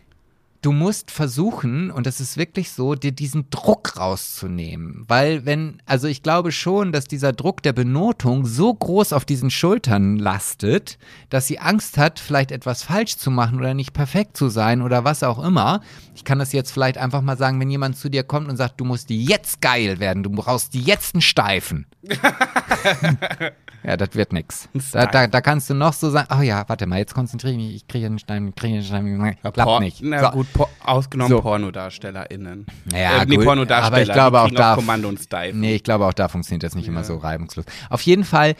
[0.66, 5.04] du musst versuchen, und das ist wirklich so, dir diesen Druck rauszunehmen.
[5.06, 9.50] Weil wenn, also ich glaube schon, dass dieser Druck der Benotung so groß auf diesen
[9.50, 10.98] Schultern lastet,
[11.28, 15.04] dass sie Angst hat, vielleicht etwas falsch zu machen oder nicht perfekt zu sein oder
[15.04, 15.82] was auch immer.
[16.16, 18.80] Ich kann das jetzt vielleicht einfach mal sagen, wenn jemand zu dir kommt und sagt,
[18.80, 21.86] du musst jetzt geil werden, du brauchst jetzt einen Steifen.
[23.86, 24.68] Ja, das wird nix.
[24.92, 27.58] Da, da, da kannst du noch so sagen, oh ja, warte mal, jetzt konzentriere ich
[27.58, 30.02] mich, ich kriege einen Stein, kriege einen Stein, klappt nicht.
[30.02, 30.30] Na So.
[30.30, 31.40] gut, po ausgenommen So.
[31.42, 32.66] PornodarstellerInnen.
[32.92, 35.60] Ja, äh, nee, gut, Pornodarsteller, aber ich glaube auch da- Kommando und Steifen.
[35.60, 37.64] Nee, ich glaube auch da funktioniert das nicht immer so reibungslos.
[37.90, 38.54] Auf jeden Fall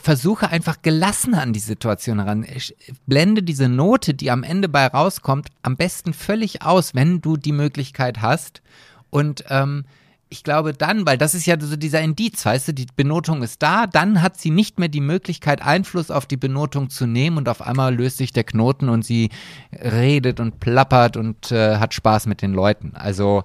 [0.00, 2.44] versuche einfach gelassen an die Situation heran.
[2.44, 2.74] Ich
[3.06, 7.52] Blende diese Note, die am Ende bei rauskommt, am besten völlig aus, wenn du die
[7.52, 8.62] Möglichkeit hast.
[9.10, 9.84] Und ähm,
[10.30, 13.62] ich glaube dann, weil das ist ja so dieser Indiz, weißt du, die Benotung ist
[13.62, 17.48] da, dann hat sie nicht mehr die Möglichkeit, Einfluss auf die Benotung zu nehmen und
[17.48, 19.30] auf einmal löst sich der Knoten und sie
[19.72, 22.92] redet und plappert und äh, hat Spaß mit den Leuten.
[22.94, 23.42] Also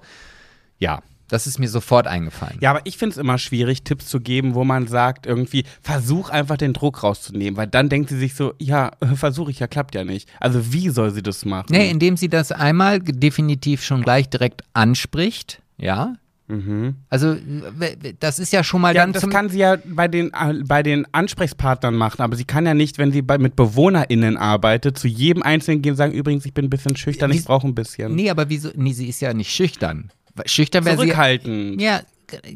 [0.78, 2.58] ja, das ist mir sofort eingefallen.
[2.60, 6.30] Ja, aber ich finde es immer schwierig, Tipps zu geben, wo man sagt, irgendwie, versuch
[6.30, 9.96] einfach den Druck rauszunehmen, weil dann denkt sie sich so, ja, versuche ich ja, klappt
[9.96, 10.28] ja nicht.
[10.38, 11.66] Also wie soll sie das machen?
[11.70, 16.14] Nee, indem sie das einmal definitiv schon gleich direkt anspricht, ja.
[17.10, 18.96] Also, w- w- das ist ja schon mal Mhm.
[18.96, 22.44] ja, dann das kann sie ja bei den, äh, bei den Ansprechpartnern machen, aber sie
[22.44, 26.12] kann ja nicht, wenn sie bei, mit BewohnerInnen arbeitet, zu jedem Einzelnen gehen und sagen,
[26.12, 28.14] übrigens, ich bin ein bisschen schüchtern, ich Wie- brauche ein bisschen.
[28.14, 28.70] nee, aber wieso?
[28.76, 30.10] Nee, sie ist ja nicht schüchtern.
[30.44, 31.02] Schüchtern wäre sie.
[31.04, 31.80] Zurückhaltend.
[31.80, 32.00] Ja,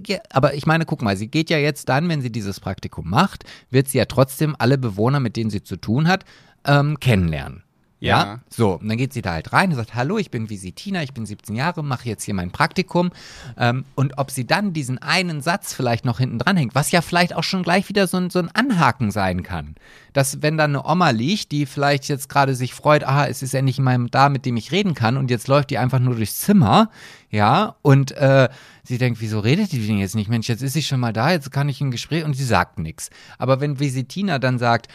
[0.07, 3.09] ja, aber ich meine, guck mal, sie geht ja jetzt dann, wenn sie dieses Praktikum
[3.09, 6.25] macht, wird sie ja trotzdem alle Bewohner, mit denen sie zu tun hat,
[6.67, 7.63] ähm, kennenlernen.
[8.01, 8.25] Ja.
[8.25, 8.41] Ja.
[8.49, 11.13] So, und dann geht sie da halt rein und sagt, hallo, ich bin Visitina, ich
[11.13, 13.11] bin 17 Jahre, mache jetzt hier mein Praktikum.
[13.59, 17.03] Ähm, und ob sie dann diesen einen Satz vielleicht noch hinten dran hängt, was ja
[17.03, 19.75] vielleicht auch schon gleich wieder so ein, so ein Anhaken sein kann.
[20.15, 23.55] Dass wenn da eine Oma liegt, die vielleicht jetzt gerade sich freut, ah, es ist
[23.55, 26.41] endlich jemand da, mit dem ich reden kann und jetzt läuft die einfach nur durchs
[26.41, 26.91] Zimmer,
[27.31, 28.49] ja, und äh,
[28.83, 30.29] sie denkt, wieso redet die denn jetzt nicht?
[30.29, 32.79] Mensch, jetzt ist sie schon mal da, jetzt kann ich ein Gespräch und sie sagt
[32.79, 33.11] nichts.
[33.39, 34.89] Aber wenn Visitina dann sagt,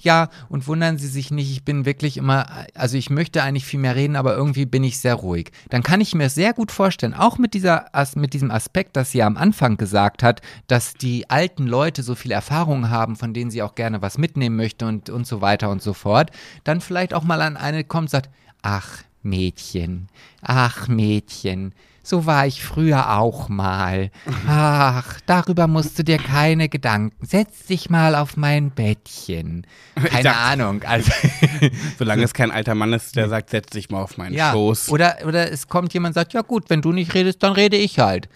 [0.00, 3.80] Ja, und wundern Sie sich nicht, ich bin wirklich immer, also ich möchte eigentlich viel
[3.80, 5.50] mehr reden, aber irgendwie bin ich sehr ruhig.
[5.70, 9.22] Dann kann ich mir sehr gut vorstellen, auch mit, dieser, mit diesem Aspekt, dass sie
[9.24, 13.62] am Anfang gesagt hat, dass die alten Leute so viel Erfahrung haben, von denen sie
[13.62, 16.30] auch gerne was mitnehmen möchte und, und so weiter und so fort,
[16.62, 18.30] dann vielleicht auch mal an eine kommt und sagt,
[18.62, 20.08] ach Mädchen,
[20.42, 21.74] ach Mädchen,
[22.08, 24.10] so war ich früher auch mal.
[24.46, 27.26] Ach, darüber musst du dir keine Gedanken.
[27.26, 29.66] Setz dich mal auf mein Bettchen.
[29.94, 30.82] Keine dachte- Ahnung.
[30.84, 31.10] Also,
[31.98, 34.52] Solange es kein alter Mann ist, der sagt, setz dich mal auf meinen ja.
[34.52, 34.88] Schoß.
[34.90, 37.76] Oder, oder es kommt jemand und sagt, ja gut, wenn du nicht redest, dann rede
[37.76, 38.28] ich halt.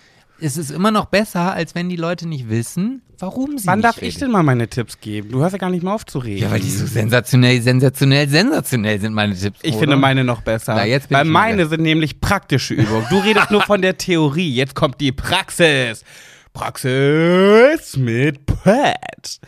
[0.44, 3.84] Es ist immer noch besser, als wenn die Leute nicht wissen, warum sie Wann nicht
[3.84, 4.06] darf reden.
[4.08, 5.30] ich denn mal meine Tipps geben?
[5.30, 6.42] Du hörst ja gar nicht mehr auf zu reden.
[6.42, 9.60] Ja, weil die so sensationell, sensationell, sensationell sind meine Tipps.
[9.62, 9.80] Ich oder?
[9.80, 10.74] finde meine noch besser.
[10.74, 13.06] Na, jetzt bin Weil meine sind nämlich praktische Übungen.
[13.08, 14.52] Du redest nur von der Theorie.
[14.52, 16.04] Jetzt kommt die Praxis.
[16.52, 19.38] Praxis mit Pat.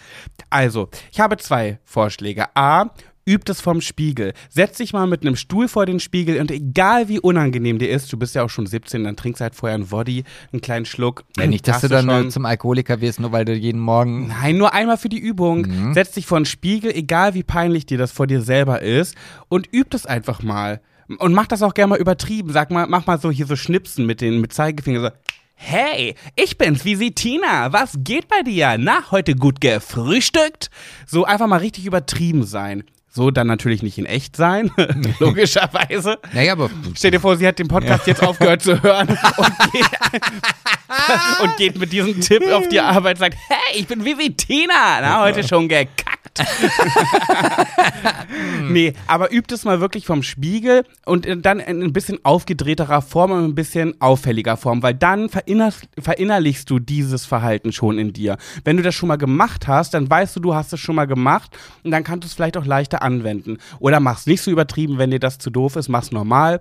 [0.48, 2.46] Also, ich habe zwei Vorschläge.
[2.54, 2.90] A.
[3.26, 4.34] Übt es vom Spiegel.
[4.50, 8.12] Setz dich mal mit einem Stuhl vor den Spiegel und egal wie unangenehm dir ist,
[8.12, 11.24] du bist ja auch schon 17, dann trinkst halt vorher einen Woddy, einen kleinen Schluck.
[11.38, 12.30] Ja, nicht, dass du dann schon.
[12.30, 14.28] zum Alkoholiker wirst, nur weil du jeden Morgen.
[14.28, 15.62] Nein, nur einmal für die Übung.
[15.62, 15.94] Mhm.
[15.94, 19.14] Setz dich vor den Spiegel, egal wie peinlich dir das vor dir selber ist,
[19.48, 20.80] und üb das einfach mal.
[21.18, 22.52] Und mach das auch gerne mal übertrieben.
[22.52, 25.08] Sag mal, mach mal so hier so Schnipsen mit den mit Zeigefinger so.
[25.54, 27.72] Hey, ich bin's, Visitina.
[27.72, 28.76] Was geht bei dir?
[28.78, 30.70] Na, heute gut gefrühstückt?
[31.06, 32.84] So einfach mal richtig übertrieben sein.
[33.16, 34.72] So dann natürlich nicht in echt sein,
[35.20, 36.18] logischerweise.
[36.32, 36.68] Naja, aber.
[36.96, 39.86] Stell dir vor, sie hat den Podcast jetzt aufgehört zu hören und geht,
[41.42, 45.22] und geht mit diesem Tipp auf die Arbeit und sagt, hey, ich bin Vivitina, na,
[45.22, 46.13] heute schon gekackt.
[48.68, 53.30] nee, aber übt es mal wirklich vom Spiegel und dann in ein bisschen aufgedrehterer Form
[53.30, 58.36] und ein bisschen auffälliger Form, weil dann verinner verinnerlichst du dieses Verhalten schon in dir.
[58.64, 61.06] Wenn du das schon mal gemacht hast, dann weißt du, du hast es schon mal
[61.06, 63.58] gemacht und dann kannst du es vielleicht auch leichter anwenden.
[63.78, 66.60] Oder mach's nicht so übertrieben, wenn dir das zu doof ist, mach's normal.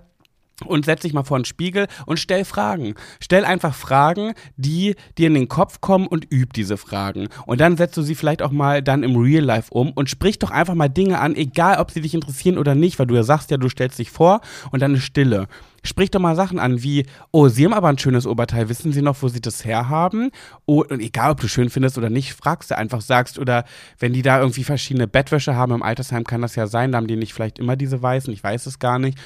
[0.66, 2.94] Und setz dich mal vor den Spiegel und stell Fragen.
[3.20, 7.28] Stell einfach Fragen, die dir in den Kopf kommen und üb diese Fragen.
[7.46, 10.38] Und dann setzt du sie vielleicht auch mal dann im Real Life um und sprich
[10.38, 13.22] doch einfach mal Dinge an, egal ob sie dich interessieren oder nicht, weil du ja
[13.22, 15.48] sagst ja, du stellst dich vor und dann ist Stille.
[15.86, 19.02] Sprich doch mal Sachen an wie, oh, Sie haben aber ein schönes Oberteil, wissen Sie
[19.02, 20.30] noch, wo Sie das herhaben?
[20.64, 23.64] Oh, und egal, ob du schön findest oder nicht, fragst du einfach, sagst, oder
[23.98, 27.06] wenn die da irgendwie verschiedene Bettwäsche haben, im Altersheim kann das ja sein, da haben
[27.06, 29.18] die nicht vielleicht immer diese weißen, ich weiß es gar nicht.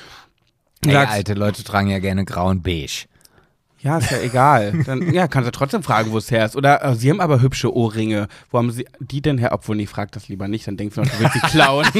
[0.86, 3.06] Ey, Sagst- alte Leute tragen ja gerne grau und beige.
[3.80, 4.72] Ja, ist ja egal.
[4.86, 6.56] Dann ja, kannst du trotzdem fragen, wo es her ist.
[6.56, 8.26] Oder äh, sie haben aber hübsche Ohrringe.
[8.50, 9.52] Wo haben sie die denn her?
[9.52, 11.86] Obwohl, nee, frag das lieber nicht, dann denkst du noch, du willst sie klauen.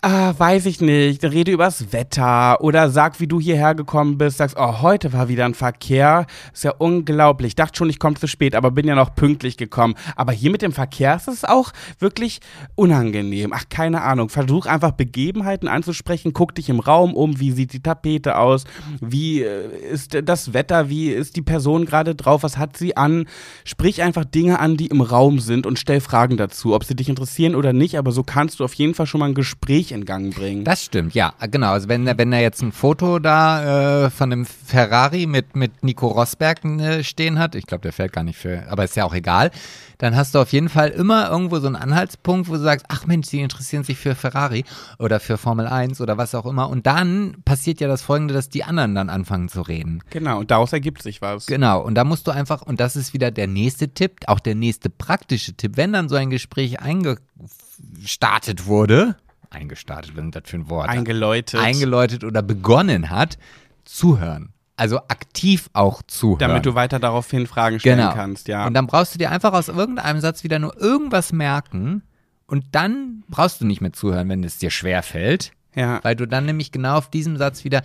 [0.00, 1.24] Ah, weiß ich nicht.
[1.24, 4.36] Rede übers Wetter oder sag, wie du hierher gekommen bist.
[4.36, 6.26] Sagst, oh, heute war wieder ein Verkehr.
[6.52, 7.56] Ist ja unglaublich.
[7.56, 9.96] Dachte schon, ich komme zu spät, aber bin ja noch pünktlich gekommen.
[10.14, 12.38] Aber hier mit dem Verkehr ist es auch wirklich
[12.76, 13.52] unangenehm.
[13.52, 14.28] Ach, keine Ahnung.
[14.28, 16.32] Versuch einfach Begebenheiten anzusprechen.
[16.32, 17.40] Guck dich im Raum um.
[17.40, 18.66] Wie sieht die Tapete aus?
[19.00, 20.88] Wie äh, ist das Wetter?
[20.88, 22.44] Wie ist die Person gerade drauf?
[22.44, 23.26] Was hat sie an?
[23.64, 27.08] Sprich einfach Dinge an, die im Raum sind und stell Fragen dazu, ob sie dich
[27.08, 27.98] interessieren oder nicht.
[27.98, 30.64] Aber so kannst du auf jeden Fall schon mal ein Gespräch in Gang bringen.
[30.64, 31.72] Das stimmt, ja, genau.
[31.72, 36.08] Also wenn, wenn er jetzt ein Foto da äh, von einem Ferrari mit, mit Nico
[36.08, 39.14] Rosberg äh, stehen hat, ich glaube, der fällt gar nicht für, aber ist ja auch
[39.14, 39.50] egal,
[39.98, 43.06] dann hast du auf jeden Fall immer irgendwo so einen Anhaltspunkt, wo du sagst, ach
[43.06, 44.64] Mensch, die interessieren sich für Ferrari
[44.98, 46.70] oder für Formel 1 oder was auch immer.
[46.70, 50.00] Und dann passiert ja das Folgende, dass die anderen dann anfangen zu reden.
[50.10, 51.46] Genau, und daraus ergibt sich was.
[51.46, 54.54] Genau, und da musst du einfach, und das ist wieder der nächste Tipp, auch der
[54.54, 59.16] nächste praktische Tipp, wenn dann so ein Gespräch eingestartet wurde,
[59.50, 60.88] eingestartet, ist das für ein Wort?
[60.88, 61.60] Eingeläutet.
[61.60, 63.38] eingeläutet oder begonnen hat,
[63.84, 64.52] zuhören.
[64.76, 66.38] Also aktiv auch zuhören.
[66.38, 68.12] damit du weiter daraufhin Fragen stellen genau.
[68.12, 68.66] kannst, ja.
[68.66, 72.02] Und dann brauchst du dir einfach aus irgendeinem Satz wieder nur irgendwas merken
[72.46, 75.98] und dann brauchst du nicht mehr zuhören, wenn es dir schwer fällt, ja.
[76.04, 77.82] weil du dann nämlich genau auf diesem Satz wieder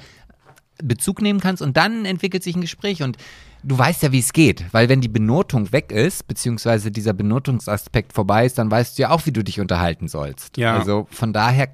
[0.84, 3.18] Bezug nehmen kannst und dann entwickelt sich ein Gespräch und
[3.64, 8.14] du weißt ja, wie es geht, weil wenn die Benotung weg ist, beziehungsweise dieser Benotungsaspekt
[8.14, 10.58] vorbei ist, dann weißt du ja auch, wie du dich unterhalten sollst.
[10.58, 10.78] Ja.
[10.78, 11.70] Also von daher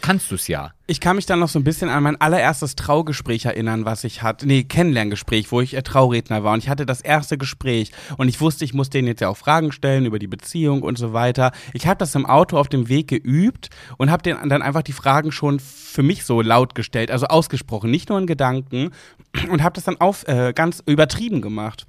[0.00, 0.72] kannst du es ja.
[0.86, 4.22] Ich kann mich dann noch so ein bisschen an mein allererstes Traugespräch erinnern, was ich
[4.22, 4.46] hatte.
[4.46, 6.52] Nee, Kennenlerngespräch, wo ich äh, Trauredner war.
[6.52, 7.92] Und ich hatte das erste Gespräch.
[8.18, 10.98] Und ich wusste, ich muss denen jetzt ja auch Fragen stellen über die Beziehung und
[10.98, 11.52] so weiter.
[11.72, 14.92] Ich habe das im Auto auf dem Weg geübt und habe denen dann einfach die
[14.92, 18.90] Fragen schon für mich so laut gestellt, also ausgesprochen, nicht nur in Gedanken.
[19.50, 21.86] Und habe das dann auf, äh, ganz übertrieben gemacht.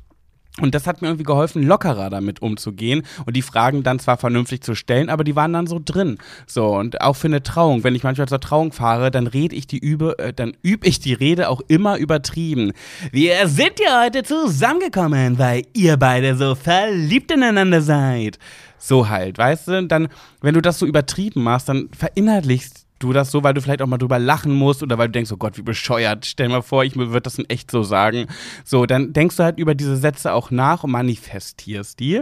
[0.61, 4.61] Und das hat mir irgendwie geholfen, lockerer damit umzugehen und die Fragen dann zwar vernünftig
[4.61, 6.17] zu stellen, aber die waren dann so drin.
[6.47, 9.67] So, und auch für eine Trauung, wenn ich manchmal zur Trauung fahre, dann rede ich
[9.67, 12.71] die übe, äh, dann übe ich die Rede auch immer übertrieben.
[13.11, 18.39] Wir sind ja heute zusammengekommen, weil ihr beide so verliebt ineinander seid.
[18.77, 19.87] So halt, weißt du?
[19.87, 20.07] Dann,
[20.41, 23.87] wenn du das so übertrieben machst, dann verinnerlichst du das so, weil du vielleicht auch
[23.87, 26.25] mal drüber lachen musst oder weil du denkst, oh Gott, wie bescheuert.
[26.25, 28.27] Stell mal vor, ich würde das in echt so sagen.
[28.63, 32.21] So, dann denkst du halt über diese Sätze auch nach und manifestierst die.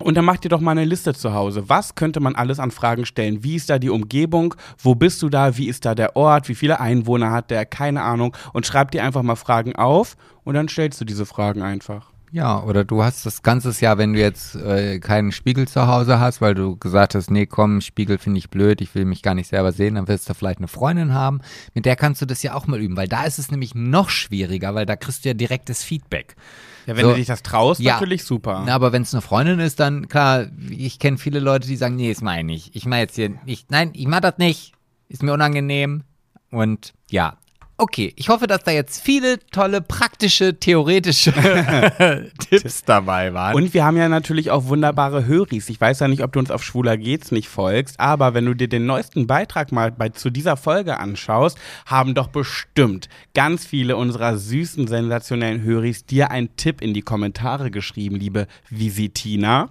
[0.00, 1.68] Und dann mach dir doch mal eine Liste zu Hause.
[1.68, 3.44] Was könnte man alles an Fragen stellen?
[3.44, 4.54] Wie ist da die Umgebung?
[4.78, 5.56] Wo bist du da?
[5.56, 6.48] Wie ist da der Ort?
[6.48, 7.64] Wie viele Einwohner hat der?
[7.64, 8.36] Keine Ahnung.
[8.52, 12.13] Und schreib dir einfach mal Fragen auf und dann stellst du diese Fragen einfach.
[12.34, 16.18] Ja, oder du hast das ganze Jahr, wenn du jetzt äh, keinen Spiegel zu Hause
[16.18, 19.34] hast, weil du gesagt hast, nee, komm, Spiegel finde ich blöd, ich will mich gar
[19.36, 21.42] nicht selber sehen, dann wirst du vielleicht eine Freundin haben,
[21.74, 24.10] mit der kannst du das ja auch mal üben, weil da ist es nämlich noch
[24.10, 26.34] schwieriger, weil da kriegst du ja direktes Feedback.
[26.86, 27.10] Ja, wenn So.
[27.12, 27.92] du dich das traust, Ja.
[27.94, 28.64] natürlich super.
[28.66, 31.94] Na, aber wenn es eine Freundin ist, dann klar, ich kenne viele Leute, die sagen,
[31.94, 32.74] nee, das meine ich.
[32.74, 34.72] Ich meine jetzt hier, ich, nein, ich mache das nicht.
[35.08, 36.02] Ist mir unangenehm.
[36.50, 37.36] Und ja.
[37.76, 41.32] Okay, ich hoffe, dass da jetzt viele tolle, praktische, theoretische
[42.38, 43.56] Tipps dabei waren.
[43.56, 45.68] Und wir haben ja natürlich auch wunderbare Höris.
[45.68, 48.54] Ich weiß ja nicht, ob du uns auf Schwuler geht's nicht folgst, aber wenn du
[48.54, 53.96] dir den neuesten Beitrag mal bei, zu dieser Folge anschaust, haben doch bestimmt ganz viele
[53.96, 59.70] unserer süßen, sensationellen Höris dir einen Tipp in die Kommentare geschrieben, liebe Visitina.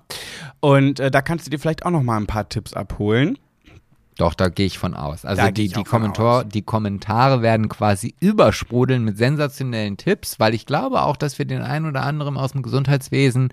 [0.59, 3.37] Und äh, da kannst du dir vielleicht auch noch mal ein paar Tipps abholen.
[4.17, 5.25] Doch, da gehe ich von aus.
[5.25, 10.65] Also Da die, die, Kommentar, die Kommentare werden quasi übersprudeln mit sensationellen Tipps, weil ich
[10.65, 13.49] glaube auch, dass wir den einen oder anderen aus dem Gesundheitswesen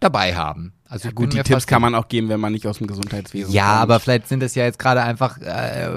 [0.00, 0.72] dabei haben.
[0.88, 3.52] Also bin Gut, die Tipps kann man auch geben, wenn man nicht aus dem Gesundheitswesen
[3.52, 3.82] Ja, kommt.
[3.82, 5.38] aber vielleicht sind es ja jetzt gerade einfach.
[5.38, 5.90] Äh,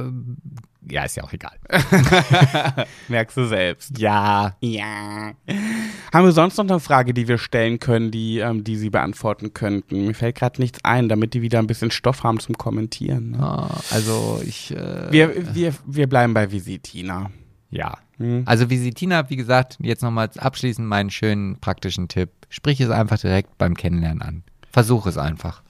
[0.91, 1.57] ja, ist ja auch egal.
[3.07, 3.97] merkst du selbst.
[3.97, 4.55] Ja.
[4.61, 5.31] Ja.
[6.13, 9.53] Haben wir sonst noch eine Frage, die wir stellen können, die, ähm, die Sie beantworten
[9.53, 10.05] könnten?
[10.07, 13.31] Mir fällt gerade nichts ein, damit die wieder ein bisschen Stoff haben zum Kommentieren.
[13.31, 13.39] Ne?
[13.41, 14.71] Ah, Also ich.
[14.75, 17.31] Äh, Wir, wir, wir bleiben bei Visitina.
[17.69, 17.97] ja.
[18.17, 18.43] Hm.
[18.45, 22.29] Also Visitina, wie gesagt, jetzt nochmal abschließend meinen schönen praktischen Tipp.
[22.49, 24.43] Sprich es einfach direkt beim Kennenlernen an.
[24.71, 25.63] Versuch es einfach.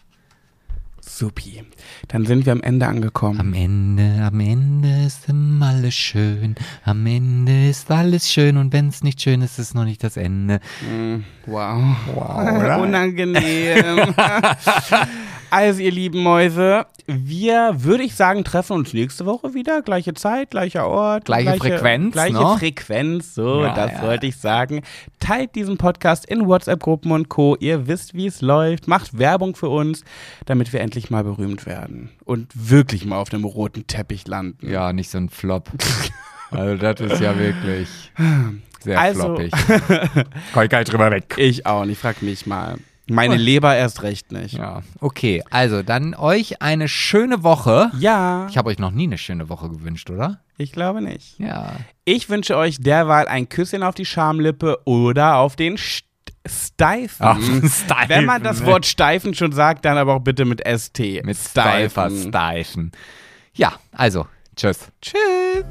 [1.02, 1.64] Supi.
[2.08, 3.40] Dann sind wir am Ende angekommen.
[3.40, 6.56] Am Ende, am Ende ist immer alles schön.
[6.84, 10.04] Am Ende ist alles schön und wenn es nicht schön ist, ist es noch nicht
[10.04, 10.60] das Ende.
[10.82, 12.80] Mm, Wow.
[12.82, 14.14] Unangenehm.
[15.52, 19.82] also, ihr lieben Mäuse, wir, würde ich sagen, treffen uns nächste Woche wieder.
[19.82, 21.26] Gleiche Zeit, gleicher Ort.
[21.26, 22.56] Gleiche Frequenz, Gleiche ne?
[22.58, 24.02] Frequenz, so, Ja, das ja.
[24.02, 24.82] wollte ich sagen.
[25.20, 27.56] Teilt diesen Podcast in WhatsApp-Gruppen und Co.
[27.60, 28.88] Ihr wisst, wie es läuft.
[28.88, 30.04] Macht Werbung für uns,
[30.46, 32.10] damit wir endlich mal berühmt werden.
[32.24, 34.70] Und wirklich mal auf dem roten Teppich landen.
[34.70, 35.70] Ja, nicht so ein Flop.
[36.54, 37.88] Also das ist ja wirklich
[38.84, 39.52] sehr Also- floppig.
[40.54, 41.36] Kann ich gar nicht drüber weg.
[41.38, 42.76] Ich auch nicht, frag mich mal.
[43.16, 44.54] Meine Leber erst recht nicht.
[44.58, 45.44] Ja, okay.
[45.50, 47.92] Also dann euch eine schöne Woche.
[48.00, 50.40] Ja, Ich habe euch noch nie eine schöne Woche gewünscht, oder?
[50.58, 51.40] ich glaube nicht.
[51.40, 51.72] Ja.
[52.06, 56.06] Ich wünsche euch derweil ein Küsschen auf die Schamlippe oder auf den St
[56.48, 57.62] Steifen.
[57.62, 58.66] Den Steifen, Wenn man das?
[58.66, 61.24] Wort Steifen schon sagt, dann aber auch bitte mit ST.
[61.24, 62.92] Mit Steifer Steifen.
[63.54, 64.26] Ja, also,
[64.56, 64.88] tschüss.
[65.02, 65.66] Tschüss.